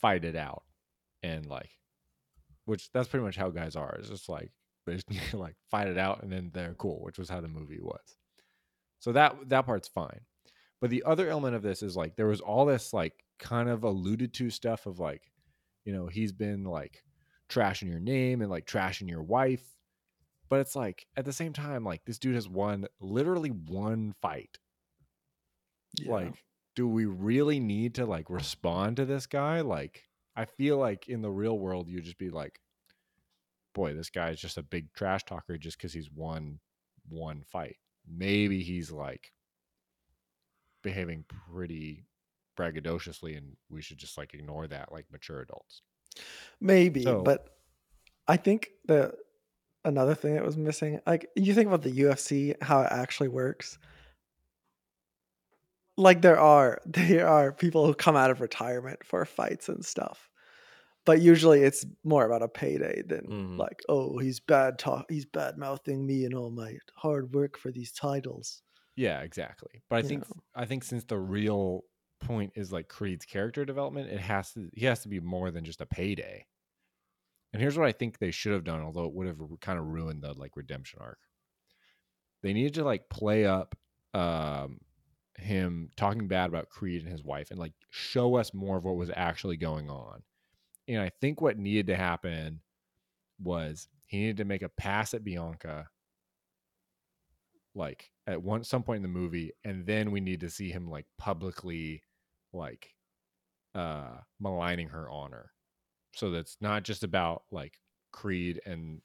fight 0.00 0.24
it 0.24 0.34
out 0.34 0.64
and 1.22 1.46
like 1.46 1.70
which 2.64 2.90
that's 2.92 3.08
pretty 3.08 3.24
much 3.24 3.36
how 3.36 3.50
guys 3.50 3.76
are. 3.76 3.94
It's 3.98 4.08
just 4.08 4.28
like 4.28 4.50
they 4.86 4.96
just 4.96 5.34
like 5.34 5.54
fight 5.70 5.86
it 5.86 5.98
out 5.98 6.22
and 6.22 6.32
then 6.32 6.50
they're 6.52 6.74
cool 6.74 7.00
which 7.02 7.18
was 7.18 7.28
how 7.28 7.40
the 7.40 7.48
movie 7.48 7.80
was. 7.80 8.16
So 8.98 9.12
that 9.12 9.36
that 9.48 9.66
part's 9.66 9.88
fine. 9.88 10.20
But 10.80 10.90
the 10.90 11.04
other 11.04 11.28
element 11.28 11.54
of 11.54 11.62
this 11.62 11.82
is 11.82 11.96
like 11.96 12.16
there 12.16 12.26
was 12.26 12.40
all 12.40 12.66
this 12.66 12.92
like 12.92 13.24
kind 13.38 13.68
of 13.68 13.84
alluded 13.84 14.32
to 14.34 14.50
stuff 14.50 14.86
of 14.86 14.98
like 14.98 15.30
you 15.84 15.92
know 15.92 16.06
he's 16.06 16.32
been 16.32 16.64
like 16.64 17.04
trashing 17.48 17.88
your 17.88 18.00
name 18.00 18.40
and 18.40 18.50
like 18.50 18.66
trashing 18.66 19.08
your 19.08 19.22
wife. 19.22 19.64
But 20.48 20.60
it's 20.60 20.76
like 20.76 21.06
at 21.16 21.24
the 21.24 21.32
same 21.32 21.52
time 21.52 21.84
like 21.84 22.04
this 22.04 22.18
dude 22.18 22.34
has 22.34 22.48
won 22.48 22.86
literally 23.00 23.50
one 23.50 24.14
fight 24.20 24.58
Yeah. 26.00 26.12
like 26.12 26.34
do 26.74 26.88
we 26.88 27.04
really 27.04 27.60
need 27.60 27.96
to 27.96 28.06
like 28.06 28.30
respond 28.30 28.96
to 28.96 29.04
this 29.04 29.26
guy? 29.26 29.60
Like, 29.60 30.04
I 30.34 30.46
feel 30.46 30.78
like 30.78 31.06
in 31.08 31.20
the 31.20 31.30
real 31.30 31.58
world, 31.58 31.86
you'd 31.88 32.04
just 32.04 32.16
be 32.18 32.30
like, 32.30 32.58
boy, 33.74 33.92
this 33.94 34.08
guy 34.10 34.30
is 34.30 34.40
just 34.40 34.56
a 34.56 34.62
big 34.62 34.92
trash 34.94 35.24
talker 35.24 35.58
just 35.58 35.76
because 35.76 35.92
he's 35.92 36.10
won 36.10 36.60
one 37.08 37.42
fight. 37.50 37.76
Maybe 38.10 38.62
he's 38.62 38.90
like 38.90 39.32
behaving 40.82 41.24
pretty 41.52 42.06
braggadociously 42.58 43.36
and 43.36 43.56
we 43.70 43.80
should 43.82 43.98
just 43.98 44.18
like 44.18 44.34
ignore 44.34 44.66
that 44.66 44.92
like 44.92 45.06
mature 45.10 45.40
adults. 45.40 45.82
Maybe, 46.60 47.02
So- 47.02 47.22
but 47.22 47.48
I 48.28 48.36
think 48.36 48.70
the 48.86 49.14
another 49.84 50.14
thing 50.14 50.34
that 50.34 50.44
was 50.44 50.56
missing, 50.56 51.00
like 51.06 51.28
you 51.36 51.54
think 51.54 51.66
about 51.66 51.82
the 51.82 51.90
UFC, 51.92 52.54
how 52.62 52.80
it 52.82 52.88
actually 52.90 53.28
works. 53.28 53.78
Like 55.96 56.22
there 56.22 56.38
are 56.38 56.80
there 56.86 57.26
are 57.28 57.52
people 57.52 57.86
who 57.86 57.94
come 57.94 58.16
out 58.16 58.30
of 58.30 58.40
retirement 58.40 59.04
for 59.04 59.24
fights 59.24 59.68
and 59.68 59.84
stuff. 59.84 60.28
But 61.06 61.22
usually 61.22 61.62
it's 61.62 61.86
more 62.04 62.26
about 62.26 62.42
a 62.42 62.48
payday 62.48 63.02
than 63.02 63.28
Mhm. 63.28 63.58
like, 63.58 63.82
oh, 63.88 64.18
he's 64.18 64.40
bad 64.40 64.78
talk 64.78 65.06
he's 65.10 65.26
bad 65.26 65.58
mouthing 65.58 66.06
me 66.06 66.24
and 66.26 66.34
all 66.34 66.50
my 66.50 66.78
hard 66.96 67.34
work 67.34 67.58
for 67.58 67.72
these 67.72 67.92
titles. 67.92 68.62
Yeah, 68.96 69.20
exactly. 69.22 69.82
But 69.88 69.96
I 69.96 70.02
You 70.02 70.08
think 70.08 70.24
know. 70.26 70.42
I 70.54 70.66
think 70.66 70.84
since 70.84 71.04
the 71.04 71.18
real 71.18 71.84
point 72.20 72.52
is 72.56 72.72
like 72.72 72.88
Creed's 72.88 73.24
character 73.24 73.64
development, 73.64 74.10
it 74.10 74.20
has 74.20 74.52
to 74.52 74.70
he 74.74 74.84
has 74.86 75.02
to 75.02 75.08
be 75.08 75.20
more 75.20 75.50
than 75.50 75.64
just 75.64 75.80
a 75.80 75.86
payday. 75.86 76.46
And 77.52 77.62
here's 77.62 77.78
what 77.78 77.86
I 77.86 77.92
think 77.92 78.18
they 78.18 78.30
should 78.30 78.52
have 78.52 78.64
done, 78.64 78.80
although 78.82 79.06
it 79.06 79.14
would 79.14 79.26
have 79.26 79.40
kind 79.60 79.78
of 79.78 79.86
ruined 79.86 80.22
the 80.22 80.34
like 80.34 80.54
redemption 80.56 81.00
arc. 81.00 81.18
They 82.42 82.52
needed 82.52 82.74
to 82.74 82.84
like 82.84 83.08
play 83.08 83.44
up 83.46 83.74
um 84.14 84.78
him 85.36 85.90
talking 85.96 86.28
bad 86.28 86.48
about 86.48 86.68
Creed 86.68 87.02
and 87.02 87.10
his 87.10 87.24
wife 87.24 87.50
and 87.50 87.58
like 87.58 87.72
show 87.90 88.36
us 88.36 88.52
more 88.52 88.78
of 88.78 88.84
what 88.84 88.96
was 88.96 89.10
actually 89.14 89.56
going 89.56 89.90
on. 89.90 90.22
And 90.88 91.00
I 91.00 91.10
think 91.20 91.40
what 91.40 91.58
needed 91.58 91.86
to 91.88 91.96
happen 91.96 92.60
was 93.40 93.88
he 94.06 94.18
needed 94.18 94.38
to 94.38 94.44
make 94.44 94.62
a 94.62 94.68
pass 94.68 95.14
at 95.14 95.24
Bianca 95.24 95.88
like 97.74 98.10
at 98.26 98.42
one 98.42 98.64
some 98.64 98.82
point 98.82 98.96
in 98.96 99.02
the 99.02 99.08
movie 99.08 99.52
and 99.64 99.86
then 99.86 100.10
we 100.10 100.20
need 100.20 100.40
to 100.40 100.50
see 100.50 100.70
him 100.70 100.90
like 100.90 101.06
publicly 101.18 102.02
like 102.52 102.94
uh 103.74 104.18
maligning 104.38 104.88
her 104.88 105.08
honor 105.08 105.50
so 106.14 106.30
that's 106.30 106.56
not 106.60 106.82
just 106.82 107.02
about 107.02 107.44
like 107.50 107.78
creed 108.12 108.60
and 108.66 109.00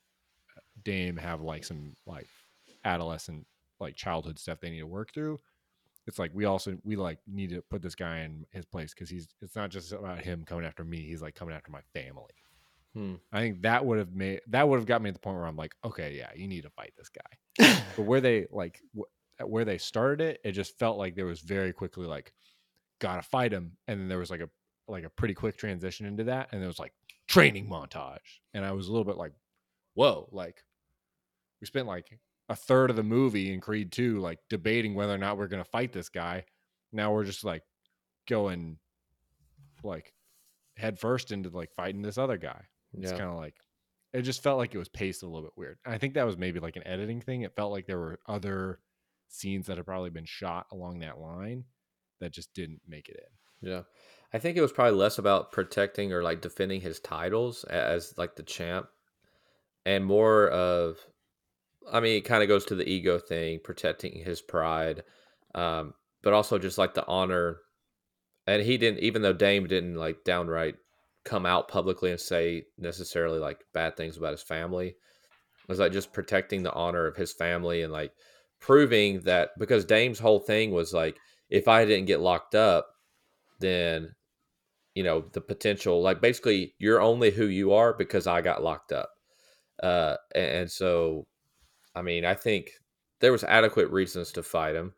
uh, 0.56 0.60
dame 0.84 1.16
have 1.16 1.42
like 1.42 1.64
some 1.64 1.96
like 2.06 2.28
adolescent 2.84 3.46
like 3.80 3.96
childhood 3.96 4.38
stuff 4.38 4.60
they 4.60 4.70
need 4.70 4.80
to 4.80 4.88
work 4.88 5.14
through 5.14 5.40
it's 6.08 6.18
like 6.18 6.32
we 6.34 6.46
also 6.46 6.78
we 6.84 6.96
like 6.96 7.20
need 7.28 7.50
to 7.52 7.62
put 7.70 7.82
this 7.82 7.94
guy 7.96 8.20
in 8.22 8.46
his 8.52 8.66
place 8.66 8.94
because 8.94 9.10
he's 9.10 9.28
it's 9.42 9.56
not 9.56 9.70
just 9.70 9.92
about 9.92 10.20
him 10.20 10.44
coming 10.46 10.66
after 10.66 10.84
me 10.84 11.02
he's 11.02 11.22
like 11.22 11.36
coming 11.36 11.54
after 11.54 11.72
my 11.72 11.82
family 11.94 12.34
Hmm. 12.96 13.16
i 13.32 13.40
think 13.42 13.62
that 13.62 13.86
would 13.86 14.00
have 14.00 14.14
made 14.14 14.42
that 14.48 14.68
would 14.68 14.78
have 14.78 14.88
got 14.88 15.02
me 15.04 15.10
to 15.10 15.14
the 15.14 15.20
point 15.20 15.38
where 15.38 15.46
i'm 15.46 15.58
like 15.58 15.76
okay 15.84 16.16
yeah 16.18 16.30
you 16.36 16.48
need 16.48 16.64
to 16.64 16.70
fight 16.72 16.94
this 16.98 17.10
guy 17.10 17.76
but 17.96 18.04
where 18.04 18.22
they 18.22 18.48
like 18.50 18.82
wh- 18.98 19.46
where 19.48 19.66
they 19.66 19.78
started 19.78 20.22
it 20.22 20.40
it 20.44 20.54
just 20.54 20.80
felt 20.80 20.98
like 20.98 21.14
there 21.16 21.26
was 21.28 21.42
very 21.42 21.72
quickly 21.74 22.08
like 22.08 22.34
gotta 23.00 23.22
fight 23.22 23.52
him 23.52 23.74
and 23.88 24.00
then 24.00 24.08
there 24.08 24.18
was 24.18 24.32
like 24.32 24.40
a 24.40 24.50
like 24.88 25.04
a 25.04 25.10
pretty 25.12 25.34
quick 25.36 25.58
transition 25.58 26.06
into 26.08 26.24
that 26.24 26.48
and 26.52 26.64
it 26.64 26.68
was 26.68 26.80
like 26.80 26.94
training 27.28 27.70
montage 27.70 28.40
and 28.56 28.66
i 28.66 28.72
was 28.72 28.88
a 28.88 28.92
little 28.92 29.04
bit 29.06 29.18
like 29.18 29.34
whoa 29.94 30.28
like 30.32 30.64
we 31.62 31.68
spent 31.68 31.88
like 31.88 32.18
a 32.50 32.56
third 32.56 32.90
of 32.90 32.96
the 32.96 33.04
movie 33.04 33.54
in 33.54 33.60
creed 33.62 33.92
2 33.92 34.20
like 34.20 34.40
debating 34.50 34.96
whether 34.96 35.14
or 35.14 35.18
not 35.18 35.38
we're 35.38 35.48
gonna 35.48 35.64
fight 35.64 35.92
this 35.92 36.10
guy 36.10 36.46
now 36.92 37.12
we're 37.12 37.24
just 37.26 37.44
like 37.44 37.64
going 38.28 38.78
like 39.84 40.14
head 40.78 41.00
first 41.00 41.32
into 41.32 41.50
like 41.50 41.72
fighting 41.74 42.02
this 42.02 42.18
other 42.18 42.38
guy 42.38 42.64
it's 42.94 43.12
Yeah. 43.12 43.18
kind 43.18 43.30
of 43.32 43.38
like 43.38 43.56
it 44.14 44.22
just 44.22 44.42
felt 44.42 44.58
like 44.58 44.74
it 44.74 44.78
was 44.78 44.88
paced 44.90 45.22
a 45.22 45.26
little 45.28 45.42
bit 45.44 45.52
weird. 45.58 45.78
I 45.86 45.98
think 45.98 46.14
that 46.14 46.26
was 46.26 46.38
maybe 46.38 46.62
like 46.62 46.78
an 46.78 46.88
editing 46.88 47.20
thing. 47.20 47.42
It 47.42 47.54
felt 47.56 47.74
like 47.74 47.86
there 47.86 48.00
were 48.00 48.20
other 48.26 48.80
scenes 49.28 49.68
that 49.68 49.76
had 49.78 49.86
probably 49.86 50.10
been 50.10 50.26
shot 50.26 50.66
along 50.72 51.00
that 51.00 51.20
line 51.20 51.66
that 52.22 52.32
just 52.32 52.54
didn't 52.54 52.80
make 52.88 53.10
it 53.10 53.20
in. 53.62 53.70
Yeah. 53.70 53.82
I 54.34 54.40
think 54.40 54.56
it 54.58 54.62
was 54.62 54.72
probably 54.72 54.98
less 54.98 55.18
about 55.18 55.52
protecting 55.52 56.14
or 56.14 56.24
like 56.24 56.40
defending 56.42 56.80
his 56.80 57.02
titles 57.02 57.66
as 57.66 58.18
like 58.18 58.38
the 58.38 58.44
champ 58.44 58.88
and 59.86 60.06
more 60.06 60.48
of 60.50 60.98
I 61.92 62.00
mean, 62.00 62.18
it 62.18 62.26
kind 62.26 62.44
of 62.44 62.50
goes 62.50 62.66
to 62.66 62.76
the 62.76 62.88
ego 62.88 63.20
thing, 63.20 63.60
protecting 63.64 64.24
his 64.24 64.42
pride. 64.42 65.04
Um, 65.56 65.94
but 66.22 66.34
also 66.34 66.60
just 66.60 66.78
like 66.78 66.94
the 66.94 67.08
honor 67.08 67.60
and 68.48 68.64
he 68.64 68.78
didn't 68.78 69.00
even 69.00 69.22
though 69.22 69.34
Dame 69.34 69.68
didn't 69.68 69.96
like 69.96 70.24
downright 70.24 70.76
come 71.26 71.46
out 71.46 71.68
publicly 71.68 72.10
and 72.12 72.20
say 72.20 72.64
necessarily 72.78 73.40
like 73.40 73.60
bad 73.74 73.98
things 73.98 74.18
about 74.18 74.32
his 74.32 74.42
family. 74.42 74.88
It 74.88 75.70
was 75.70 75.80
like 75.80 75.92
just 75.92 76.14
protecting 76.14 76.64
the 76.64 76.74
honor 76.74 77.06
of 77.06 77.18
his 77.18 77.34
family 77.34 77.82
and 77.82 77.92
like 77.92 78.14
proving 78.62 79.22
that 79.22 79.50
because 79.60 79.84
Dame's 79.84 80.20
whole 80.20 80.40
thing 80.40 80.72
was 80.72 80.94
like 80.94 81.18
if 81.50 81.68
I 81.68 81.86
didn't 81.86 82.08
get 82.08 82.22
locked 82.22 82.56
up, 82.56 82.88
then 83.60 84.16
you 84.96 85.04
know 85.04 85.26
the 85.34 85.42
potential 85.42 86.02
like 86.02 86.22
basically 86.22 86.74
you're 86.80 87.02
only 87.02 87.32
who 87.32 87.46
you 87.46 87.74
are 87.74 87.94
because 87.94 88.26
I 88.28 88.42
got 88.42 88.64
locked 88.64 88.94
up. 88.94 89.10
Uh 89.84 90.16
and, 90.34 90.46
and 90.46 90.72
so 90.72 91.28
I 91.98 92.02
mean, 92.04 92.26
I 92.26 92.36
think 92.36 92.72
there 93.20 93.32
was 93.32 93.44
adequate 93.44 93.90
reasons 93.90 94.32
to 94.34 94.44
fight 94.44 94.76
him. 94.76 94.94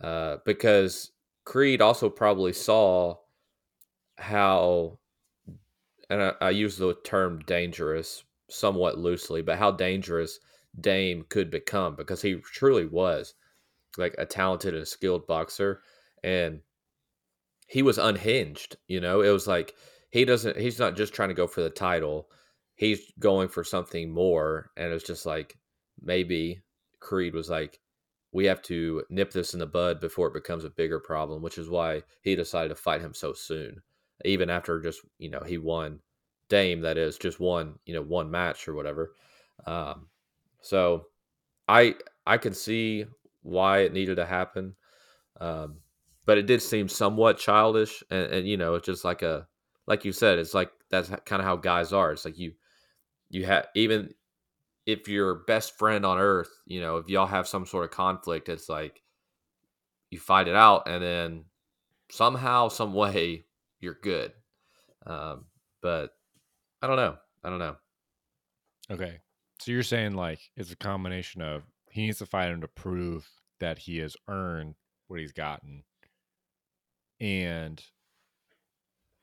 Uh 0.00 0.38
because 0.46 1.12
Creed 1.44 1.80
also 1.82 2.10
probably 2.10 2.52
saw 2.52 3.16
how 4.18 4.98
and 6.10 6.22
I, 6.22 6.32
I 6.40 6.50
use 6.50 6.76
the 6.76 6.94
term 7.04 7.40
dangerous 7.40 8.24
somewhat 8.50 8.98
loosely, 8.98 9.42
but 9.42 9.58
how 9.58 9.70
dangerous 9.70 10.38
Dame 10.80 11.24
could 11.28 11.50
become 11.50 11.96
because 11.96 12.22
he 12.22 12.36
truly 12.36 12.86
was 12.86 13.34
like 13.98 14.14
a 14.18 14.26
talented 14.26 14.74
and 14.74 14.86
skilled 14.88 15.26
boxer 15.26 15.82
and 16.24 16.60
he 17.66 17.82
was 17.82 17.98
unhinged, 17.98 18.76
you 18.88 19.00
know? 19.00 19.20
It 19.22 19.30
was 19.30 19.46
like 19.46 19.74
he 20.10 20.24
doesn't 20.24 20.56
he's 20.58 20.78
not 20.78 20.96
just 20.96 21.12
trying 21.14 21.30
to 21.30 21.34
go 21.34 21.46
for 21.46 21.62
the 21.62 21.70
title. 21.70 22.28
He's 22.76 23.12
going 23.18 23.48
for 23.48 23.64
something 23.64 24.10
more 24.10 24.70
and 24.76 24.92
it's 24.92 25.04
just 25.06 25.26
like 25.26 25.56
maybe 26.04 26.62
Creed 27.00 27.34
was 27.34 27.50
like 27.50 27.80
we 28.32 28.46
have 28.46 28.62
to 28.62 29.04
nip 29.10 29.30
this 29.30 29.54
in 29.54 29.60
the 29.60 29.66
bud 29.66 30.00
before 30.00 30.26
it 30.26 30.34
becomes 30.34 30.64
a 30.64 30.70
bigger 30.70 30.98
problem, 30.98 31.40
which 31.40 31.56
is 31.56 31.68
why 31.68 32.02
he 32.22 32.34
decided 32.34 32.70
to 32.70 32.74
fight 32.74 33.00
him 33.00 33.14
so 33.14 33.32
soon 33.32 33.82
even 34.24 34.50
after 34.50 34.80
just 34.80 35.00
you 35.18 35.30
know 35.30 35.40
he 35.40 35.58
won 35.58 35.98
Dame 36.48 36.82
that 36.82 36.98
is 36.98 37.16
just 37.16 37.40
one 37.40 37.78
you 37.86 37.94
know 37.94 38.02
one 38.02 38.30
match 38.30 38.68
or 38.68 38.74
whatever. 38.74 39.14
Um, 39.66 40.08
so 40.60 41.06
I 41.66 41.94
I 42.26 42.38
can 42.38 42.54
see 42.54 43.06
why 43.42 43.80
it 43.80 43.92
needed 43.92 44.16
to 44.16 44.26
happen, 44.26 44.74
um, 45.40 45.78
but 46.26 46.38
it 46.38 46.46
did 46.46 46.62
seem 46.62 46.88
somewhat 46.88 47.38
childish 47.38 48.02
and, 48.10 48.32
and 48.32 48.48
you 48.48 48.56
know 48.56 48.74
it's 48.74 48.86
just 48.86 49.04
like 49.04 49.22
a 49.22 49.46
like 49.86 50.04
you 50.04 50.12
said 50.12 50.38
it's 50.38 50.54
like 50.54 50.70
that's 50.90 51.08
kind 51.24 51.40
of 51.40 51.46
how 51.46 51.56
guys 51.56 51.92
are. 51.92 52.12
It's 52.12 52.24
like 52.24 52.38
you 52.38 52.52
you 53.30 53.46
have 53.46 53.66
even 53.74 54.12
if 54.86 55.08
your 55.08 55.44
best 55.46 55.78
friend 55.78 56.04
on 56.04 56.18
earth, 56.18 56.50
you 56.66 56.80
know, 56.80 56.98
if 56.98 57.08
y'all 57.08 57.26
have 57.26 57.48
some 57.48 57.66
sort 57.66 57.84
of 57.84 57.90
conflict, 57.90 58.48
it's 58.48 58.68
like 58.68 59.02
you 60.10 60.18
fight 60.18 60.48
it 60.48 60.54
out 60.54 60.86
and 60.86 61.02
then 61.02 61.44
somehow, 62.10 62.68
some 62.68 62.94
way, 62.94 63.44
you're 63.80 63.98
good. 64.02 64.32
Um, 65.06 65.46
but 65.82 66.10
I 66.82 66.86
don't 66.86 66.96
know. 66.96 67.16
I 67.42 67.50
don't 67.50 67.58
know. 67.58 67.76
Okay. 68.90 69.20
So 69.60 69.70
you're 69.70 69.82
saying 69.82 70.14
like 70.14 70.40
it's 70.56 70.72
a 70.72 70.76
combination 70.76 71.40
of 71.42 71.62
he 71.90 72.02
needs 72.06 72.18
to 72.18 72.26
fight 72.26 72.50
him 72.50 72.60
to 72.60 72.68
prove 72.68 73.28
that 73.60 73.78
he 73.78 73.98
has 73.98 74.16
earned 74.28 74.74
what 75.08 75.20
he's 75.20 75.32
gotten 75.32 75.84
and 77.20 77.82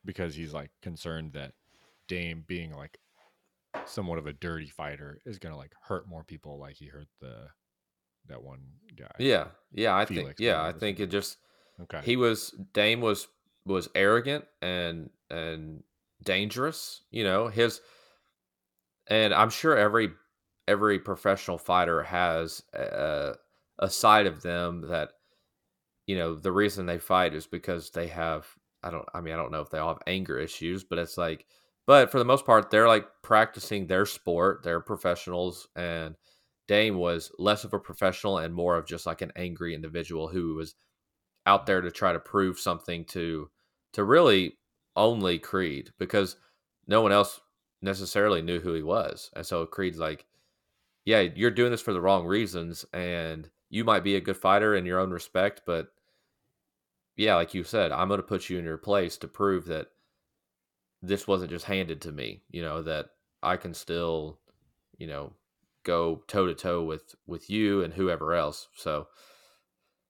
because 0.05 0.35
he's 0.35 0.53
like 0.53 0.71
concerned 0.81 1.33
that 1.33 1.53
Dame 2.07 2.43
being 2.47 2.75
like 2.75 2.97
somewhat 3.85 4.19
of 4.19 4.27
a 4.27 4.33
dirty 4.33 4.67
fighter 4.67 5.19
is 5.25 5.39
gonna 5.39 5.57
like 5.57 5.73
hurt 5.81 6.07
more 6.07 6.23
people 6.23 6.59
like 6.59 6.75
he 6.75 6.87
hurt 6.87 7.07
the 7.19 7.47
that 8.27 8.43
one 8.43 8.61
guy. 8.95 9.11
Yeah, 9.19 9.47
yeah. 9.71 9.95
I 9.95 10.05
think. 10.05 10.35
Yeah, 10.37 10.63
I 10.63 10.71
think 10.71 10.99
it 10.99 11.07
just 11.07 11.37
Okay. 11.81 12.01
he 12.03 12.15
was 12.15 12.51
Dame 12.73 13.01
was 13.01 13.27
was 13.65 13.89
arrogant 13.95 14.45
and 14.61 15.09
and 15.29 15.83
dangerous. 16.23 17.03
You 17.11 17.23
know 17.23 17.47
his, 17.47 17.81
and 19.07 19.33
I'm 19.33 19.49
sure 19.49 19.77
every 19.77 20.09
every 20.67 20.99
professional 20.99 21.57
fighter 21.57 22.03
has 22.03 22.63
a, 22.73 23.33
a 23.79 23.89
side 23.89 24.27
of 24.27 24.41
them 24.41 24.81
that 24.89 25.11
you 26.05 26.17
know 26.17 26.35
the 26.35 26.51
reason 26.51 26.85
they 26.85 26.99
fight 26.99 27.33
is 27.33 27.47
because 27.47 27.89
they 27.91 28.07
have 28.07 28.47
I 28.83 28.91
don't 28.91 29.07
I 29.13 29.21
mean 29.21 29.33
I 29.33 29.37
don't 29.37 29.51
know 29.51 29.61
if 29.61 29.69
they 29.69 29.79
all 29.79 29.93
have 29.93 30.03
anger 30.07 30.37
issues, 30.37 30.83
but 30.83 30.99
it's 30.99 31.17
like 31.17 31.45
but 31.87 32.11
for 32.11 32.19
the 32.19 32.25
most 32.25 32.45
part 32.45 32.69
they're 32.69 32.87
like 32.87 33.07
practicing 33.21 33.87
their 33.87 34.05
sport, 34.05 34.61
they're 34.63 34.81
professionals 34.81 35.67
and 35.75 36.15
Dame 36.67 36.97
was 36.97 37.31
less 37.37 37.63
of 37.63 37.73
a 37.73 37.79
professional 37.79 38.37
and 38.37 38.53
more 38.53 38.77
of 38.77 38.85
just 38.85 39.05
like 39.05 39.21
an 39.21 39.31
angry 39.35 39.75
individual 39.75 40.29
who 40.29 40.55
was 40.55 40.75
out 41.45 41.65
there 41.65 41.81
to 41.81 41.91
try 41.91 42.13
to 42.13 42.19
prove 42.19 42.59
something 42.59 43.03
to 43.05 43.49
to 43.93 44.03
really 44.03 44.57
only 44.95 45.39
Creed 45.39 45.91
because 45.97 46.37
no 46.87 47.01
one 47.01 47.11
else 47.11 47.41
necessarily 47.81 48.41
knew 48.41 48.59
who 48.59 48.73
he 48.73 48.83
was. 48.83 49.31
And 49.35 49.45
so 49.45 49.65
Creed's 49.65 49.97
like, 49.97 50.25
yeah, 51.05 51.21
you're 51.21 51.51
doing 51.51 51.71
this 51.71 51.81
for 51.81 51.93
the 51.93 52.01
wrong 52.01 52.25
reasons 52.25 52.85
and 52.93 53.49
you 53.69 53.83
might 53.83 54.03
be 54.03 54.15
a 54.15 54.21
good 54.21 54.37
fighter 54.37 54.75
in 54.75 54.85
your 54.85 54.99
own 54.99 55.11
respect, 55.11 55.63
but 55.65 55.87
yeah, 57.17 57.35
like 57.35 57.53
you 57.53 57.63
said, 57.63 57.91
I'm 57.91 58.07
going 58.07 58.19
to 58.19 58.23
put 58.27 58.49
you 58.49 58.57
in 58.57 58.65
your 58.65 58.77
place 58.77 59.17
to 59.17 59.27
prove 59.27 59.65
that 59.65 59.87
this 61.01 61.27
wasn't 61.27 61.51
just 61.51 61.65
handed 61.65 62.01
to 62.01 62.11
me, 62.11 62.43
you 62.49 62.61
know, 62.61 62.81
that 62.83 63.07
I 63.41 63.57
can 63.57 63.73
still, 63.73 64.39
you 64.97 65.07
know, 65.07 65.33
go 65.83 66.23
toe 66.27 66.45
to 66.45 66.53
toe 66.55 66.83
with 66.83 67.15
with 67.25 67.49
you 67.49 67.83
and 67.83 67.93
whoever 67.93 68.33
else. 68.33 68.67
So 68.75 69.07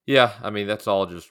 yeah, 0.06 0.32
I 0.42 0.50
mean 0.50 0.66
that's 0.66 0.86
all 0.86 1.06
just 1.06 1.30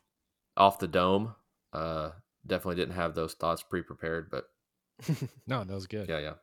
off 0.57 0.79
the 0.79 0.87
dome. 0.87 1.35
Uh 1.73 2.11
definitely 2.45 2.75
didn't 2.75 2.95
have 2.95 3.13
those 3.13 3.33
thoughts 3.33 3.61
pre-prepared, 3.63 4.29
but 4.31 4.45
No, 5.47 5.63
that 5.63 5.73
was 5.73 5.87
good. 5.87 6.09
yeah, 6.09 6.19
yeah. 6.19 6.33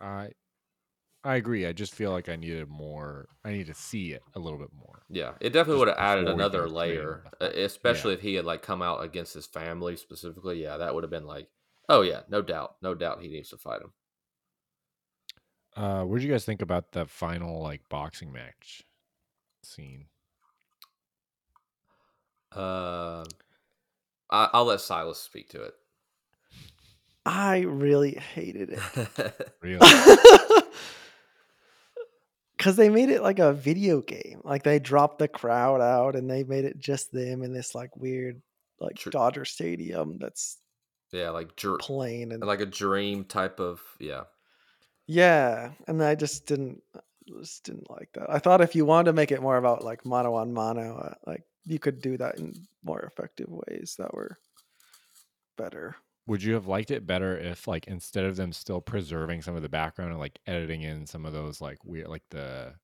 I 0.00 0.30
I 1.24 1.34
agree. 1.34 1.66
I 1.66 1.72
just 1.72 1.94
feel 1.94 2.12
like 2.12 2.28
I 2.28 2.36
needed 2.36 2.68
more. 2.68 3.26
I 3.44 3.50
need 3.50 3.66
to 3.66 3.74
see 3.74 4.12
it 4.12 4.22
a 4.34 4.38
little 4.38 4.58
bit 4.58 4.70
more. 4.72 5.02
Yeah, 5.10 5.32
it 5.40 5.50
definitely 5.50 5.80
would 5.80 5.88
have 5.88 5.98
added 5.98 6.28
another 6.28 6.68
layer, 6.68 7.24
especially 7.40 8.14
if 8.14 8.20
he 8.20 8.34
had 8.34 8.44
like 8.44 8.62
come 8.62 8.82
out 8.82 9.02
against 9.02 9.34
his 9.34 9.46
family 9.46 9.96
specifically. 9.96 10.62
Yeah, 10.62 10.76
that 10.76 10.94
would 10.94 11.02
have 11.02 11.10
been 11.10 11.26
like, 11.26 11.48
oh 11.88 12.02
yeah, 12.02 12.20
no 12.28 12.42
doubt, 12.42 12.76
no 12.82 12.94
doubt, 12.94 13.22
he 13.22 13.28
needs 13.28 13.50
to 13.50 13.56
fight 13.56 13.80
him. 13.82 13.92
Uh, 15.76 16.02
what 16.04 16.18
did 16.18 16.24
you 16.24 16.32
guys 16.32 16.44
think 16.44 16.62
about 16.62 16.92
the 16.92 17.06
final 17.06 17.62
like 17.62 17.82
boxing 17.88 18.32
match 18.32 18.82
scene? 19.62 20.06
Uh, 22.54 23.24
I, 24.30 24.48
I'll 24.52 24.64
let 24.64 24.80
Silas 24.80 25.18
speak 25.18 25.50
to 25.50 25.62
it. 25.62 25.74
I 27.24 27.60
really 27.60 28.12
hated 28.12 28.70
it. 28.70 28.80
it. 29.18 29.52
Really? 29.62 29.86
Because 32.56 32.74
they 32.74 32.88
made 32.88 33.08
it 33.08 33.22
like 33.22 33.38
a 33.38 33.52
video 33.52 34.00
game. 34.00 34.40
Like 34.42 34.64
they 34.64 34.80
dropped 34.80 35.20
the 35.20 35.28
crowd 35.28 35.80
out 35.80 36.16
and 36.16 36.28
they 36.28 36.42
made 36.42 36.64
it 36.64 36.76
just 36.76 37.12
them 37.12 37.44
in 37.44 37.52
this 37.52 37.72
like 37.72 37.96
weird 37.96 38.42
like 38.80 38.96
Tr- 38.96 39.10
Dodger 39.10 39.44
Stadium 39.44 40.18
that's 40.18 40.58
yeah, 41.12 41.30
like 41.30 41.56
dr- 41.56 41.80
plain 41.80 42.32
and 42.32 42.42
like 42.44 42.60
a 42.60 42.66
dream 42.66 43.24
type 43.24 43.60
of 43.60 43.80
yeah. 43.98 44.24
yeah. 45.06 45.72
And 45.86 46.02
I 46.02 46.14
just 46.14 46.46
didn't 46.46 46.82
just 47.26 47.64
didn't 47.64 47.90
like 47.90 48.10
that. 48.14 48.30
I 48.30 48.38
thought 48.38 48.60
if 48.60 48.74
you 48.74 48.84
wanted 48.84 49.06
to 49.06 49.12
make 49.14 49.32
it 49.32 49.42
more 49.42 49.56
about 49.56 49.84
like 49.84 50.04
mano 50.04 50.34
on 50.34 50.52
mano, 50.52 50.96
uh, 50.98 51.14
like 51.26 51.42
you 51.66 51.78
could 51.78 52.00
do 52.00 52.16
that 52.16 52.38
in 52.38 52.54
more 52.82 53.00
effective 53.00 53.48
ways 53.48 53.96
that 53.98 54.14
were 54.14 54.38
better. 55.56 55.96
Would 56.26 56.42
you 56.42 56.54
have 56.54 56.66
liked 56.66 56.90
it 56.90 57.06
better 57.06 57.38
if 57.38 57.66
like 57.66 57.86
instead 57.86 58.24
of 58.24 58.36
them 58.36 58.52
still 58.52 58.80
preserving 58.80 59.42
some 59.42 59.56
of 59.56 59.62
the 59.62 59.68
background 59.68 60.10
and 60.10 60.20
like 60.20 60.38
editing 60.46 60.82
in 60.82 61.06
some 61.06 61.24
of 61.24 61.32
those 61.32 61.60
like 61.60 61.78
weird 61.84 62.08
like 62.08 62.24
the 62.30 62.74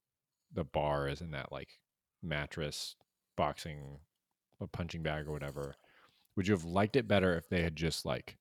the 0.52 0.64
bars 0.64 1.20
and 1.20 1.34
that 1.34 1.52
like 1.52 1.68
mattress 2.22 2.96
boxing 3.36 3.98
a 4.60 4.66
punching 4.66 5.02
bag 5.02 5.26
or 5.26 5.32
whatever 5.32 5.74
would 6.36 6.46
you 6.48 6.54
have 6.54 6.64
liked 6.64 6.96
it 6.96 7.08
better 7.08 7.36
if 7.36 7.48
they 7.48 7.62
had 7.62 7.76
just 7.76 8.04
like 8.04 8.38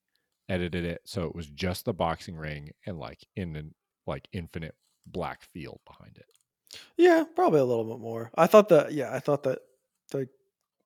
edited 0.49 0.83
it 0.85 1.01
so 1.05 1.23
it 1.23 1.35
was 1.35 1.47
just 1.47 1.85
the 1.85 1.93
boxing 1.93 2.35
ring 2.35 2.71
and 2.85 2.99
like 2.99 3.25
in 3.35 3.55
an 3.55 3.73
like 4.05 4.27
infinite 4.33 4.75
black 5.05 5.43
field 5.43 5.79
behind 5.85 6.17
it 6.17 6.25
Yeah, 6.97 7.23
probably 7.35 7.59
a 7.59 7.65
little 7.65 7.83
bit 7.85 7.99
more. 7.99 8.31
I 8.35 8.47
thought 8.47 8.69
that 8.69 8.93
yeah, 8.93 9.13
I 9.13 9.19
thought 9.19 9.43
that 9.43 9.59
the 10.11 10.27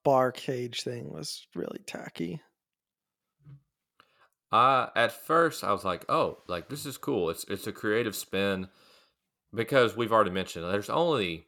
bar 0.03 0.31
cage 0.31 0.83
thing 0.83 1.11
was 1.11 1.47
really 1.55 1.79
tacky. 1.85 2.41
Uh 4.51 4.89
at 4.95 5.11
first 5.11 5.63
I 5.63 5.71
was 5.71 5.83
like, 5.85 6.05
oh, 6.09 6.41
like 6.47 6.69
this 6.69 6.85
is 6.85 6.97
cool. 6.97 7.29
It's 7.29 7.43
it's 7.45 7.67
a 7.67 7.71
creative 7.73 8.15
spin 8.15 8.69
because 9.53 9.97
we've 9.97 10.13
already 10.13 10.31
mentioned 10.31 10.65
there's 10.65 10.89
only 10.89 11.47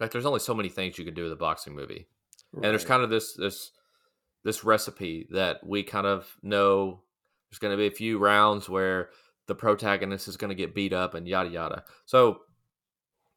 like 0.00 0.10
there's 0.10 0.26
only 0.26 0.40
so 0.40 0.54
many 0.54 0.68
things 0.68 0.98
you 0.98 1.04
can 1.04 1.14
do 1.14 1.24
with 1.24 1.32
a 1.32 1.36
boxing 1.36 1.74
movie. 1.74 2.06
and 2.54 2.64
there's 2.64 2.84
kind 2.84 3.02
of 3.02 3.10
this 3.10 3.34
this 3.34 3.72
this 4.44 4.62
recipe 4.62 5.26
that 5.30 5.66
we 5.66 5.82
kind 5.82 6.06
of 6.06 6.36
know 6.42 7.00
there's 7.50 7.58
going 7.58 7.72
to 7.72 7.78
be 7.78 7.86
a 7.86 7.90
few 7.90 8.18
rounds 8.18 8.68
where 8.68 9.10
the 9.46 9.54
protagonist 9.54 10.28
is 10.28 10.36
going 10.36 10.50
to 10.50 10.54
get 10.54 10.74
beat 10.74 10.92
up 10.92 11.14
and 11.14 11.26
yada 11.26 11.50
yada. 11.50 11.84
So 12.04 12.40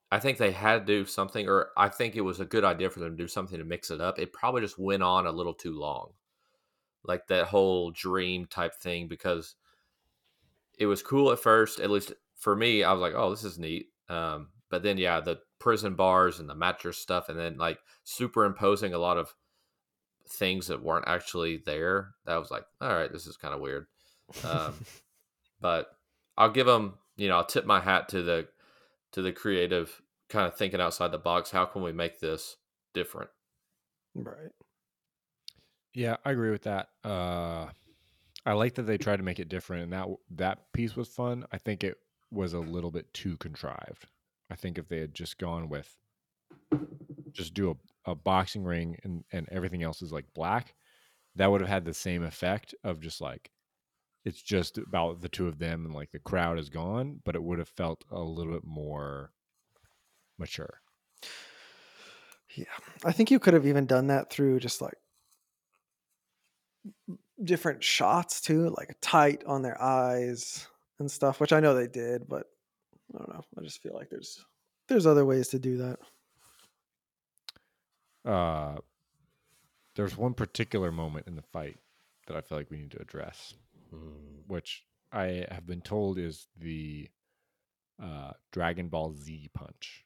i 0.09 0.19
think 0.19 0.37
they 0.37 0.51
had 0.51 0.85
to 0.85 0.85
do 0.85 1.05
something 1.05 1.49
or 1.49 1.71
i 1.75 1.89
think 1.89 2.15
it 2.15 2.21
was 2.21 2.39
a 2.39 2.45
good 2.45 2.63
idea 2.63 2.89
for 2.89 3.01
them 3.01 3.17
to 3.17 3.23
do 3.23 3.27
something 3.27 3.57
to 3.57 3.65
mix 3.65 3.91
it 3.91 3.99
up. 3.99 4.19
It 4.19 4.31
probably 4.33 4.61
just 4.61 4.79
went 4.79 5.03
on 5.03 5.25
a 5.25 5.31
little 5.31 5.53
too 5.53 5.77
long 5.77 6.11
like 7.03 7.27
that 7.27 7.47
whole 7.47 7.91
dream 7.91 8.45
type 8.45 8.73
thing 8.75 9.07
because 9.07 9.55
it 10.77 10.85
was 10.85 11.01
cool 11.01 11.31
at 11.31 11.39
first 11.39 11.79
at 11.79 11.89
least 11.89 12.13
for 12.35 12.55
me 12.55 12.83
i 12.83 12.91
was 12.91 13.01
like 13.01 13.13
oh 13.15 13.29
this 13.29 13.43
is 13.43 13.59
neat. 13.59 13.87
Um, 14.09 14.49
but 14.69 14.83
then 14.83 14.97
yeah 14.97 15.19
the 15.19 15.39
prison 15.59 15.95
bars 15.95 16.39
and 16.39 16.49
the 16.49 16.55
mattress 16.55 16.97
stuff 16.97 17.29
and 17.29 17.37
then 17.37 17.57
like 17.57 17.79
superimposing 18.03 18.93
a 18.93 18.99
lot 18.99 19.17
of 19.17 19.33
things 20.29 20.67
that 20.67 20.83
weren't 20.83 21.07
actually 21.07 21.57
there 21.65 22.09
that 22.25 22.37
was 22.37 22.51
like 22.51 22.63
all 22.81 22.93
right 22.93 23.11
this 23.11 23.27
is 23.27 23.37
kind 23.37 23.53
of 23.53 23.61
weird 23.61 23.87
um, 24.43 24.73
but 25.61 25.87
i'll 26.37 26.51
give 26.51 26.67
them 26.67 26.95
you 27.15 27.27
know 27.27 27.37
i'll 27.37 27.45
tip 27.45 27.65
my 27.65 27.79
hat 27.79 28.09
to 28.09 28.21
the 28.21 28.47
to 29.11 29.21
the 29.21 29.31
creative 29.31 30.01
kind 30.29 30.45
of 30.45 30.55
thinking 30.55 30.81
outside 30.81 31.11
the 31.11 31.17
box 31.17 31.51
how 31.51 31.65
can 31.65 31.81
we 31.81 31.91
make 31.91 32.19
this 32.19 32.57
different 32.93 33.29
right. 34.15 34.51
Yeah, 35.97 36.17
I 36.23 36.29
agree 36.29 36.51
with 36.51 36.61
that. 36.61 36.89
Uh, 37.03 37.67
I 38.45 38.53
like 38.53 38.75
that 38.75 38.83
they 38.83 38.99
tried 38.99 39.17
to 39.17 39.23
make 39.23 39.39
it 39.39 39.49
different, 39.49 39.83
and 39.83 39.93
that 39.93 40.07
that 40.29 40.71
piece 40.71 40.95
was 40.95 41.07
fun. 41.07 41.45
I 41.51 41.57
think 41.57 41.83
it 41.83 41.97
was 42.31 42.53
a 42.53 42.59
little 42.59 42.91
bit 42.91 43.11
too 43.15 43.35
contrived. 43.37 44.05
I 44.51 44.55
think 44.55 44.77
if 44.77 44.87
they 44.87 44.99
had 44.99 45.15
just 45.15 45.39
gone 45.39 45.69
with 45.69 45.97
just 47.31 47.55
do 47.55 47.71
a, 47.71 47.75
a 48.07 48.15
boxing 48.15 48.63
ring 48.63 48.97
and 49.03 49.23
and 49.31 49.47
everything 49.51 49.83
else 49.83 50.01
is 50.01 50.11
like 50.11 50.25
black, 50.33 50.73
that 51.35 51.51
would 51.51 51.61
have 51.61 51.69
had 51.69 51.85
the 51.85 51.93
same 51.93 52.23
effect 52.23 52.73
of 52.83 52.99
just 52.99 53.21
like 53.21 53.51
it's 54.25 54.41
just 54.41 54.77
about 54.77 55.21
the 55.21 55.29
two 55.29 55.47
of 55.47 55.59
them 55.59 55.85
and 55.85 55.93
like 55.93 56.11
the 56.11 56.19
crowd 56.19 56.59
is 56.59 56.69
gone, 56.69 57.21
but 57.23 57.35
it 57.35 57.43
would 57.43 57.59
have 57.59 57.69
felt 57.69 58.03
a 58.11 58.19
little 58.19 58.53
bit 58.53 58.65
more 58.65 59.31
mature. 60.37 60.81
Yeah. 62.55 62.65
I 63.05 63.11
think 63.11 63.31
you 63.31 63.39
could 63.39 63.53
have 63.53 63.67
even 63.67 63.85
done 63.85 64.07
that 64.07 64.29
through 64.29 64.59
just 64.59 64.81
like 64.81 64.97
different 67.43 67.83
shots 67.83 68.41
too, 68.41 68.73
like 68.77 68.97
tight 69.01 69.43
on 69.45 69.61
their 69.61 69.81
eyes 69.81 70.67
and 70.99 71.09
stuff, 71.09 71.39
which 71.39 71.53
I 71.53 71.59
know 71.59 71.75
they 71.75 71.87
did, 71.87 72.27
but 72.27 72.47
I 73.13 73.19
don't 73.19 73.29
know. 73.29 73.43
I 73.57 73.61
just 73.61 73.81
feel 73.81 73.93
like 73.93 74.09
there's 74.09 74.43
there's 74.87 75.05
other 75.05 75.25
ways 75.25 75.49
to 75.49 75.59
do 75.59 75.77
that. 75.77 75.99
Uh, 78.27 78.77
there's 79.95 80.17
one 80.17 80.33
particular 80.33 80.91
moment 80.91 81.27
in 81.27 81.35
the 81.35 81.41
fight 81.41 81.77
that 82.27 82.35
I 82.37 82.41
feel 82.41 82.57
like 82.57 82.69
we 82.69 82.77
need 82.77 82.91
to 82.91 83.01
address. 83.01 83.53
which 84.47 84.83
I 85.11 85.45
have 85.49 85.65
been 85.65 85.81
told 85.81 86.17
is 86.19 86.47
the 86.57 87.07
uh, 88.01 88.31
Dragon 88.51 88.89
Ball 88.89 89.13
Z 89.13 89.49
punch. 89.53 90.03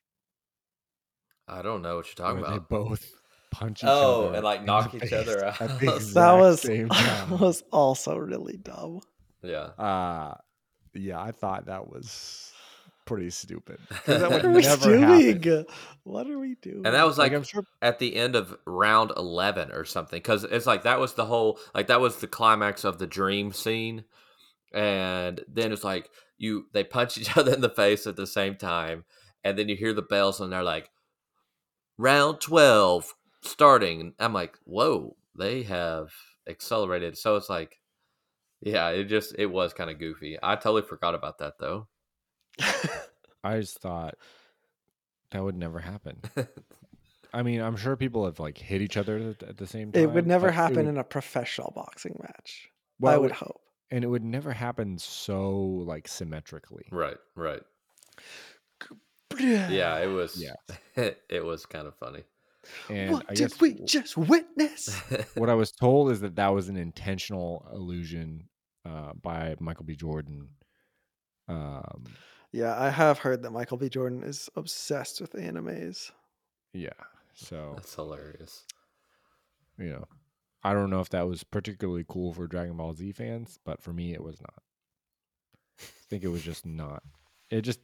i 1.48 1.62
don't 1.62 1.82
know 1.82 1.96
what 1.98 2.06
you're 2.08 2.14
talking 2.16 2.42
where 2.42 2.52
they 2.52 2.58
about 2.58 2.70
both 2.70 3.12
punch 3.52 3.84
each 3.84 3.90
Oh, 3.90 4.26
other 4.28 4.36
and, 4.36 4.44
like, 4.46 4.64
knock 4.64 4.94
each 4.94 5.12
other 5.12 5.44
out. 5.46 5.58
That 6.14 6.34
was 6.38 6.64
was 7.42 7.64
also 7.72 8.16
really 8.18 8.58
dumb. 8.58 9.02
yeah 9.44 9.70
Uh, 9.78 10.36
yeah, 10.94 11.20
I 11.22 11.32
thought 11.32 11.66
that 11.66 11.88
was 11.88 12.51
pretty 13.12 13.30
stupid. 13.30 13.78
What 14.06 14.46
are 14.46 14.52
we 14.52 14.62
never 14.62 14.98
happen. 14.98 15.42
doing? 15.42 15.66
What 16.04 16.30
are 16.30 16.40
we 16.40 16.56
doing? 16.56 16.86
and 16.86 16.96
that 16.96 17.06
was 17.06 17.18
Like, 17.18 17.32
like 17.32 17.38
I'm 17.38 17.44
sure 17.44 17.64
at 17.82 18.00
the 18.00 18.16
end 18.16 18.36
of 18.38 18.58
round 18.66 19.12
11 19.18 19.72
or 19.72 19.84
something 19.84 20.18
because 20.18 20.46
it's 20.46 20.66
like 20.66 20.84
that 20.84 21.00
was 21.00 21.14
the 21.16 21.26
whole 21.26 21.60
like 21.76 21.88
that 21.88 22.00
was 22.00 22.18
the 22.18 22.28
climax 22.28 22.84
of 22.86 23.00
the 23.00 23.08
dream 23.08 23.52
scene 23.52 24.06
and 24.74 25.42
then 25.48 25.74
it's 25.74 25.84
like 25.84 26.10
you 26.38 26.68
they 26.74 26.84
punch 26.86 27.18
each 27.20 27.36
other 27.36 27.54
in 27.54 27.62
the 27.62 27.70
face 27.70 28.08
at 28.08 28.16
the 28.16 28.28
same 28.28 28.56
time 28.56 29.04
and 29.44 29.58
then 29.58 29.68
you 29.68 29.76
hear 29.76 29.94
the 29.94 30.02
bells 30.02 30.40
and 30.40 30.52
they're 30.54 30.64
like 30.64 30.90
round 31.98 32.40
12 32.40 33.14
starting 33.42 34.14
i'm 34.20 34.34
like 34.34 34.58
whoa 34.64 35.16
they 35.38 35.64
have 35.64 36.12
accelerated 36.48 37.18
so 37.18 37.36
it's 37.36 37.50
like 37.50 37.80
yeah 38.62 38.90
it 38.90 39.06
just 39.06 39.36
it 39.38 39.48
was 39.48 39.74
kind 39.74 39.90
of 39.90 40.00
goofy 40.00 40.38
i 40.42 40.56
totally 40.56 40.82
forgot 40.82 41.14
about 41.14 41.40
that 41.40 41.54
though 41.60 41.88
I 43.44 43.60
just 43.60 43.80
thought 43.80 44.16
that 45.32 45.44
would 45.44 45.56
never 45.58 45.80
happen. 45.80 46.22
I 47.34 47.44
mean, 47.44 47.62
I'm 47.62 47.78
sure 47.78 47.96
people 47.96 48.26
have 48.26 48.40
like 48.40 48.58
hit 48.58 48.82
each 48.82 48.98
other 48.98 49.36
at, 49.48 49.58
the 49.58 49.66
same 49.68 49.92
time. 49.92 50.04
it 50.04 50.12
would 50.12 50.28
never 50.28 50.52
happen 50.52 50.78
would- 50.78 50.88
in 50.88 50.98
a 50.98 51.04
professional 51.04 51.72
boxing 51.76 52.18
match. 52.22 52.70
well, 53.00 53.14
I 53.14 53.18
would 53.18 53.32
hope. 53.32 53.62
and 53.90 54.04
it 54.04 54.08
would 54.08 54.24
never 54.24 54.52
happen 54.52 54.98
so 54.98 55.52
like 55.88 56.08
symmetrically. 56.08 56.86
right 56.92 57.18
right 57.36 57.62
yeah 59.40 59.98
it 60.00 60.08
was 60.12 60.42
Yeah. 60.42 60.56
it 61.30 61.44
was 61.46 61.66
kind 61.66 61.88
of 61.88 61.96
funny 61.96 62.24
And 62.90 63.12
what 63.14 63.26
I 63.30 63.34
did 63.34 63.60
we 63.62 63.76
just 63.86 64.18
witness? 64.18 64.94
what 65.36 65.50
I 65.50 65.54
was 65.54 65.72
told 65.72 66.12
is 66.12 66.20
that 66.22 66.36
that 66.36 66.50
was 66.50 66.68
an 66.70 66.76
intentional 66.78 67.66
illusion 67.74 68.50
uh, 68.86 69.14
by 69.22 69.56
Michael 69.60 69.86
B. 69.86 69.96
Jordan. 69.96 70.50
Um, 71.48 72.04
Yeah, 72.54 72.78
I 72.78 72.90
have 72.90 73.20
heard 73.20 73.44
that 73.44 73.52
Michael 73.52 73.78
B. 73.78 73.88
Jordan 73.90 74.24
is 74.24 74.50
obsessed 74.56 75.22
with 75.22 75.34
animes. 75.34 76.12
yeah. 76.74 76.90
So 77.34 77.72
That's 77.78 77.96
hilarious. 77.96 78.66
you 79.80 79.90
know, 79.90 80.06
I 80.64 80.74
don't 80.74 80.90
know 80.90 81.00
if 81.00 81.10
that 81.10 81.28
was 81.28 81.46
particularly 81.46 82.06
cool 82.08 82.34
for 82.34 82.46
Dragon 82.46 82.76
Ball 82.76 82.94
Z 82.94 83.14
fans, 83.14 83.58
but 83.66 83.82
for 83.82 83.94
me, 83.94 84.14
it 84.14 84.22
was 84.22 84.40
not. 84.42 84.62
I 85.80 85.86
think 86.10 86.24
it 86.24 86.28
was 86.28 86.44
just 86.44 86.66
not. 86.66 87.04
It 87.50 87.62
just 87.62 87.80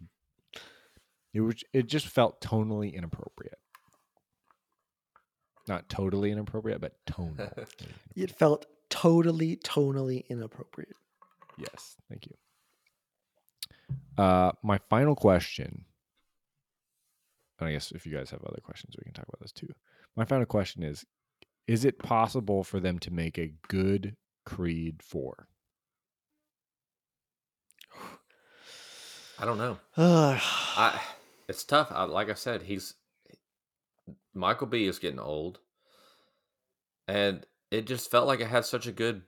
it 1.33 1.39
was 1.39 1.55
it 1.73 1.87
just 1.87 2.07
felt 2.07 2.41
tonally 2.41 2.93
inappropriate. 2.93 3.57
Not 5.67 5.87
totally 5.89 6.29
inappropriate, 6.31 6.81
but 6.81 6.93
tonal. 7.07 7.49
It 8.15 8.31
felt 8.37 8.65
totally, 8.89 9.55
tonally 9.57 10.27
inappropriate. 10.29 10.95
yes, 11.57 11.95
thank 12.09 12.25
you. 12.27 12.33
Uh, 14.17 14.51
my 14.63 14.79
final 14.89 15.15
question. 15.15 15.85
and 17.59 17.69
I 17.69 17.71
guess 17.71 17.91
if 17.91 18.05
you 18.05 18.13
guys 18.15 18.29
have 18.31 18.43
other 18.43 18.61
questions, 18.63 18.95
we 18.97 19.03
can 19.03 19.13
talk 19.13 19.27
about 19.27 19.41
this 19.41 19.51
too. 19.51 19.73
My 20.15 20.25
final 20.25 20.45
question 20.45 20.83
is: 20.83 21.05
Is 21.67 21.85
it 21.85 21.99
possible 21.99 22.63
for 22.63 22.79
them 22.79 22.99
to 22.99 23.11
make 23.11 23.37
a 23.37 23.53
good 23.67 24.15
Creed 24.45 25.01
Four? 25.03 25.47
I 29.39 29.45
don't 29.45 29.57
know. 29.57 29.77
I 29.97 30.99
it's 31.47 31.63
tough. 31.63 31.91
I, 31.91 32.03
like 32.03 32.29
I 32.29 32.33
said, 32.33 32.63
he's 32.63 32.95
Michael 34.33 34.67
B 34.67 34.85
is 34.85 34.99
getting 34.99 35.19
old, 35.19 35.59
and 37.07 37.45
it 37.71 37.85
just 37.85 38.09
felt 38.09 38.27
like 38.27 38.39
it 38.39 38.47
had 38.47 38.65
such 38.65 38.87
a 38.87 38.91
good 38.91 39.21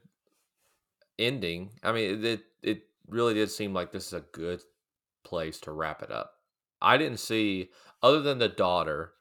ending. 1.18 1.72
I 1.84 1.92
mean, 1.92 2.26
it 2.26 2.42
it 2.64 2.89
really 3.10 3.34
did 3.34 3.52
seem 3.52 3.74
like 3.74 3.92
this 3.92 4.08
is 4.08 4.14
a 4.14 4.26
good 4.32 4.62
place 5.24 5.60
to 5.62 5.72
wrap 5.72 6.02
it 6.02 6.12
up. 6.12 6.34
I 6.82 6.98
didn't 6.98 7.20
see 7.20 7.70
other 8.02 8.22
than 8.22 8.40
the 8.40 8.48
daughter. 8.48 9.14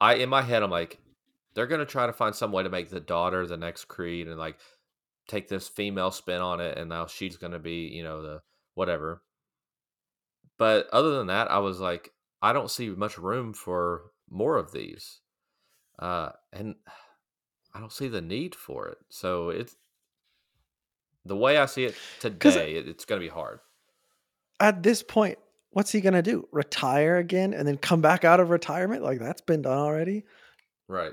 I 0.00 0.14
in 0.14 0.28
my 0.28 0.42
head, 0.42 0.62
I'm 0.62 0.70
like, 0.70 0.98
they're 1.54 1.66
gonna 1.66 1.86
try 1.86 2.06
to 2.06 2.12
find 2.12 2.34
some 2.34 2.52
way 2.52 2.62
to 2.62 2.68
make 2.68 2.90
the 2.90 3.00
daughter 3.00 3.46
the 3.46 3.56
next 3.56 3.86
Creed 3.86 4.28
and 4.28 4.38
like 4.38 4.58
take 5.26 5.48
this 5.48 5.68
female 5.68 6.10
spin 6.10 6.40
on 6.40 6.60
it, 6.60 6.78
and 6.78 6.88
now 6.88 7.06
she's 7.06 7.36
gonna 7.36 7.58
be, 7.58 7.88
you 7.88 8.02
know, 8.02 8.22
the 8.22 8.42
whatever. 8.74 9.22
But 10.58 10.88
other 10.92 11.16
than 11.16 11.26
that, 11.28 11.50
I 11.50 11.58
was 11.58 11.80
like, 11.80 12.12
I 12.42 12.52
don't 12.52 12.70
see 12.70 12.88
much 12.90 13.18
room 13.18 13.52
for 13.52 14.10
more 14.30 14.56
of 14.56 14.72
these. 14.72 15.20
Uh, 15.98 16.30
and 16.52 16.76
I 17.74 17.80
don't 17.80 17.92
see 17.92 18.08
the 18.08 18.22
need 18.22 18.54
for 18.54 18.88
it. 18.88 18.98
So 19.10 19.50
it's 19.50 19.76
the 21.26 21.36
way 21.36 21.56
I 21.58 21.66
see 21.66 21.84
it 21.84 21.94
today, 22.20 22.74
it- 22.76 22.88
it's 22.88 23.04
going 23.04 23.20
to 23.20 23.24
be 23.26 23.30
hard. 23.30 23.60
At 24.60 24.82
this 24.82 25.02
point, 25.02 25.38
what's 25.70 25.92
he 25.92 26.00
gonna 26.00 26.22
do? 26.22 26.48
Retire 26.50 27.18
again 27.18 27.52
and 27.52 27.68
then 27.68 27.76
come 27.76 28.00
back 28.00 28.24
out 28.24 28.40
of 28.40 28.48
retirement? 28.48 29.02
Like 29.02 29.18
that's 29.18 29.42
been 29.42 29.60
done 29.62 29.76
already. 29.76 30.24
Right. 30.88 31.12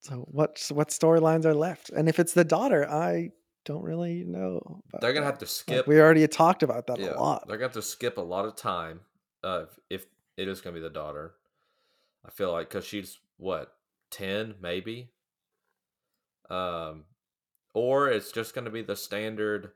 So 0.00 0.26
what 0.30 0.62
what 0.72 0.88
storylines 0.90 1.46
are 1.46 1.54
left? 1.54 1.88
And 1.88 2.08
if 2.08 2.18
it's 2.18 2.34
the 2.34 2.44
daughter, 2.44 2.86
I 2.90 3.30
don't 3.64 3.82
really 3.82 4.24
know. 4.24 4.82
They're 5.00 5.12
going 5.12 5.22
to 5.22 5.26
have 5.26 5.38
to 5.38 5.44
Like, 5.44 5.50
skip. 5.50 5.86
we 5.86 6.00
already 6.00 6.26
talked 6.28 6.62
about 6.64 6.88
that 6.88 6.98
yeah, 6.98 7.14
a 7.14 7.16
lot. 7.18 7.46
They're 7.46 7.56
going 7.56 7.70
to 7.70 7.76
have 7.76 7.84
to 7.84 7.88
skip 7.88 8.18
a 8.18 8.20
lot 8.20 8.44
of 8.44 8.56
time 8.56 9.00
uh, 9.44 9.66
if, 9.88 10.02
if 10.02 10.06
it 10.36 10.48
is 10.48 10.60
going 10.60 10.74
to 10.74 10.80
be 10.80 10.82
the 10.82 10.92
daughter. 10.92 11.34
I 12.26 12.30
feel 12.30 12.50
like 12.52 12.68
because 12.68 12.84
she's 12.84 13.20
what, 13.38 13.72
10 14.10 14.56
maybe? 14.60 15.12
Um, 16.50 17.04
or 17.74 18.08
it's 18.08 18.32
just 18.32 18.54
going 18.54 18.64
to 18.64 18.70
be 18.70 18.82
the 18.82 18.96
standard 18.96 19.72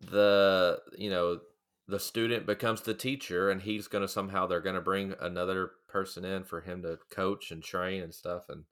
the 0.00 0.78
you 0.96 1.10
know 1.10 1.40
the 1.86 2.00
student 2.00 2.46
becomes 2.46 2.82
the 2.82 2.94
teacher 2.94 3.50
and 3.50 3.62
he's 3.62 3.88
going 3.88 4.02
to 4.02 4.08
somehow 4.08 4.46
they're 4.46 4.60
going 4.60 4.74
to 4.74 4.80
bring 4.80 5.14
another 5.20 5.72
person 5.88 6.24
in 6.24 6.44
for 6.44 6.60
him 6.60 6.82
to 6.82 6.98
coach 7.10 7.50
and 7.50 7.62
train 7.62 8.02
and 8.02 8.14
stuff 8.14 8.44
and 8.48 8.64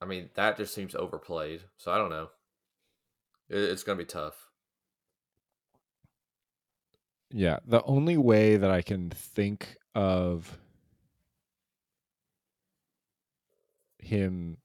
i 0.00 0.04
mean 0.04 0.28
that 0.34 0.56
just 0.56 0.74
seems 0.74 0.94
overplayed 0.94 1.62
so 1.76 1.90
i 1.90 1.98
don't 1.98 2.10
know. 2.10 2.28
It, 3.48 3.58
it's 3.58 3.82
going 3.82 3.98
to 3.98 4.04
be 4.04 4.08
tough. 4.08 4.48
Yeah, 7.30 7.58
the 7.66 7.82
only 7.84 8.16
way 8.16 8.56
that 8.56 8.70
I 8.70 8.82
can 8.82 9.10
think 9.10 9.76
of 9.94 10.58
him 13.98 14.58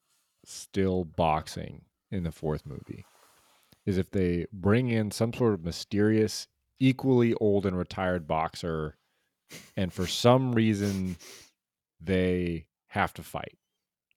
still 0.49 1.05
boxing 1.05 1.81
in 2.11 2.23
the 2.23 2.31
fourth 2.31 2.65
movie 2.65 3.05
is 3.85 3.97
if 3.97 4.09
they 4.11 4.45
bring 4.51 4.89
in 4.89 5.11
some 5.11 5.33
sort 5.33 5.53
of 5.53 5.63
mysterious, 5.63 6.47
equally 6.79 7.33
old 7.35 7.65
and 7.65 7.77
retired 7.77 8.27
boxer, 8.27 8.97
and 9.77 9.93
for 9.93 10.07
some 10.07 10.53
reason 10.53 11.17
they 12.01 12.65
have 12.87 13.13
to 13.13 13.23
fight 13.23 13.57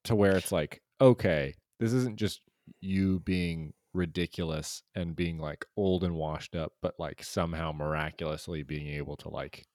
to 0.04 0.14
where 0.14 0.36
it's 0.36 0.52
like, 0.52 0.82
okay, 1.00 1.54
this 1.78 1.92
isn't 1.92 2.16
just 2.16 2.40
you 2.80 3.20
being 3.20 3.72
ridiculous 3.94 4.82
and 4.94 5.16
being 5.16 5.38
like 5.38 5.66
old 5.76 6.04
and 6.04 6.14
washed 6.14 6.56
up, 6.56 6.72
but 6.80 6.94
like 6.98 7.22
somehow 7.22 7.72
miraculously 7.72 8.62
being 8.62 8.88
able 8.88 9.16
to 9.16 9.28
like 9.28 9.66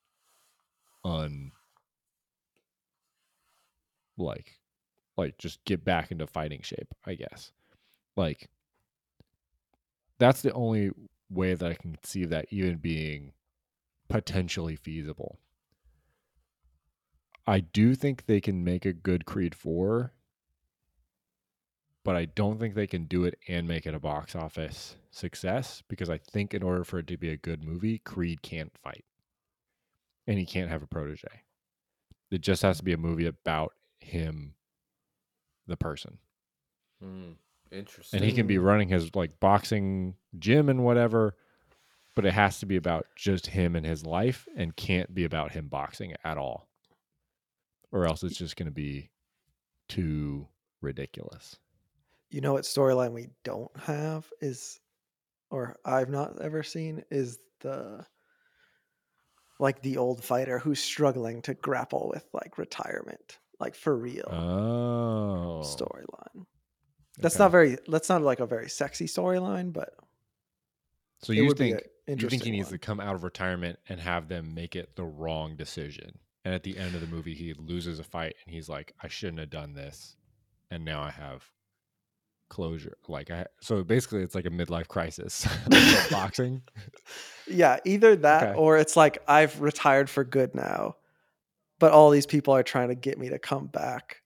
un 1.03 1.51
like 4.17 4.57
like 5.17 5.37
just 5.37 5.63
get 5.65 5.83
back 5.83 6.11
into 6.11 6.27
fighting 6.27 6.61
shape, 6.61 6.93
I 7.05 7.15
guess. 7.15 7.51
Like 8.15 8.47
that's 10.19 10.41
the 10.41 10.53
only 10.53 10.91
way 11.29 11.53
that 11.53 11.69
I 11.69 11.75
can 11.75 11.95
conceive 11.95 12.29
that 12.29 12.47
even 12.49 12.77
being 12.77 13.33
potentially 14.07 14.75
feasible. 14.75 15.39
I 17.45 17.61
do 17.61 17.95
think 17.95 18.25
they 18.25 18.41
can 18.41 18.63
make 18.63 18.85
a 18.85 18.93
good 18.93 19.25
Creed 19.25 19.55
4, 19.55 20.11
but 22.03 22.15
I 22.15 22.25
don't 22.25 22.59
think 22.59 22.75
they 22.75 22.87
can 22.87 23.05
do 23.05 23.23
it 23.23 23.39
and 23.47 23.67
make 23.67 23.85
it 23.85 23.93
a 23.93 23.99
box 23.99 24.35
office 24.35 24.97
success 25.11 25.81
because 25.87 26.09
I 26.09 26.17
think 26.17 26.53
in 26.53 26.61
order 26.61 26.83
for 26.83 26.99
it 26.99 27.07
to 27.07 27.17
be 27.17 27.29
a 27.29 27.37
good 27.37 27.63
movie, 27.63 27.99
Creed 27.99 28.41
can't 28.41 28.71
fight. 28.83 29.05
And 30.25 30.37
he 30.37 30.45
can't 30.45 30.69
have 30.69 30.83
a 30.83 30.87
protege. 30.87 31.43
It 32.29 32.41
just 32.41 32.61
has 32.63 32.77
to 32.77 32.83
be 32.83 32.91
a 32.91 32.97
movie 32.97 33.27
about 33.27 33.73
him, 33.99 34.55
the 35.67 35.77
person. 35.77 36.17
Hmm, 37.01 37.31
interesting 37.71 38.19
And 38.19 38.29
he 38.29 38.35
can 38.35 38.47
be 38.47 38.57
running 38.57 38.89
his 38.89 39.15
like 39.15 39.39
boxing 39.39 40.15
gym 40.37 40.69
and 40.69 40.83
whatever, 40.83 41.35
but 42.15 42.25
it 42.25 42.33
has 42.33 42.59
to 42.59 42.65
be 42.65 42.75
about 42.75 43.07
just 43.15 43.47
him 43.47 43.75
and 43.75 43.85
his 43.85 44.05
life 44.05 44.47
and 44.55 44.75
can't 44.75 45.13
be 45.13 45.23
about 45.23 45.51
him 45.51 45.67
boxing 45.67 46.13
at 46.23 46.37
all. 46.37 46.67
Or 47.91 48.05
else 48.05 48.23
it's 48.23 48.37
just 48.37 48.55
going 48.55 48.67
to 48.67 48.71
be 48.71 49.11
too 49.87 50.47
ridiculous. 50.81 51.57
You 52.29 52.41
know 52.41 52.53
what 52.53 52.63
storyline 52.63 53.13
we 53.13 53.29
don't 53.43 53.71
have 53.79 54.25
is, 54.41 54.79
or 55.49 55.77
I've 55.85 56.09
not 56.09 56.41
ever 56.41 56.63
seen 56.63 57.03
is 57.09 57.39
the 57.61 58.05
like 59.59 59.81
the 59.81 59.97
old 59.97 60.23
fighter 60.23 60.59
who's 60.59 60.79
struggling 60.79 61.41
to 61.43 61.53
grapple 61.53 62.11
with 62.13 62.25
like 62.33 62.57
retirement, 62.57 63.39
like 63.59 63.75
for 63.75 63.95
real 63.95 64.27
Oh. 64.31 65.61
storyline. 65.65 66.45
That's 67.19 67.35
okay. 67.35 67.43
not 67.43 67.51
very. 67.51 67.77
That's 67.87 68.09
not 68.09 68.21
like 68.21 68.39
a 68.39 68.45
very 68.45 68.69
sexy 68.69 69.05
storyline, 69.07 69.73
but 69.73 69.89
So 71.23 71.33
you 71.33 71.45
would 71.47 71.57
think 71.57 71.81
you 72.07 72.15
think 72.29 72.43
he 72.43 72.51
needs 72.51 72.67
one. 72.67 72.73
to 72.73 72.77
come 72.77 72.99
out 72.99 73.15
of 73.15 73.23
retirement 73.23 73.79
and 73.89 73.99
have 73.99 74.27
them 74.27 74.53
make 74.53 74.75
it 74.75 74.95
the 74.95 75.03
wrong 75.05 75.55
decision. 75.55 76.19
And 76.45 76.53
at 76.53 76.63
the 76.63 76.77
end 76.77 76.95
of 76.95 77.01
the 77.01 77.07
movie 77.07 77.33
he 77.33 77.53
loses 77.55 77.99
a 77.99 78.03
fight 78.03 78.35
and 78.45 78.53
he's 78.53 78.69
like 78.69 78.93
I 79.01 79.07
shouldn't 79.07 79.39
have 79.39 79.49
done 79.49 79.73
this 79.73 80.15
and 80.71 80.85
now 80.85 81.01
I 81.01 81.09
have 81.09 81.43
closure. 82.49 82.97
Like 83.07 83.31
I 83.31 83.47
so 83.61 83.83
basically 83.83 84.21
it's 84.21 84.35
like 84.35 84.45
a 84.45 84.49
midlife 84.51 84.87
crisis 84.87 85.45
boxing. 86.11 86.61
Yeah, 87.47 87.79
either 87.83 88.15
that 88.17 88.43
Okay. 88.43 88.57
or 88.59 88.77
it's 88.77 88.95
like 88.95 89.17
I've 89.27 89.59
retired 89.59 90.09
for 90.09 90.23
good 90.23 90.53
now, 90.55 90.95
but 91.79 91.91
all 91.91 92.09
these 92.09 92.25
people 92.25 92.53
are 92.55 92.63
trying 92.63 92.89
to 92.89 92.95
get 92.95 93.17
me 93.17 93.29
to 93.29 93.39
come 93.39 93.67
back. 93.67 94.21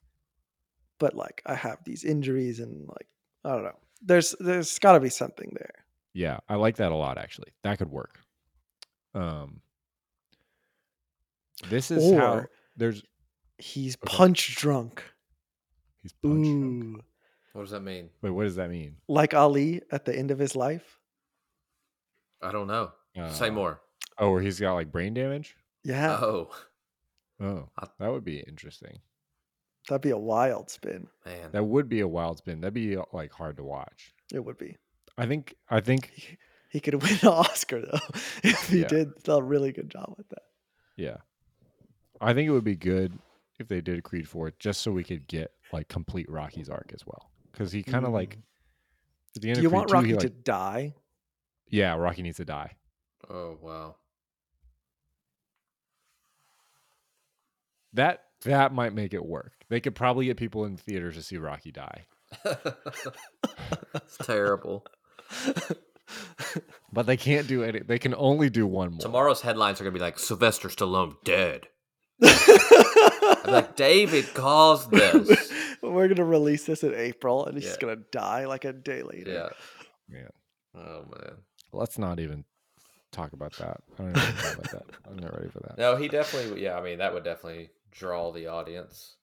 But 1.00 1.16
like 1.16 1.42
I 1.46 1.56
have 1.56 1.84
these 1.84 2.04
injuries 2.04 2.60
and 2.60 2.88
like 2.88 3.08
I 3.44 3.50
don't 3.54 3.64
know. 3.64 3.80
There's 4.04 4.36
there's 4.40 4.78
got 4.80 4.94
to 4.94 5.00
be 5.00 5.10
something 5.10 5.52
there. 5.56 5.86
Yeah, 6.14 6.40
I 6.50 6.56
like 6.56 6.78
that 6.78 6.92
a 6.92 6.96
lot 6.96 7.18
actually. 7.18 7.52
That 7.64 7.78
could 7.78 7.90
work. 7.90 8.20
Um 9.14 9.62
This 11.70 11.92
is 11.92 12.12
how 12.14 12.46
there's 12.76 13.04
He's 13.58 13.96
Okay. 14.04 14.16
punch 14.18 14.56
drunk. 14.56 15.04
he's 16.02 16.14
punch 16.14 16.46
drunk. 16.46 16.84
Ooh, 16.96 17.00
what 17.54 17.62
does 17.62 17.72
that 17.72 17.82
mean 17.84 18.10
Wait, 18.22 18.32
what 18.32 18.44
does 18.46 18.56
that 18.56 18.70
mean? 18.70 18.96
like 19.08 19.34
Ali 19.36 19.82
at 19.92 20.06
the 20.06 20.18
end 20.18 20.32
of 20.32 20.40
his 20.40 20.56
life. 20.56 21.00
i 22.42 22.52
don't 22.52 22.68
know 22.68 22.92
say 23.30 23.50
Uh, 23.50 23.52
more 23.52 23.82
Oh, 24.18 24.32
where 24.32 24.42
he's 24.42 24.60
got 24.60 24.74
like 24.74 24.92
brain 24.92 25.14
damage? 25.14 25.56
Yeah, 25.84 26.18
oh 26.22 26.52
Oh, 27.42 27.68
that 28.00 28.12
would 28.12 28.24
be 28.24 28.40
interesting. 28.42 29.00
That'd 29.90 30.02
be 30.04 30.12
a 30.12 30.18
wild 30.18 30.70
spin. 30.70 31.08
Man, 31.26 31.50
That 31.54 31.64
would 31.64 31.90
be 31.90 32.02
a 32.02 32.08
wild 32.08 32.38
spin. 32.38 32.62
That'd 32.62 32.76
be 32.76 32.96
uh, 32.96 33.04
like 33.14 33.32
hard 33.32 33.58
to 33.58 33.64
watch. 33.64 34.14
It 34.32 34.40
would 34.46 34.58
be. 34.60 34.78
I 35.18 35.26
think. 35.26 35.56
I 35.70 35.80
think. 35.82 36.12
He, 36.14 36.38
he 36.70 36.80
could 36.80 36.94
win 37.02 37.18
an 37.24 37.28
Oscar 37.30 37.82
though 37.82 38.00
if 38.44 38.70
he 38.70 38.82
Yeah. 38.82 38.88
did 38.88 39.10
a 39.28 39.42
really 39.42 39.72
good 39.72 39.90
job 39.90 40.14
with 40.18 40.30
that. 40.30 40.44
Yeah. 40.98 41.18
I 42.22 42.34
think 42.34 42.48
it 42.48 42.52
would 42.52 42.64
be 42.64 42.76
good 42.76 43.18
if 43.60 43.68
they 43.68 43.82
did 43.82 44.04
Creed 44.04 44.28
4 44.30 44.54
just 44.60 44.82
so 44.82 44.92
we 44.92 45.04
could 45.04 45.28
get 45.28 45.52
like 45.74 45.88
complete 45.88 46.30
Rocky's 46.30 46.70
arc 46.70 46.92
as 46.94 47.06
well. 47.06 47.32
Because 47.52 47.72
he 47.72 47.82
kind 47.82 48.06
of 48.06 48.12
like 48.14 48.38
at 49.36 49.42
the 49.42 49.50
end 49.50 49.56
Do 49.56 49.60
of 49.62 49.64
you 49.64 49.70
Creed 49.70 49.76
want 49.78 49.88
2, 49.90 49.94
Rocky 49.96 50.08
he, 50.10 50.18
to 50.18 50.30
die? 50.30 50.94
Yeah, 51.70 51.96
Rocky 51.96 52.22
needs 52.22 52.38
to 52.38 52.46
die. 52.46 52.76
oh 53.30 53.58
wow. 53.62 53.96
That 57.94 58.24
that 58.44 58.74
might 58.74 58.94
make 58.94 59.14
it 59.14 59.26
work. 59.26 59.54
They 59.70 59.80
could 59.80 59.96
probably 59.96 60.26
get 60.26 60.38
people 60.38 60.66
in 60.66 60.78
theaters 60.78 61.16
to 61.16 61.24
see 61.24 61.38
Rocky 61.38 61.72
die. 61.72 62.06
it's 63.96 64.18
terrible. 64.24 64.86
But 66.94 67.06
they 67.06 67.16
can't 67.16 67.48
do 67.48 67.64
any 67.64 67.80
they 67.80 68.00
can 68.00 68.14
only 68.16 68.50
do 68.50 68.68
one 68.68 68.92
more. 68.92 69.00
Tomorrow's 69.00 69.40
headlines 69.42 69.80
are 69.80 69.86
gonna 69.86 69.94
be 69.94 70.02
like 70.02 70.20
Sylvester 70.20 70.68
Stallone 70.68 71.16
dead. 71.24 71.68
I'm 72.22 73.52
like 73.54 73.78
David 73.78 74.34
caused 74.34 74.92
this. 74.92 75.54
We're 75.82 76.10
gonna 76.10 76.26
release 76.26 76.66
this 76.66 76.84
in 76.84 76.94
April, 76.94 77.46
and 77.46 77.56
he's 77.58 77.70
Yeah. 77.72 77.76
gonna 77.80 77.96
die 78.12 78.46
like 78.46 78.66
a 78.66 78.74
day 78.74 79.04
later. 79.04 79.32
Yeah. 79.32 80.18
Man. 80.18 80.30
Oh 80.76 81.06
man. 81.06 81.38
Let's 81.72 81.98
not 81.98 82.20
even 82.20 82.44
talk 83.14 83.32
about 83.32 83.54
that. 83.54 83.78
I 83.98 84.02
don't 84.04 84.10
even 84.10 84.22
want 84.22 84.38
talk 84.40 84.54
about 84.56 84.72
that. 84.72 84.84
I'm 85.10 85.16
not 85.18 85.34
ready 85.34 85.50
for 85.50 85.60
that. 85.62 85.78
No, 85.78 85.96
he 85.96 86.10
definitely. 86.10 86.62
Yeah, 86.62 86.78
I 86.78 86.82
mean 86.82 86.98
that 86.98 87.14
would 87.14 87.24
definitely 87.24 87.70
draw 87.92 88.32
the 88.32 88.48
audience. 88.48 89.18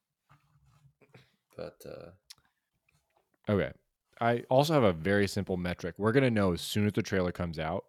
But 1.57 1.77
uh 1.87 3.53
Okay. 3.53 3.73
I 4.21 4.43
also 4.51 4.75
have 4.75 4.83
a 4.83 4.93
very 4.93 5.27
simple 5.27 5.57
metric. 5.57 5.95
We're 5.97 6.13
going 6.13 6.25
to 6.25 6.31
know 6.31 6.53
as 6.53 6.61
soon 6.61 6.87
as 6.87 6.93
the 6.93 7.03
trailer 7.03 7.33
comes 7.33 7.59
out 7.59 7.85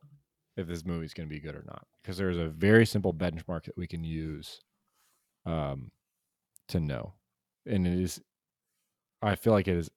if 0.56 0.68
this 0.68 0.86
movie's 0.86 1.14
going 1.14 1.28
to 1.28 1.34
be 1.34 1.42
good 1.42 1.56
or 1.56 1.64
not 1.66 1.86
because 2.02 2.18
there's 2.18 2.38
a 2.38 2.48
very 2.48 2.86
simple 2.86 3.14
benchmark 3.14 3.66
that 3.66 3.78
we 3.78 3.88
can 3.88 4.04
use 4.04 4.62
um 5.46 5.92
to 6.70 6.80
know. 6.80 7.14
And 7.66 7.88
it 7.88 8.00
is 8.00 8.22
I 9.22 9.36
feel 9.36 9.54
like 9.54 9.68
it 9.68 9.78
is 9.78 9.90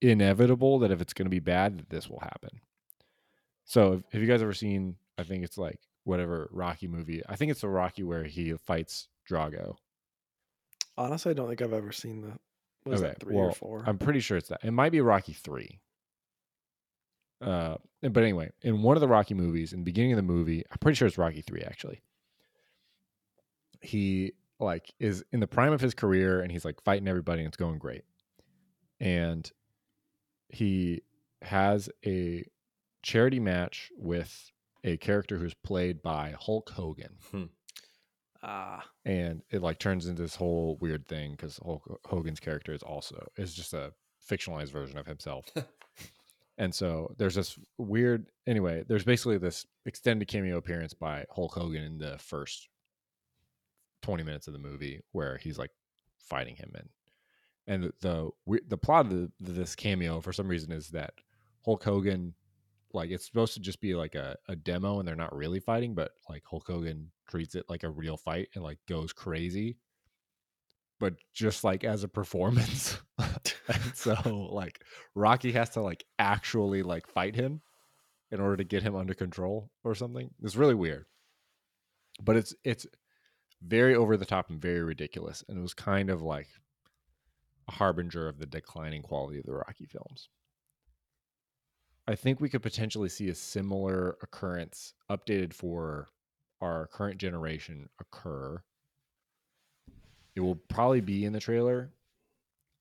inevitable 0.00 0.78
that 0.80 0.90
if 0.90 1.00
it's 1.00 1.12
going 1.12 1.26
to 1.26 1.30
be 1.30 1.40
bad 1.40 1.78
that 1.78 1.90
this 1.90 2.08
will 2.08 2.20
happen. 2.20 2.60
So, 3.64 3.92
if, 3.92 4.02
have 4.12 4.20
you 4.20 4.28
guys 4.28 4.42
ever 4.42 4.54
seen 4.54 4.96
I 5.18 5.22
think 5.24 5.44
it's 5.44 5.58
like 5.58 5.78
whatever 6.04 6.48
Rocky 6.52 6.88
movie. 6.88 7.22
I 7.28 7.36
think 7.36 7.50
it's 7.50 7.60
the 7.60 7.68
Rocky 7.68 8.02
where 8.02 8.24
he 8.24 8.52
fights 8.54 9.08
Drago. 9.28 9.76
Honestly, 10.96 11.30
I 11.30 11.34
don't 11.34 11.48
think 11.48 11.62
I've 11.62 11.72
ever 11.72 11.92
seen 11.92 12.22
the. 12.22 12.32
Was 12.84 13.00
Okay, 13.00 13.10
that 13.10 13.20
three 13.20 13.36
well, 13.36 13.46
or 13.46 13.52
four? 13.52 13.84
I'm 13.86 13.98
pretty 13.98 14.18
sure 14.20 14.36
it's 14.36 14.48
that. 14.48 14.60
It 14.64 14.72
might 14.72 14.90
be 14.90 15.00
Rocky 15.00 15.32
three. 15.32 15.78
Uh, 17.40 17.76
but 18.02 18.22
anyway, 18.22 18.50
in 18.62 18.82
one 18.82 18.96
of 18.96 19.00
the 19.00 19.08
Rocky 19.08 19.34
movies, 19.34 19.72
in 19.72 19.80
the 19.80 19.84
beginning 19.84 20.12
of 20.12 20.16
the 20.16 20.22
movie, 20.22 20.64
I'm 20.70 20.78
pretty 20.78 20.96
sure 20.96 21.06
it's 21.08 21.18
Rocky 21.18 21.42
three 21.42 21.62
actually. 21.62 22.02
He 23.80 24.32
like 24.60 24.92
is 25.00 25.24
in 25.32 25.40
the 25.40 25.46
prime 25.46 25.72
of 25.72 25.80
his 25.80 25.94
career 25.94 26.40
and 26.40 26.50
he's 26.52 26.64
like 26.64 26.80
fighting 26.82 27.08
everybody 27.08 27.40
and 27.40 27.48
it's 27.48 27.56
going 27.56 27.78
great. 27.78 28.02
And 29.00 29.50
he 30.48 31.02
has 31.42 31.88
a 32.06 32.44
charity 33.02 33.40
match 33.40 33.90
with 33.96 34.52
a 34.84 34.96
character 34.98 35.38
who's 35.38 35.54
played 35.54 36.02
by 36.02 36.34
Hulk 36.38 36.70
Hogan 36.70 37.16
Ah, 38.42 38.84
and 39.04 39.42
it 39.50 39.62
like 39.62 39.78
turns 39.78 40.06
into 40.06 40.22
this 40.22 40.34
whole 40.34 40.76
weird 40.80 41.06
thing 41.06 41.32
because 41.32 41.58
Hulk 41.62 42.00
Hogan's 42.04 42.40
character 42.40 42.72
is 42.72 42.82
also 42.82 43.28
is 43.36 43.54
just 43.54 43.72
a 43.72 43.92
fictionalized 44.28 44.72
version 44.72 44.98
of 44.98 45.06
himself. 45.06 45.46
and 46.58 46.74
so 46.74 47.14
there's 47.18 47.36
this 47.36 47.58
weird 47.78 48.26
anyway, 48.46 48.84
there's 48.88 49.04
basically 49.04 49.38
this 49.38 49.64
extended 49.86 50.26
cameo 50.26 50.56
appearance 50.56 50.92
by 50.92 51.24
Hulk 51.30 51.54
Hogan 51.54 51.84
in 51.84 51.98
the 51.98 52.18
first 52.18 52.68
20 54.02 54.24
minutes 54.24 54.48
of 54.48 54.52
the 54.52 54.58
movie 54.58 55.00
where 55.12 55.36
he's 55.36 55.58
like 55.58 55.70
fighting 56.18 56.56
him 56.56 56.72
and 56.74 56.88
and 57.68 57.92
the 58.00 58.32
the, 58.46 58.60
the 58.66 58.78
plot 58.78 59.06
of 59.06 59.10
the, 59.10 59.30
this 59.38 59.76
cameo 59.76 60.20
for 60.20 60.32
some 60.32 60.48
reason 60.48 60.72
is 60.72 60.88
that 60.88 61.14
Hulk 61.64 61.84
Hogan 61.84 62.34
like 62.94 63.10
it's 63.10 63.26
supposed 63.26 63.54
to 63.54 63.60
just 63.60 63.80
be 63.80 63.94
like 63.94 64.14
a, 64.14 64.36
a 64.48 64.56
demo 64.56 64.98
and 64.98 65.06
they're 65.06 65.16
not 65.16 65.34
really 65.34 65.60
fighting 65.60 65.94
but 65.94 66.12
like 66.28 66.42
hulk 66.44 66.66
hogan 66.66 67.10
treats 67.32 67.54
it 67.54 67.64
like 67.68 67.82
a 67.82 67.90
real 67.90 68.18
fight 68.18 68.48
and 68.54 68.62
like 68.62 68.78
goes 68.86 69.12
crazy. 69.12 69.78
But 71.00 71.14
just 71.32 71.64
like 71.64 71.82
as 71.82 72.04
a 72.04 72.08
performance 72.08 72.98
so 73.94 74.14
like 74.52 74.80
rocky 75.14 75.50
has 75.52 75.70
to 75.70 75.80
like 75.80 76.04
actually 76.18 76.82
like 76.82 77.08
fight 77.08 77.34
him 77.34 77.62
in 78.30 78.40
order 78.40 78.58
to 78.58 78.64
get 78.64 78.82
him 78.82 78.94
under 78.94 79.14
control 79.14 79.70
or 79.82 79.94
something. 79.94 80.30
It's 80.42 80.56
really 80.56 80.74
weird. 80.74 81.06
But 82.22 82.36
it's 82.36 82.54
it's 82.64 82.86
very 83.62 83.94
over 83.94 84.16
the 84.16 84.26
top 84.26 84.50
and 84.50 84.60
very 84.60 84.82
ridiculous 84.82 85.42
and 85.48 85.58
it 85.58 85.62
was 85.62 85.74
kind 85.74 86.10
of 86.10 86.20
like 86.20 86.48
a 87.68 87.72
harbinger 87.72 88.28
of 88.28 88.38
the 88.38 88.46
declining 88.46 89.02
quality 89.02 89.38
of 89.38 89.46
the 89.46 89.54
rocky 89.54 89.86
films. 89.86 90.28
I 92.06 92.14
think 92.14 92.40
we 92.40 92.48
could 92.50 92.62
potentially 92.62 93.08
see 93.08 93.28
a 93.28 93.34
similar 93.34 94.18
occurrence 94.22 94.94
updated 95.10 95.54
for 95.54 96.08
our 96.62 96.86
current 96.86 97.18
generation 97.18 97.88
occur. 98.00 98.62
It 100.34 100.40
will 100.40 100.56
probably 100.56 101.02
be 101.02 101.26
in 101.26 101.34
the 101.34 101.40
trailer, 101.40 101.90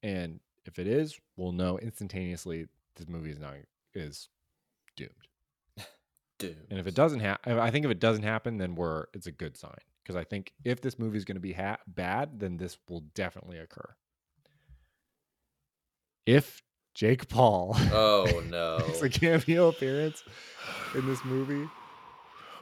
and 0.03 0.39
if 0.65 0.79
it 0.79 0.88
is, 0.88 1.19
we'll 1.36 1.51
know 1.51 1.77
instantaneously 1.79 2.67
this 2.95 3.09
movie 3.09 3.32
is 3.32 3.39
not 3.39 3.55
is 3.93 4.29
doomed. 4.95 5.11
dude. 6.39 6.55
And 6.69 6.79
if 6.79 6.88
it 6.88 6.95
doesn't 6.95 7.19
happen, 7.19 7.59
I 7.59 7.71
think 7.71 7.84
if 7.84 7.91
it 7.91 7.99
doesn't 7.99 8.23
happen, 8.23 8.57
then 8.57 8.75
we're 8.75 9.05
it's 9.13 9.27
a 9.27 9.32
good 9.32 9.57
sign 9.57 9.75
because 10.03 10.15
I 10.15 10.23
think 10.23 10.53
if 10.63 10.79
this 10.79 10.97
movie 10.97 11.17
is 11.17 11.25
going 11.25 11.36
to 11.36 11.41
be 11.41 11.53
ha- 11.53 11.79
bad, 11.88 12.39
then 12.39 12.55
this 12.55 12.77
will 12.88 13.01
definitely 13.15 13.57
occur. 13.57 13.95
If 16.25 16.61
Jake 16.93 17.27
Paul 17.27 17.75
Oh 17.91 18.43
no. 18.49 18.77
makes 18.88 19.01
a 19.01 19.09
cameo 19.09 19.69
appearance 19.69 20.23
in 20.95 21.05
this 21.07 21.23
movie, 21.25 21.67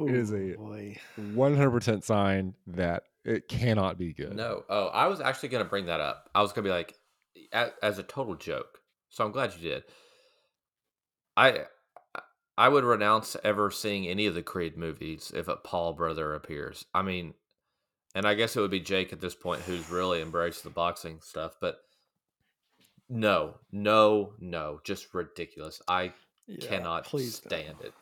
It 0.08 0.16
is 0.16 0.32
a- 0.34 0.54
boy. 0.56 0.98
100% 1.18 2.04
sign 2.04 2.54
that 2.68 3.04
it 3.26 3.48
cannot 3.48 3.98
be 3.98 4.14
good. 4.14 4.36
No. 4.36 4.64
Oh, 4.70 4.88
I 4.88 5.08
was 5.08 5.20
actually 5.20 5.50
gonna 5.50 5.66
bring 5.66 5.88
that 5.88 6.00
up. 6.00 6.30
I 6.34 6.42
was 6.42 6.54
gonna 6.54 6.66
be 6.66 6.72
like, 6.72 6.96
as, 7.52 7.72
as 7.84 7.98
a 8.00 8.04
total 8.04 8.36
joke. 8.36 8.80
So 9.10 9.26
I'm 9.26 9.32
glad 9.32 9.54
you 9.56 9.70
did. 9.70 9.84
I 11.36 11.66
I 12.58 12.68
would 12.70 12.84
renounce 12.84 13.36
ever 13.44 13.72
seeing 13.72 14.08
any 14.08 14.26
of 14.26 14.36
the 14.36 14.44
Creed 14.44 14.78
movies 14.78 15.32
if 15.34 15.48
a 15.48 15.56
Paul 15.56 15.94
brother 15.94 16.34
appears. 16.34 16.86
I 16.94 17.02
mean, 17.02 17.34
and 18.14 18.26
I 18.28 18.34
guess 18.34 18.56
it 18.56 18.60
would 18.60 18.70
be 18.72 18.82
Jake 18.82 19.14
at 19.14 19.22
this 19.22 19.36
point 19.36 19.62
who's 19.62 19.90
really 19.90 20.22
embraced 20.22 20.64
the 20.64 20.70
boxing 20.70 21.20
stuff. 21.22 21.54
But 21.62 21.80
no, 23.08 23.56
no, 23.72 24.34
no, 24.40 24.82
just 24.84 25.14
ridiculous. 25.14 25.82
I 25.88 26.14
Yeah, 26.48 26.68
cannot 26.68 27.06
please 27.06 27.40
don't. 27.40 27.50
stand 27.60 27.78
it. 27.82 27.94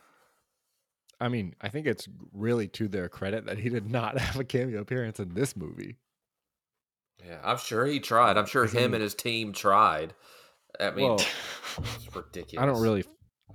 I 1.20 1.30
mean, 1.30 1.56
I 1.62 1.70
think 1.70 1.88
it's 1.88 2.08
really 2.34 2.68
to 2.70 2.88
their 2.88 3.10
credit 3.10 3.46
that 3.48 3.58
he 3.58 3.70
did 3.70 3.90
not 3.90 4.18
have 4.20 4.40
a 4.40 4.44
cameo 4.44 4.82
appearance 4.82 5.20
in 5.20 5.34
this 5.34 5.56
movie. 5.56 5.98
Yeah, 7.26 7.40
I'm 7.44 7.58
sure 7.58 7.86
he 7.86 8.00
tried. 8.00 8.38
I'm 8.38 8.46
sure 8.46 8.66
As 8.66 8.72
him 8.74 8.94
and 8.94 9.02
his 9.02 9.16
team 9.16 9.52
tried. 9.54 10.14
I 10.80 10.92
mean, 10.92 11.08
Well, 11.08 11.16
it's 11.80 12.16
ridiculous. 12.16 12.62
I 12.62 12.66
don't 12.68 12.82
really, 12.82 13.04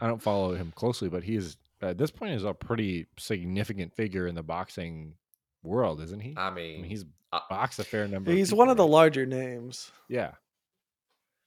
I 0.00 0.08
don't 0.08 0.20
follow 0.22 0.54
him 0.54 0.72
closely, 0.74 1.08
but 1.08 1.22
he's 1.22 1.56
at 1.80 1.98
this 1.98 2.10
point 2.10 2.32
is 2.34 2.44
a 2.44 2.54
pretty 2.54 3.06
significant 3.18 3.94
figure 3.94 4.26
in 4.26 4.34
the 4.34 4.42
boxing 4.42 5.14
world, 5.62 6.00
isn't 6.00 6.20
he? 6.20 6.34
I 6.36 6.48
I 6.48 6.50
mean, 6.50 6.82
mean, 6.82 6.90
he's 6.90 7.04
I- 7.32 7.42
boxed 7.48 7.78
a 7.78 7.84
fair 7.84 8.08
number. 8.08 8.32
He's 8.32 8.48
people, 8.48 8.58
one 8.58 8.68
of 8.68 8.76
the 8.76 8.86
larger 8.86 9.26
names. 9.26 9.92
yeah, 10.08 10.32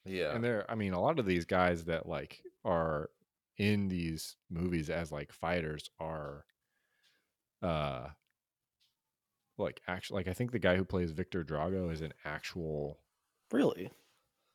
yeah. 0.05 0.33
and 0.33 0.41
there. 0.43 0.65
I 0.69 0.75
mean, 0.75 0.93
a 0.93 1.01
lot 1.01 1.19
of 1.19 1.25
these 1.25 1.43
guys 1.45 1.83
that 1.85 2.07
like 2.07 2.41
are 2.63 3.09
in 3.57 3.87
these 3.87 4.35
movies 4.49 4.89
as 4.89 5.11
like 5.11 5.31
fighters 5.31 5.89
are, 5.99 6.45
uh, 7.61 8.07
like 9.57 9.81
actually, 9.87 10.19
like 10.19 10.27
I 10.27 10.33
think 10.33 10.51
the 10.51 10.59
guy 10.59 10.75
who 10.75 10.85
plays 10.85 11.11
Viktor 11.11 11.43
Drago 11.43 11.91
is 11.91 12.01
an 12.01 12.13
actual 12.25 12.99
Really? 13.51 13.91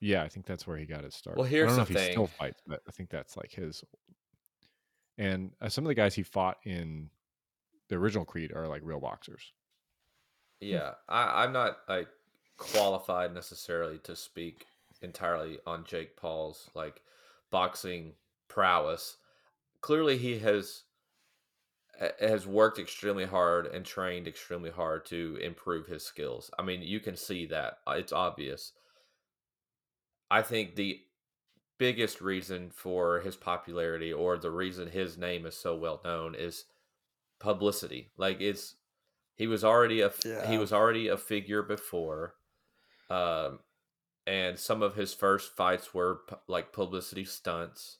Yeah, 0.00 0.22
I 0.22 0.28
think 0.28 0.46
that's 0.46 0.66
where 0.66 0.76
he 0.76 0.86
got 0.86 1.04
his 1.04 1.14
start. 1.14 1.36
Well, 1.36 1.46
I 1.46 1.50
here's 1.50 1.68
don't 1.68 1.78
know 1.78 1.84
the 1.84 1.92
if 1.92 2.06
he 2.06 2.12
still 2.12 2.26
fights, 2.26 2.62
but 2.66 2.80
I 2.88 2.90
think 2.90 3.10
that's 3.10 3.36
like 3.36 3.52
his. 3.52 3.84
And 5.18 5.52
uh, 5.60 5.68
some 5.68 5.84
of 5.84 5.88
the 5.88 5.94
guys 5.94 6.14
he 6.14 6.22
fought 6.22 6.56
in 6.64 7.10
the 7.88 7.96
original 7.96 8.24
Creed 8.24 8.52
are 8.54 8.66
like 8.66 8.82
real 8.84 9.00
boxers. 9.00 9.52
Yeah, 10.60 10.92
I, 11.08 11.44
I'm 11.44 11.52
not 11.52 11.78
like 11.88 12.08
qualified 12.56 13.34
necessarily 13.34 13.98
to 14.04 14.16
speak 14.16 14.66
entirely 15.02 15.58
on 15.66 15.84
Jake 15.84 16.16
Paul's 16.16 16.68
like 16.74 17.02
boxing 17.50 18.12
prowess. 18.50 19.18
Clearly, 19.82 20.18
he 20.18 20.40
has 20.40 20.84
has 22.18 22.46
worked 22.46 22.78
extremely 22.78 23.26
hard 23.26 23.66
and 23.66 23.84
trained 23.84 24.26
extremely 24.26 24.70
hard 24.70 25.04
to 25.06 25.36
improve 25.42 25.86
his 25.86 26.04
skills. 26.04 26.50
I 26.58 26.62
mean, 26.62 26.82
you 26.82 27.00
can 27.00 27.16
see 27.16 27.46
that; 27.46 27.78
Uh, 27.86 27.92
it's 27.92 28.12
obvious. 28.12 28.72
I 30.30 30.42
think 30.42 30.76
the 30.76 31.04
biggest 31.78 32.20
reason 32.20 32.70
for 32.70 33.20
his 33.20 33.36
popularity 33.36 34.12
or 34.12 34.38
the 34.38 34.50
reason 34.50 34.88
his 34.88 35.18
name 35.18 35.46
is 35.46 35.56
so 35.56 35.76
well 35.76 36.00
known 36.04 36.34
is 36.34 36.66
publicity. 37.40 38.12
Like 38.18 38.40
it's 38.40 38.76
he 39.36 39.46
was 39.48 39.64
already 39.64 40.02
a 40.02 40.12
Yeah. 40.24 40.46
he 40.46 40.58
was 40.58 40.72
already 40.72 41.08
a 41.08 41.18
figure 41.18 41.62
before, 41.62 42.36
um, 43.10 43.60
and 44.26 44.58
some 44.58 44.82
of 44.82 44.96
his 44.96 45.14
first 45.14 45.56
fights 45.56 45.94
were 45.94 46.22
like 46.48 46.72
publicity 46.74 47.26
stunts. 47.26 47.99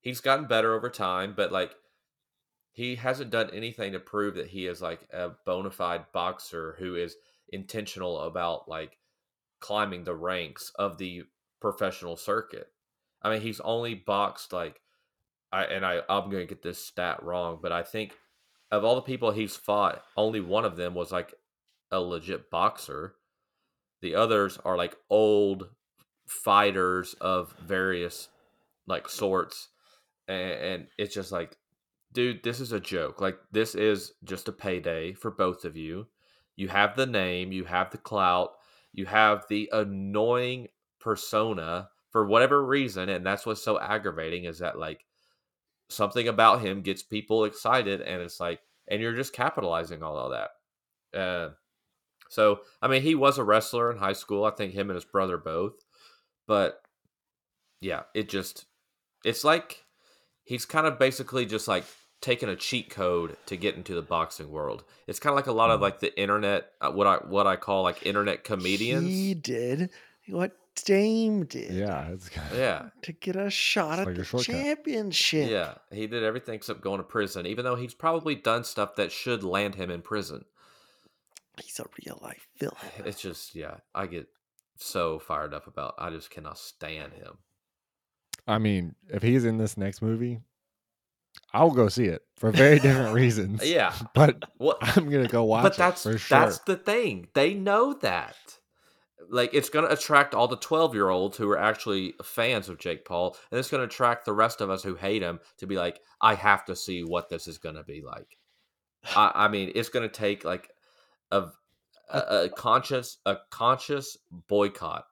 He's 0.00 0.20
gotten 0.20 0.46
better 0.46 0.74
over 0.74 0.88
time, 0.88 1.34
but 1.36 1.52
like 1.52 1.74
he 2.72 2.96
hasn't 2.96 3.30
done 3.30 3.50
anything 3.52 3.92
to 3.92 4.00
prove 4.00 4.34
that 4.36 4.48
he 4.48 4.66
is 4.66 4.80
like 4.80 5.06
a 5.12 5.32
bona 5.44 5.70
fide 5.70 6.06
boxer 6.12 6.76
who 6.78 6.94
is 6.94 7.16
intentional 7.50 8.20
about 8.20 8.68
like 8.68 8.96
climbing 9.60 10.04
the 10.04 10.14
ranks 10.14 10.72
of 10.76 10.98
the 10.98 11.24
professional 11.60 12.16
circuit. 12.16 12.68
I 13.22 13.30
mean, 13.30 13.42
he's 13.42 13.60
only 13.60 13.94
boxed 13.94 14.52
like 14.52 14.80
I 15.52 15.64
and 15.64 15.84
I 15.84 16.00
I'm 16.08 16.30
going 16.30 16.46
to 16.46 16.54
get 16.54 16.62
this 16.62 16.84
stat 16.84 17.22
wrong, 17.22 17.58
but 17.60 17.72
I 17.72 17.82
think 17.82 18.12
of 18.70 18.84
all 18.84 18.94
the 18.94 19.02
people 19.02 19.32
he's 19.32 19.56
fought, 19.56 20.02
only 20.16 20.40
one 20.40 20.64
of 20.64 20.76
them 20.76 20.94
was 20.94 21.12
like 21.12 21.34
a 21.90 22.00
legit 22.00 22.50
boxer. 22.50 23.16
The 24.00 24.14
others 24.14 24.58
are 24.64 24.76
like 24.76 24.96
old 25.10 25.68
fighters 26.26 27.14
of 27.20 27.52
various 27.60 28.28
like 28.86 29.08
sorts 29.08 29.68
and, 30.30 30.52
and 30.52 30.86
it's 30.98 31.14
just 31.14 31.32
like 31.32 31.56
dude, 32.12 32.42
this 32.42 32.60
is 32.60 32.72
a 32.72 32.80
joke. 32.80 33.20
Like 33.20 33.38
this 33.52 33.74
is 33.74 34.12
just 34.24 34.48
a 34.48 34.52
payday 34.52 35.12
for 35.12 35.30
both 35.30 35.64
of 35.64 35.76
you. 35.76 36.06
You 36.56 36.68
have 36.68 36.96
the 36.96 37.06
name, 37.06 37.52
you 37.52 37.64
have 37.64 37.90
the 37.90 37.98
clout, 37.98 38.50
you 38.92 39.06
have 39.06 39.44
the 39.48 39.70
annoying 39.72 40.68
persona 41.00 41.88
for 42.10 42.26
whatever 42.26 42.64
reason, 42.64 43.08
and 43.08 43.24
that's 43.24 43.46
what's 43.46 43.62
so 43.62 43.78
aggravating 43.80 44.44
is 44.44 44.58
that 44.58 44.78
like 44.78 45.04
something 45.88 46.28
about 46.28 46.60
him 46.60 46.82
gets 46.82 47.02
people 47.02 47.44
excited, 47.44 48.00
and 48.00 48.20
it's 48.20 48.40
like, 48.40 48.60
and 48.88 49.00
you're 49.00 49.14
just 49.14 49.32
capitalizing 49.32 50.02
all 50.02 50.30
that. 50.30 51.18
Uh, 51.18 51.50
so 52.28 52.60
I 52.82 52.88
mean, 52.88 53.02
he 53.02 53.14
was 53.14 53.38
a 53.38 53.44
wrestler 53.44 53.90
in 53.90 53.98
high 53.98 54.12
school. 54.12 54.44
I 54.44 54.50
think 54.50 54.74
him 54.74 54.90
and 54.90 54.96
his 54.96 55.04
brother 55.04 55.38
both, 55.38 55.74
but 56.46 56.82
yeah, 57.80 58.02
it 58.14 58.28
just 58.28 58.66
it's 59.24 59.44
like 59.44 59.84
he's 60.50 60.66
kind 60.66 60.86
of 60.86 60.98
basically 60.98 61.46
just 61.46 61.66
like 61.68 61.84
taking 62.20 62.48
a 62.48 62.56
cheat 62.56 62.90
code 62.90 63.36
to 63.46 63.56
get 63.56 63.76
into 63.76 63.94
the 63.94 64.02
boxing 64.02 64.50
world. 64.50 64.84
It's 65.06 65.18
kind 65.20 65.30
of 65.32 65.36
like 65.36 65.46
a 65.46 65.52
lot 65.52 65.70
of 65.70 65.78
Mm. 65.78 65.82
like 65.82 66.00
the 66.00 66.12
internet, 66.20 66.72
uh, 66.80 66.90
what 66.90 67.06
I 67.06 67.16
what 67.34 67.46
I 67.46 67.56
call 67.56 67.82
like 67.84 68.04
internet 68.04 68.44
comedians. 68.44 69.06
He 69.08 69.32
did 69.34 69.90
what 70.28 70.52
Dame 70.84 71.44
did. 71.46 71.72
Yeah, 71.72 72.08
it's 72.08 72.28
kind 72.28 72.50
of, 72.52 72.58
Yeah, 72.58 72.90
To 73.02 73.12
get 73.12 73.36
a 73.36 73.50
shot 73.50 73.98
It's 73.98 74.00
at 74.00 74.06
like 74.16 74.16
the 74.16 74.42
championship. 74.42 75.50
yeah, 75.50 75.74
he 75.90 76.06
did 76.06 76.22
everything 76.24 76.54
except 76.54 76.80
going 76.80 76.98
to 76.98 77.04
prison, 77.04 77.46
even 77.46 77.64
though 77.64 77.74
he's 77.76 77.94
probably 77.94 78.34
done 78.34 78.64
stuff 78.64 78.96
that 78.96 79.12
should 79.12 79.42
land 79.42 79.74
him 79.76 79.90
in 79.90 80.00
prison. 80.02 80.44
He's 81.62 81.78
a 81.80 81.86
real 82.04 82.18
life 82.22 82.46
villain. 82.58 82.76
It's 83.04 83.20
just 83.20 83.54
yeah, 83.54 83.76
I 83.94 84.06
get 84.06 84.28
so 84.76 85.18
fired 85.18 85.52
up 85.54 85.66
about. 85.66 85.94
I 85.98 86.10
just 86.10 86.30
cannot 86.30 86.58
stand 86.58 87.12
him. 87.14 87.38
I 88.46 88.58
mean, 88.58 88.94
if 89.08 89.22
he's 89.22 89.44
in 89.44 89.58
this 89.58 89.76
next 89.76 90.02
movie, 90.02 90.40
I'll 91.52 91.70
go 91.70 91.88
see 91.88 92.06
it 92.06 92.22
for 92.36 92.50
very 92.50 92.78
different 92.78 93.14
reasons. 93.14 93.64
Yeah, 93.64 93.94
but 94.14 94.44
what? 94.58 94.78
I'm 94.96 95.08
gonna 95.10 95.28
go 95.28 95.44
watch 95.44 95.62
but 95.62 95.72
it 95.72 95.78
that's 95.78 96.02
for 96.02 96.18
sure. 96.18 96.38
that's 96.38 96.58
the 96.60 96.76
thing. 96.76 97.28
They 97.34 97.54
know 97.54 97.94
that. 97.94 98.36
Like 99.32 99.54
it's 99.54 99.68
going 99.68 99.86
to 99.86 99.92
attract 99.92 100.34
all 100.34 100.48
the 100.48 100.56
12-year-olds 100.56 101.36
who 101.36 101.48
are 101.50 101.58
actually 101.58 102.14
fans 102.20 102.68
of 102.68 102.78
Jake 102.78 103.04
Paul 103.04 103.36
and 103.50 103.60
it's 103.60 103.70
going 103.70 103.80
to 103.80 103.84
attract 103.84 104.24
the 104.24 104.32
rest 104.32 104.60
of 104.60 104.70
us 104.70 104.82
who 104.82 104.96
hate 104.96 105.22
him 105.22 105.38
to 105.58 105.68
be 105.68 105.76
like 105.76 106.00
I 106.20 106.34
have 106.34 106.64
to 106.64 106.74
see 106.74 107.04
what 107.04 107.28
this 107.28 107.46
is 107.46 107.56
going 107.56 107.76
to 107.76 107.84
be 107.84 108.02
like. 108.04 108.38
I, 109.14 109.30
I 109.32 109.48
mean, 109.48 109.70
it's 109.76 109.88
going 109.88 110.08
to 110.08 110.12
take 110.12 110.44
like 110.44 110.70
a, 111.30 111.36
uh 111.36 111.50
a 112.12 112.18
a 112.44 112.48
conscious 112.48 113.18
a 113.24 113.36
conscious 113.50 114.16
boycott 114.48 115.04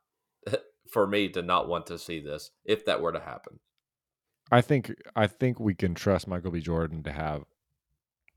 for 0.90 1.06
me 1.06 1.28
to 1.30 1.42
not 1.42 1.68
want 1.68 1.86
to 1.88 1.98
see 1.98 2.20
this 2.20 2.50
if 2.64 2.84
that 2.86 3.00
were 3.00 3.12
to 3.12 3.20
happen. 3.20 3.58
I 4.50 4.60
think 4.62 4.94
I 5.14 5.26
think 5.26 5.60
we 5.60 5.74
can 5.74 5.94
trust 5.94 6.26
Michael 6.26 6.50
B. 6.50 6.60
Jordan 6.60 7.02
to 7.02 7.12
have 7.12 7.44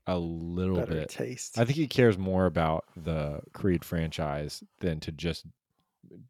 a 0.06 0.18
little 0.18 0.76
Better 0.76 0.92
bit. 0.92 1.08
taste. 1.08 1.58
I 1.58 1.64
think 1.64 1.76
he 1.76 1.86
cares 1.86 2.18
more 2.18 2.46
about 2.46 2.84
the 2.96 3.40
Creed 3.52 3.84
franchise 3.84 4.62
than 4.80 5.00
to 5.00 5.12
just 5.12 5.46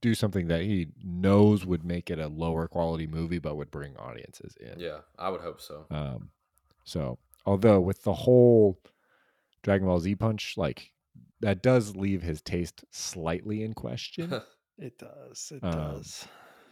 do 0.00 0.14
something 0.14 0.48
that 0.48 0.60
he 0.62 0.88
knows 1.02 1.64
would 1.64 1.82
make 1.84 2.10
it 2.10 2.18
a 2.18 2.28
lower 2.28 2.68
quality 2.68 3.06
movie, 3.06 3.38
but 3.38 3.56
would 3.56 3.70
bring 3.70 3.96
audiences 3.96 4.54
in. 4.60 4.78
Yeah, 4.78 4.98
I 5.18 5.30
would 5.30 5.40
hope 5.40 5.60
so. 5.60 5.86
Um, 5.90 6.28
so 6.84 7.18
although 7.46 7.80
with 7.80 8.02
the 8.04 8.12
whole 8.12 8.78
Dragon 9.62 9.86
Ball 9.88 9.98
Z 9.98 10.14
punch, 10.16 10.54
like 10.56 10.92
that 11.40 11.62
does 11.62 11.96
leave 11.96 12.22
his 12.22 12.42
taste 12.42 12.84
slightly 12.90 13.62
in 13.64 13.72
question. 13.74 14.40
It 14.78 14.98
does. 14.98 15.52
It 15.54 15.62
Um, 15.64 15.72
does. 15.72 16.26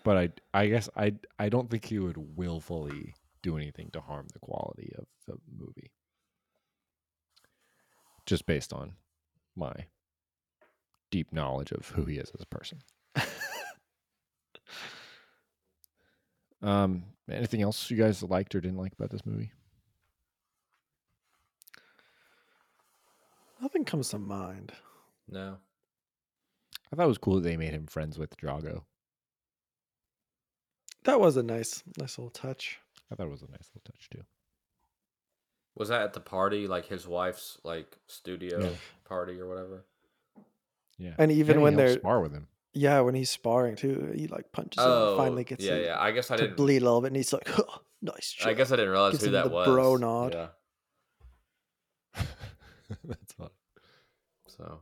but 0.05 0.17
I 0.17 0.31
I 0.55 0.67
guess 0.69 0.89
I 0.97 1.15
I 1.39 1.49
don't 1.49 1.71
think 1.71 1.85
he 1.85 1.99
would 1.99 2.17
willfully 2.37 3.15
do 3.43 3.57
anything 3.57 3.91
to 3.93 4.01
harm 4.01 4.27
the 4.33 4.39
quality 4.39 4.93
of 4.99 5.07
the 5.27 5.37
movie. 5.57 5.93
Just 8.27 8.47
based 8.47 8.73
on 8.73 8.95
my 9.57 9.87
deep 11.11 11.33
knowledge 11.33 11.73
of 11.73 11.89
who 11.89 12.05
he 12.05 12.17
is 12.19 12.31
as 12.35 12.41
a 12.43 12.47
person. 12.47 12.81
Um 16.63 17.05
anything 17.31 17.63
else 17.63 17.91
you 17.91 17.97
guys 17.97 18.23
liked 18.23 18.55
or 18.55 18.61
didn't 18.61 18.77
like 18.77 18.93
about 18.93 19.11
this 19.11 19.25
movie? 19.25 19.51
Nothing 23.61 23.85
comes 23.85 24.09
to 24.11 24.19
mind. 24.19 24.73
No. 25.29 25.57
I 26.93 26.97
thought 26.97 27.05
it 27.05 27.09
was 27.09 27.19
cool 27.19 27.37
that 27.37 27.43
they 27.43 27.57
made 27.57 27.73
him 27.73 27.87
friends 27.87 28.19
with 28.19 28.37
Drago. 28.37 28.83
That 31.05 31.21
was 31.21 31.37
a 31.37 31.43
nice, 31.43 31.83
nice 31.99 32.19
little 32.19 32.31
touch. 32.31 32.79
I 33.11 33.15
thought 33.15 33.27
it 33.27 33.31
was 33.31 33.43
a 33.43 33.51
nice 33.51 33.69
little 33.75 33.83
touch 33.85 34.09
too. 34.11 34.23
Was 35.77 35.89
that 35.89 36.03
at 36.03 36.13
the 36.13 36.21
party, 36.21 36.67
like 36.67 36.87
his 36.87 37.07
wife's 37.07 37.59
like 37.65 37.97
studio 38.07 38.61
Yeah. 38.63 38.71
party 39.05 39.41
or 39.41 39.49
whatever? 39.49 39.85
Yeah. 40.99 41.15
And 41.19 41.31
even 41.33 41.59
he 41.59 41.63
when 41.63 41.77
they're 41.77 41.95
spar 41.99 42.21
with 42.21 42.33
him. 42.33 42.49
yeah, 42.75 43.01
when 43.01 43.15
he's 43.15 43.31
sparring 43.31 43.77
too, 43.77 44.13
he 44.15 44.27
like 44.27 44.53
punches 44.53 44.83
him 44.85 44.91
Oh, 44.91 45.09
and 45.11 45.17
finally 45.19 45.45
gets 45.45 45.65
yeah, 45.65 45.77
yeah. 45.77 45.97
I 46.01 46.11
guess 46.11 46.31
I 46.31 46.37
didn't. 46.37 46.57
bleed 46.57 46.83
a 46.83 46.85
little 46.85 47.01
bit, 47.01 47.07
and 47.09 47.17
he's 47.17 47.33
like, 47.33 47.49
oh, 47.59 47.79
"Nice." 48.03 48.37
I 48.45 48.53
guess 48.53 48.71
I 48.73 48.77
didn't 48.77 48.91
realize 48.91 49.13
Gives 49.13 49.25
who 49.27 49.31
that 49.31 49.45
the 49.45 49.51
was. 49.51 49.67
bro 49.67 49.97
nod. 49.97 50.35
Yeah. 50.35 50.49
That's 53.05 53.33
fun. 53.33 53.51
So, 54.49 54.81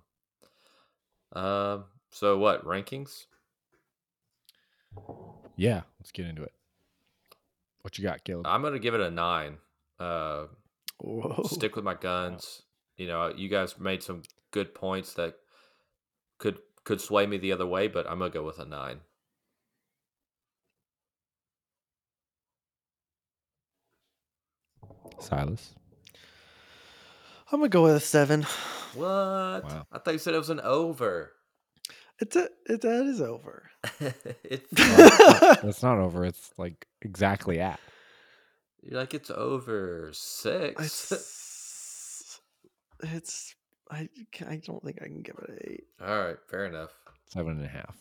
um, 1.38 1.84
so 2.18 2.36
what 2.36 2.64
rankings? 2.64 3.26
Yeah, 5.56 5.82
let's 6.00 6.10
get 6.10 6.26
into 6.26 6.42
it. 6.42 6.52
What 7.82 7.96
you 7.96 8.02
got, 8.02 8.24
Caleb? 8.24 8.44
I'm 8.44 8.60
gonna 8.60 8.80
give 8.80 8.94
it 8.94 9.00
a 9.00 9.08
nine. 9.08 9.58
Uh, 10.00 10.46
stick 11.44 11.76
with 11.76 11.84
my 11.84 11.94
guns. 11.94 12.62
You 12.96 13.06
know, 13.06 13.32
you 13.36 13.48
guys 13.48 13.78
made 13.78 14.02
some 14.02 14.24
good 14.50 14.74
points 14.74 15.14
that 15.14 15.36
could 16.38 16.58
could 16.82 17.00
sway 17.00 17.24
me 17.24 17.38
the 17.38 17.52
other 17.52 17.66
way, 17.66 17.86
but 17.86 18.10
I'm 18.10 18.18
gonna 18.18 18.30
go 18.30 18.42
with 18.42 18.58
a 18.58 18.64
nine. 18.64 18.98
Silas. 25.20 25.72
I'm 27.52 27.60
gonna 27.60 27.68
go 27.68 27.84
with 27.84 27.94
a 27.94 28.00
seven. 28.00 28.42
What? 28.94 29.06
Wow. 29.06 29.86
I 29.92 29.98
thought 29.98 30.14
you 30.14 30.18
said 30.18 30.34
it 30.34 30.38
was 30.38 30.50
an 30.50 30.60
over. 30.60 31.34
It's 32.20 32.34
a 32.36 32.48
it 32.66 32.80
that 32.80 33.06
is 33.06 33.20
over. 33.20 33.70
it's 34.44 34.66
That's 35.62 35.82
not 35.82 35.98
over. 35.98 36.24
It's 36.24 36.50
like 36.58 36.86
exactly 37.02 37.60
at. 37.60 37.78
you're 38.82 38.98
like 38.98 39.14
it's 39.14 39.30
over 39.30 40.10
six. 40.12 41.12
It's 43.00 43.10
it's 43.14 43.54
I 43.90 44.08
I 44.48 44.56
don't 44.56 44.82
think 44.84 44.98
I 45.00 45.06
can 45.06 45.22
give 45.22 45.36
it 45.42 45.48
an 45.50 45.58
eight. 45.64 45.84
All 46.04 46.24
right, 46.24 46.36
fair 46.50 46.66
enough. 46.66 46.90
Seven 47.26 47.52
and 47.58 47.64
a 47.64 47.68
half. 47.68 47.96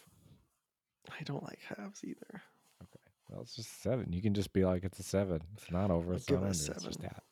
I 1.12 1.24
don't 1.24 1.44
like 1.44 1.60
halves 1.68 2.04
either. 2.04 2.42
Okay, 2.82 3.00
well, 3.30 3.42
it's 3.42 3.56
just 3.56 3.82
seven. 3.84 4.12
You 4.12 4.22
can 4.22 4.34
just 4.34 4.52
be 4.54 4.66
like, 4.66 4.84
it's 4.84 5.00
a 5.00 5.04
seven. 5.04 5.42
It's 5.56 5.70
not 5.72 5.92
over. 5.92 6.12
I'll 6.12 6.16
It's 6.16 6.30
not 6.30 6.38
under. 6.38 6.48
a 6.48 6.50
It's 6.50 6.66
just 6.66 6.82
seven. 6.82 7.06
at. 7.06 7.24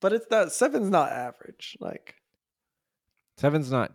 But 0.00 0.12
it's 0.12 0.26
not 0.30 0.52
seven's 0.52 0.88
not 0.90 1.10
average. 1.12 1.76
Like 1.80 2.14
Seven's 3.36 3.70
not 3.72 3.92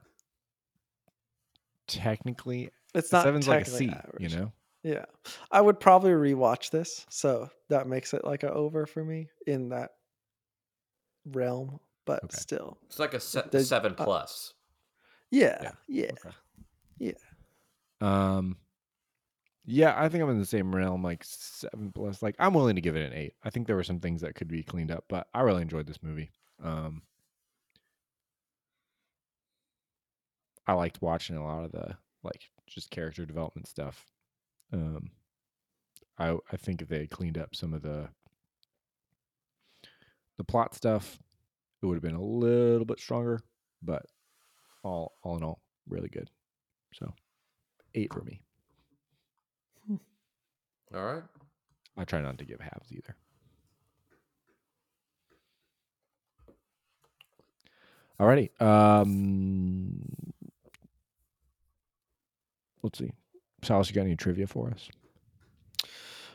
technically. 1.88 2.72
it's 2.94 3.12
not 3.12 3.24
seven's 3.24 3.48
like 3.48 3.62
a 3.62 3.66
technically 3.66 3.88
C. 3.90 3.94
average. 3.94 4.34
You 4.34 4.40
know. 4.40 4.52
Yeah. 4.84 5.06
I 5.52 5.62
would 5.62 5.80
probably 5.80 6.12
rewatch 6.12 6.70
this, 6.70 7.06
so 7.10 7.50
that 7.70 7.88
makes 7.88 8.14
it 8.14 8.24
like 8.24 8.44
a 8.44 8.52
over 8.54 8.86
for 8.86 9.04
me 9.04 9.30
in 9.48 9.70
that 9.70 9.92
realm. 11.26 11.80
But 12.06 12.24
Okay. 12.26 12.38
still. 12.38 12.78
It's 12.86 13.00
like 13.00 13.16
a 13.16 13.20
se- 13.20 13.50
There's- 13.52 13.68
seven 13.68 13.96
uh, 13.98 14.04
plus. 14.04 14.54
Yeah. 15.32 15.58
Yeah. 15.62 15.72
Yeah. 15.88 16.12
Okay. 16.12 16.36
Yeah. 17.00 17.12
Um. 18.02 18.58
Yeah, 19.68 20.00
I 20.00 20.08
think 20.10 20.24
I'm 20.24 20.30
in 20.30 20.38
the 20.40 20.46
same 20.46 20.76
realm, 20.76 21.02
like 21.02 21.24
seven 21.24 21.92
plus. 21.92 22.22
Like 22.22 22.36
I'm 22.38 22.54
willing 22.54 22.76
to 22.76 22.82
give 22.82 22.96
it 22.96 23.02
an 23.04 23.14
eight. 23.14 23.34
I 23.44 23.50
think 23.50 23.66
there 23.66 23.76
were 23.76 23.84
some 23.84 24.00
things 24.00 24.22
that 24.22 24.36
could 24.36 24.48
be 24.48 24.62
cleaned 24.62 24.92
up, 24.92 25.06
but 25.10 25.28
I 25.34 25.42
really 25.42 25.64
enjoyed 25.64 25.88
this 25.88 26.04
movie. 26.04 26.30
Um, 26.64 27.02
I 30.68 30.74
liked 30.74 31.02
watching 31.02 31.38
a 31.38 31.44
lot 31.44 31.64
of 31.64 31.72
the 31.72 31.96
like 32.24 32.42
just 32.68 32.90
character 32.90 33.26
development 33.26 33.68
stuff. 33.68 34.06
Um, 34.74 35.12
I 36.18 36.36
I 36.52 36.58
think 36.58 36.82
if 36.82 36.88
they 36.88 37.00
had 37.00 37.10
cleaned 37.10 37.38
up 37.38 37.56
some 37.56 37.74
of 37.74 37.82
the 37.82 38.10
the 40.38 40.44
plot 40.44 40.74
stuff, 40.76 41.20
it 41.82 41.86
would 41.86 41.96
have 41.96 42.04
been 42.04 42.16
a 42.16 42.24
little 42.24 42.86
bit 42.86 43.00
stronger. 43.00 43.42
But 43.82 44.06
all 44.84 45.14
all 45.24 45.38
in 45.38 45.44
all, 45.44 45.62
really 45.88 46.10
good. 46.10 46.30
So 46.94 47.14
eight 47.94 48.14
for 48.14 48.22
me. 48.24 48.42
All 50.94 51.04
right. 51.04 51.24
I 51.98 52.06
try 52.06 52.22
not 52.22 52.38
to 52.38 52.46
give 52.46 52.60
halves 52.60 52.92
either. 52.92 53.16
Alrighty. 58.20 58.50
Um, 58.62 60.25
let's 62.86 63.00
see. 63.00 63.12
Silas, 63.64 63.90
you 63.90 63.96
got 63.96 64.02
any 64.02 64.16
trivia 64.16 64.48
for 64.48 64.70
us? 64.70 64.90
I 65.84 65.88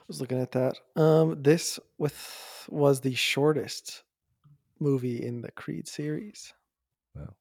was 0.09 0.21
looking 0.21 0.41
at 0.41 0.53
that. 0.53 0.75
Um, 0.97 1.43
this 1.43 1.79
with 1.97 2.67
was 2.69 3.01
the 3.01 3.15
shortest 3.15 4.03
movie 4.81 5.25
in 5.25 5.41
the 5.41 5.53
Creed 5.53 5.87
series. 5.87 6.53
Wow. 7.15 7.35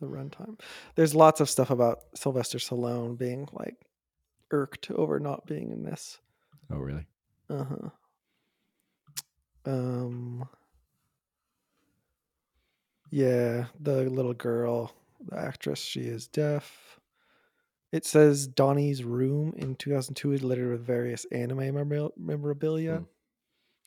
The 0.00 0.06
runtime. 0.06 0.60
There's 0.94 1.14
lots 1.14 1.40
of 1.40 1.50
stuff 1.50 1.70
about 1.70 2.00
Sylvester 2.14 2.58
Stallone 2.58 3.18
being 3.18 3.48
like 3.52 3.76
irked 4.50 4.90
over 4.92 5.18
not 5.18 5.46
being 5.46 5.72
in 5.72 5.82
this. 5.82 6.18
Oh, 6.72 6.78
really? 6.78 7.06
Uh 7.50 7.64
huh. 7.64 7.90
Um. 9.64 10.48
Yeah, 13.10 13.66
the 13.80 14.02
little 14.10 14.34
girl, 14.34 14.92
the 15.28 15.38
actress, 15.38 15.80
she 15.80 16.00
is 16.00 16.26
deaf. 16.26 16.95
It 17.92 18.04
says 18.04 18.46
Donnie's 18.46 19.04
room 19.04 19.54
in 19.56 19.76
2002 19.76 20.32
is 20.32 20.42
littered 20.42 20.70
with 20.72 20.84
various 20.86 21.24
anime 21.26 21.58
memora- 21.74 22.12
memorabilia, 22.16 22.98
Hmm. 22.98 23.04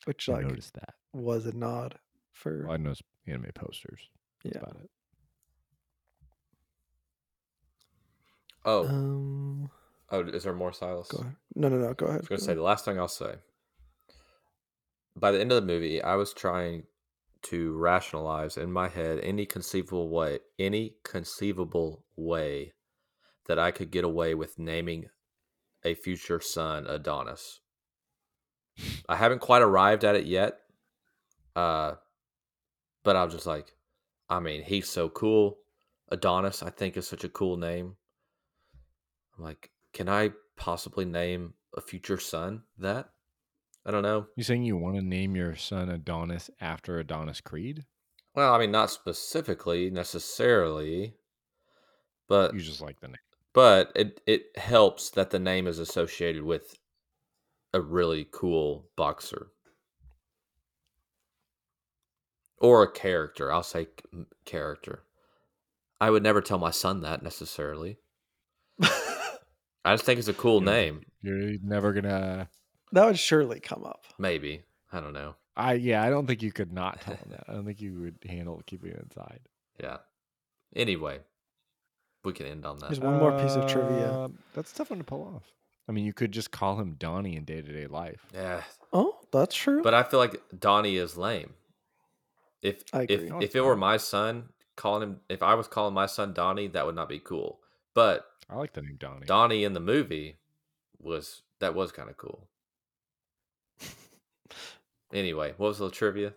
which 0.04 0.28
I 0.28 0.32
like 0.34 0.46
noticed 0.46 0.74
that. 0.74 0.94
was 1.12 1.46
a 1.46 1.52
nod 1.52 1.98
for 2.32 2.64
Well, 2.64 2.72
I 2.72 2.76
noticed 2.78 3.02
anime 3.26 3.50
posters. 3.54 4.08
That's 4.42 4.56
yeah. 4.56 4.62
about 4.62 4.76
it. 4.82 4.90
Oh, 8.64 8.86
Um, 8.88 9.70
oh, 10.10 10.20
is 10.28 10.44
there 10.44 10.52
more 10.54 10.72
Silas? 10.72 11.08
go 11.08 11.18
ahead. 11.18 11.36
No, 11.54 11.68
no, 11.68 11.78
no. 11.78 11.94
Go 11.94 12.06
ahead. 12.06 12.18
I 12.18 12.20
was 12.20 12.28
going 12.28 12.38
to 12.38 12.44
say 12.44 12.54
the 12.54 12.62
last 12.62 12.84
thing 12.84 12.98
I'll 12.98 13.08
say. 13.08 13.36
By 15.16 15.30
the 15.32 15.40
end 15.40 15.50
of 15.52 15.60
the 15.60 15.66
movie, 15.66 16.02
I 16.02 16.14
was 16.16 16.32
trying 16.34 16.86
to 17.42 17.72
rationalize 17.76 18.56
in 18.58 18.70
my 18.70 18.88
head 18.88 19.18
any 19.22 19.46
conceivable 19.46 20.08
way, 20.10 20.40
any 20.58 20.96
conceivable 21.04 22.04
way 22.16 22.72
that 23.50 23.58
I 23.58 23.72
could 23.72 23.90
get 23.90 24.04
away 24.04 24.36
with 24.36 24.60
naming 24.60 25.06
a 25.84 25.94
future 25.94 26.40
son 26.40 26.86
Adonis. 26.86 27.58
I 29.08 29.16
haven't 29.16 29.40
quite 29.40 29.60
arrived 29.60 30.04
at 30.04 30.14
it 30.14 30.24
yet. 30.24 30.58
Uh 31.56 31.94
but 33.02 33.16
I 33.16 33.24
was 33.24 33.34
just 33.34 33.46
like, 33.46 33.74
I 34.28 34.38
mean, 34.38 34.62
he's 34.62 34.88
so 34.88 35.08
cool. 35.08 35.58
Adonis, 36.12 36.62
I 36.62 36.70
think, 36.70 36.96
is 36.96 37.08
such 37.08 37.24
a 37.24 37.28
cool 37.28 37.56
name. 37.56 37.96
I'm 39.36 39.42
like, 39.42 39.72
can 39.92 40.08
I 40.08 40.30
possibly 40.56 41.04
name 41.04 41.54
a 41.76 41.80
future 41.80 42.18
son 42.18 42.62
that? 42.78 43.08
I 43.84 43.90
don't 43.90 44.04
know. 44.04 44.26
You 44.36 44.44
saying 44.44 44.62
you 44.62 44.76
want 44.76 44.94
to 44.94 45.02
name 45.02 45.34
your 45.34 45.56
son 45.56 45.88
Adonis 45.88 46.50
after 46.60 47.00
Adonis 47.00 47.40
Creed? 47.40 47.84
Well, 48.36 48.54
I 48.54 48.58
mean, 48.58 48.70
not 48.70 48.90
specifically 48.90 49.90
necessarily, 49.90 51.14
but 52.30 52.54
You 52.54 52.60
just 52.60 52.80
like 52.80 53.00
the 53.00 53.08
name. 53.08 53.16
But 53.52 53.92
it 53.94 54.20
it 54.26 54.56
helps 54.56 55.10
that 55.10 55.30
the 55.30 55.38
name 55.38 55.66
is 55.66 55.78
associated 55.78 56.42
with 56.42 56.78
a 57.72 57.80
really 57.80 58.26
cool 58.30 58.88
boxer 58.96 59.48
or 62.58 62.82
a 62.82 62.90
character. 62.90 63.52
I'll 63.52 63.62
say 63.62 63.88
character. 64.44 65.02
I 66.00 66.10
would 66.10 66.22
never 66.22 66.40
tell 66.40 66.58
my 66.58 66.70
son 66.70 67.02
that 67.02 67.22
necessarily. 67.22 67.98
I 68.82 69.94
just 69.94 70.04
think 70.04 70.18
it's 70.18 70.28
a 70.28 70.34
cool 70.34 70.60
Yeah. 70.62 70.70
name. 70.72 71.02
You're 71.22 71.52
never 71.62 71.92
gonna. 71.92 72.48
that 72.92 73.04
would 73.06 73.18
surely 73.18 73.60
come 73.60 73.84
up. 73.84 74.04
Maybe 74.18 74.62
I 74.92 75.00
don't 75.00 75.12
know. 75.12 75.36
I 75.56 75.74
yeah. 75.74 76.02
I 76.02 76.10
don't 76.10 76.26
think 76.26 76.42
you 76.42 76.52
could 76.52 76.72
not 76.72 77.00
tell 77.00 77.14
him 77.14 77.28
that. 77.30 77.44
I 77.48 77.52
don't 77.52 77.64
think 77.66 77.80
you 77.80 78.00
would 78.00 78.18
handle 78.28 78.62
keeping 78.66 78.90
it 78.92 79.00
inside. 79.02 79.40
Yeah. 79.80 79.98
Anyway, 80.74 81.18
we 82.24 82.32
can 82.32 82.46
end 82.46 82.66
on 82.66 82.78
that. 82.80 82.86
There's 82.90 83.00
one 83.00 83.18
more 83.18 83.32
piece 83.40 83.54
of 83.56 83.66
trivia. 83.66 84.10
Uh, 84.12 84.28
That's 84.54 84.72
a 84.72 84.74
tough 84.74 84.90
one 84.90 84.98
to 84.98 85.04
pull 85.04 85.32
off. 85.34 85.44
I 85.88 85.92
mean, 85.92 86.04
you 86.04 86.12
could 86.12 86.32
just 86.32 86.50
call 86.50 86.78
him 86.78 86.94
Donnie 86.98 87.36
in 87.36 87.44
day 87.44 87.62
to 87.62 87.72
day 87.72 87.86
life. 87.86 88.26
Yeah, 88.34 88.62
Oh, 88.92 89.16
that's 89.32 89.54
true. 89.54 89.82
but 89.82 89.94
I 89.94 90.02
feel 90.02 90.20
like 90.20 90.40
Donnie 90.58 90.96
is 90.96 91.16
lame. 91.16 91.54
If 92.62 92.82
I 92.92 93.06
if. 93.08 93.22
No, 93.28 93.38
if 93.38 93.42
it's 93.44 93.54
it 93.54 93.64
were 93.64 93.76
my 93.76 93.96
son 93.96 94.50
calling 94.76 95.02
him, 95.02 95.20
if 95.28 95.42
I 95.42 95.54
was 95.54 95.66
calling 95.66 95.94
my 95.94 96.06
son 96.06 96.32
Donnie, 96.32 96.68
that 96.68 96.86
would 96.86 96.94
not 96.94 97.08
be 97.08 97.18
cool. 97.18 97.58
But 97.94 98.24
I 98.48 98.56
like 98.56 98.72
the 98.74 98.82
name 98.82 98.96
Donnie. 99.00 99.26
Donnie 99.26 99.64
in 99.64 99.72
the 99.72 99.80
movie 99.80 100.36
was 101.00 101.42
that 101.60 101.74
was 101.74 101.90
kind 101.92 102.08
of 102.10 102.16
cool. 102.16 102.46
Anyway, 105.12 105.54
what 105.56 105.68
was 105.68 105.78
the 105.78 105.90
trivia? 105.90 106.32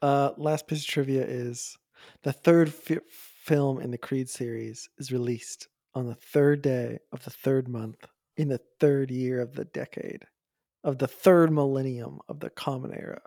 Uh, 0.00 0.30
last 0.36 0.66
piece 0.68 0.82
of 0.82 0.86
trivia 0.86 1.24
is 1.24 1.76
the 2.22 2.32
third 2.32 2.72
fi- 2.72 3.00
film 3.44 3.78
in 3.78 3.90
the 3.90 3.98
Creed 3.98 4.30
series 4.30 4.88
is 4.96 5.12
released 5.12 5.68
on 5.94 6.06
the 6.06 6.14
third 6.14 6.62
day 6.62 6.98
of 7.12 7.22
the 7.24 7.30
third 7.30 7.68
month 7.68 8.06
in 8.38 8.48
the 8.48 8.60
third 8.80 9.10
year 9.10 9.40
of 9.42 9.54
the 9.54 9.66
decade 9.66 10.24
of 10.82 10.96
the 10.96 11.06
third 11.06 11.52
millennium 11.52 12.20
of 12.28 12.40
the 12.40 12.48
Common 12.48 12.92
Era. 12.94 13.20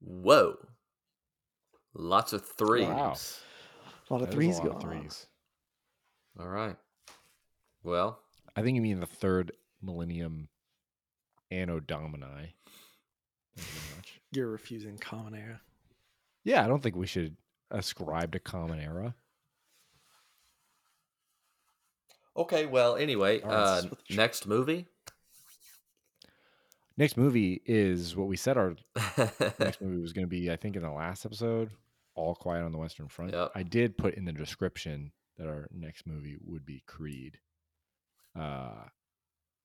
Whoa, 0.00 0.56
lots 1.92 2.32
of 2.32 2.46
threes. 2.46 2.88
Wow. 2.88 3.14
A 4.10 4.14
lot 4.14 4.22
of 4.22 4.28
That 4.28 4.28
is 4.28 4.34
threes 4.34 4.58
a 4.58 4.62
lot 4.62 4.82
going 4.82 5.06
of 5.06 5.16
on. 6.38 6.46
All 6.46 6.48
right. 6.48 6.76
Well, 7.82 8.20
I 8.56 8.62
think 8.62 8.74
you 8.74 8.80
mean 8.80 9.00
the 9.00 9.06
third 9.06 9.52
millennium 9.82 10.48
Anno 11.50 11.78
Domini. 11.78 12.54
Thank 13.54 13.56
you 13.56 13.62
very 13.64 13.96
much. 13.96 14.20
You're 14.32 14.48
refusing 14.48 14.96
Common 14.96 15.34
Era. 15.34 15.60
Yeah, 16.44 16.64
I 16.64 16.68
don't 16.68 16.82
think 16.82 16.96
we 16.96 17.06
should 17.06 17.36
ascribe 17.70 18.32
to 18.32 18.38
Common 18.38 18.80
Era. 18.80 19.14
Okay. 22.38 22.66
Well, 22.66 22.96
anyway, 22.96 23.40
uh, 23.42 23.76
this 23.76 23.84
is 23.84 23.90
what 23.90 23.98
the 24.06 24.14
tr- 24.14 24.20
next 24.20 24.46
movie. 24.46 24.86
Next 26.96 27.16
movie 27.16 27.62
is 27.64 28.16
what 28.16 28.26
we 28.26 28.36
said 28.36 28.56
our 28.56 28.74
next 29.60 29.80
movie 29.80 30.00
was 30.00 30.12
going 30.12 30.26
to 30.26 30.30
be. 30.30 30.50
I 30.50 30.56
think 30.56 30.74
in 30.74 30.82
the 30.82 30.90
last 30.90 31.24
episode, 31.24 31.70
All 32.14 32.34
Quiet 32.34 32.64
on 32.64 32.72
the 32.72 32.78
Western 32.78 33.06
Front. 33.08 33.32
Yep. 33.34 33.52
I 33.54 33.62
did 33.62 33.96
put 33.96 34.14
in 34.14 34.24
the 34.24 34.32
description 34.32 35.12
that 35.36 35.46
our 35.46 35.68
next 35.72 36.06
movie 36.08 36.36
would 36.44 36.66
be 36.66 36.82
Creed. 36.86 37.38
Uh, 38.38 38.82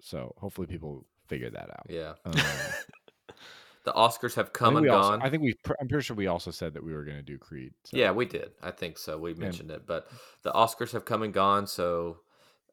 so 0.01 0.35
hopefully 0.37 0.67
people 0.67 1.07
figure 1.27 1.49
that 1.49 1.69
out. 1.71 1.87
yeah, 1.89 2.13
Um, 2.25 2.33
the 3.85 3.93
Oscars 3.93 4.35
have 4.35 4.53
come 4.53 4.77
and 4.77 4.87
also- 4.87 5.09
gone. 5.11 5.21
I 5.23 5.31
think 5.31 5.41
we. 5.41 5.55
I'm 5.81 5.87
pretty 5.87 6.03
sure 6.03 6.15
we 6.15 6.27
also 6.27 6.51
said 6.51 6.75
that 6.75 6.83
we 6.83 6.93
were 6.93 7.03
going 7.03 7.17
to 7.17 7.23
do 7.23 7.39
Creed. 7.39 7.73
So. 7.85 7.97
Yeah, 7.97 8.11
we 8.11 8.25
did. 8.25 8.51
I 8.61 8.69
think 8.69 8.99
so. 8.99 9.17
We 9.17 9.33
mentioned 9.33 9.71
it, 9.71 9.87
but 9.87 10.07
the 10.43 10.51
Oscars 10.51 10.91
have 10.91 11.05
come 11.05 11.23
and 11.23 11.33
gone. 11.33 11.65
So, 11.65 12.17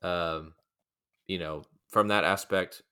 um, 0.03 0.55
you 1.27 1.39
know, 1.39 1.65
from 1.89 2.09
that 2.09 2.25
aspect, 2.25 2.83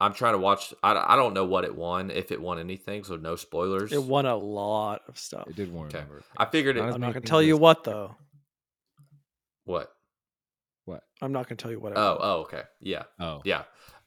I'm 0.00 0.12
trying 0.12 0.34
to 0.34 0.38
watch. 0.38 0.74
I, 0.82 1.14
I 1.14 1.16
don't 1.16 1.34
know 1.34 1.44
what 1.44 1.64
it 1.64 1.74
won, 1.74 2.10
if 2.10 2.32
it 2.32 2.40
won 2.40 2.58
anything. 2.58 3.04
So 3.04 3.16
no 3.16 3.36
spoilers. 3.36 3.92
It 3.92 4.02
won 4.02 4.26
a 4.26 4.36
lot 4.36 5.02
of 5.08 5.18
stuff. 5.18 5.46
it 5.48 5.56
did 5.56 5.72
warn. 5.72 5.88
Okay. 5.88 5.98
a 5.98 6.00
number 6.02 6.18
of 6.18 6.24
I 6.36 6.46
figured 6.46 6.76
it. 6.76 6.82
I'm 6.82 7.00
not 7.00 7.12
going 7.12 7.22
to 7.22 7.28
tell 7.28 7.42
you 7.42 7.56
what, 7.56 7.84
though. 7.84 8.16
What? 9.64 9.90
What? 10.84 11.02
I'm 11.22 11.32
not 11.32 11.48
going 11.48 11.56
to 11.56 11.62
tell 11.62 11.70
you 11.70 11.80
what. 11.80 11.92
it 11.92 11.98
Oh, 11.98 12.18
oh, 12.20 12.32
okay. 12.42 12.62
Yeah, 12.80 13.04
Oh, 13.18 13.40
yeah. 13.44 13.62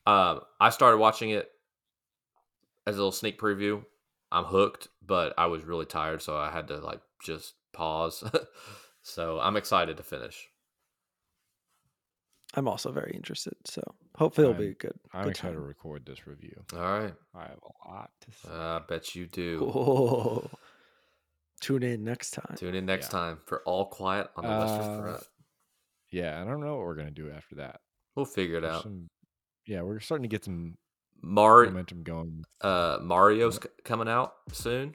Um, 0.06 0.42
I 0.60 0.70
started 0.70 0.98
watching 0.98 1.32
it 1.32 1.50
as 2.86 2.96
a 2.96 2.98
little 3.00 3.12
sneak 3.12 3.40
preview. 3.40 3.84
I'm 4.32 4.46
hooked, 4.46 4.88
but 5.06 5.34
I 5.38 5.48
was 5.48 5.64
really 5.64 5.86
tired, 5.86 6.22
so 6.22 6.38
I 6.38 6.52
had 6.52 6.68
to 6.68 6.78
like 6.78 7.02
just 7.24 7.54
pause. 7.74 8.24
so 9.02 9.40
I'm 9.40 9.58
excited 9.58 9.98
to 9.98 10.04
finish. 10.04 10.48
I'm 12.54 12.68
also 12.68 12.92
very 12.92 13.12
interested. 13.14 13.54
So 13.66 13.82
hopefully 14.16 14.48
it'll 14.48 14.58
be 14.60 14.66
I'm- 14.66 14.72
a 14.72 14.76
good. 14.76 15.00
I'm 15.14 15.24
good 15.26 15.30
excited 15.32 15.54
to 15.56 15.60
record 15.62 16.06
this 16.06 16.26
review. 16.28 16.64
All 16.74 16.80
right. 16.80 17.14
I 17.36 17.42
have 17.42 17.60
a 17.62 17.90
lot 17.90 18.10
to 18.22 18.32
say. 18.32 18.50
I 18.52 18.80
bet 18.88 19.16
you 19.16 19.28
do. 19.28 19.72
Oh, 19.76 20.50
tune 21.62 21.84
in 21.84 22.04
next 22.04 22.32
time. 22.32 22.56
Tune 22.58 22.76
in 22.76 22.86
next 22.86 23.08
Yeah. 23.08 23.20
time 23.20 23.40
for 23.46 23.62
All 23.64 23.86
Quiet 23.88 24.30
on 24.36 24.44
the 24.44 24.50
Western 24.50 25.00
Uh, 25.00 25.02
Front. 25.02 25.24
yeah, 26.12 26.42
I 26.42 26.46
don't 26.46 26.62
know 26.62 26.76
what 26.78 26.86
we're 26.86 26.96
gonna 26.96 27.12
do 27.12 27.30
after 27.32 27.56
that. 27.56 27.82
We'll 28.16 28.26
figure 28.26 28.58
it 28.58 28.62
There's 28.62 28.76
out. 28.78 28.84
some- 28.84 29.10
yeah, 29.66 29.82
we're 29.82 30.00
starting 30.00 30.24
to 30.24 30.30
get 30.30 30.46
some 30.46 30.78
Mar- 31.22 31.66
momentum 31.66 32.04
going. 32.04 32.46
uh, 32.62 33.00
Mario's 33.02 33.56
c- 33.62 33.70
coming 33.84 34.08
out 34.08 34.34
soon. 34.54 34.94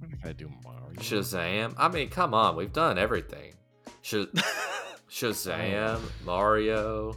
What 0.00 0.10
if 0.12 0.24
I 0.24 0.32
do 0.32 0.50
Mario? 0.64 0.94
Shazam. 1.00 1.74
I 1.76 1.88
mean, 1.88 2.08
come 2.10 2.32
on, 2.34 2.56
we've 2.56 2.72
done 2.72 2.96
everything. 2.98 3.54
Sh- 4.02 4.24
Shazam, 5.14 6.00
Mario. 6.24 7.14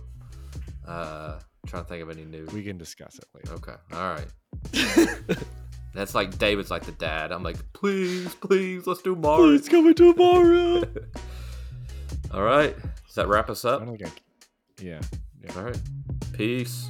Uh, 0.88 1.40
trying 1.66 1.84
to 1.84 1.90
think 1.90 2.04
of 2.04 2.12
any 2.12 2.26
new. 2.26 2.46
We 2.54 2.64
can 2.64 2.78
discuss 2.78 3.18
it 3.18 3.26
later. 3.34 3.54
Okay, 3.54 3.74
all 3.92 4.14
right. 4.14 5.38
That's 5.96 6.14
like 6.14 6.38
David's 6.38 6.70
like 6.70 6.86
the 6.86 6.92
dad. 6.92 7.32
I'm 7.32 7.42
like, 7.42 7.58
please, 7.74 8.36
please, 8.36 8.86
let's 8.86 9.02
do 9.02 9.16
Mario. 9.16 9.52
It's 9.56 9.68
coming 9.68 9.96
to 9.96 10.14
Mario. 10.14 10.84
all 12.32 12.44
right, 12.44 12.76
does 13.08 13.16
that 13.16 13.28
wrap 13.28 13.50
us 13.50 13.66
I 13.66 13.72
up? 13.72 13.80
don't 13.84 13.98
think 13.98 14.12
I. 14.12 14.84
Yeah. 14.84 15.02
yeah. 15.44 15.54
All 15.56 15.64
right, 15.64 15.82
peace. 16.34 16.90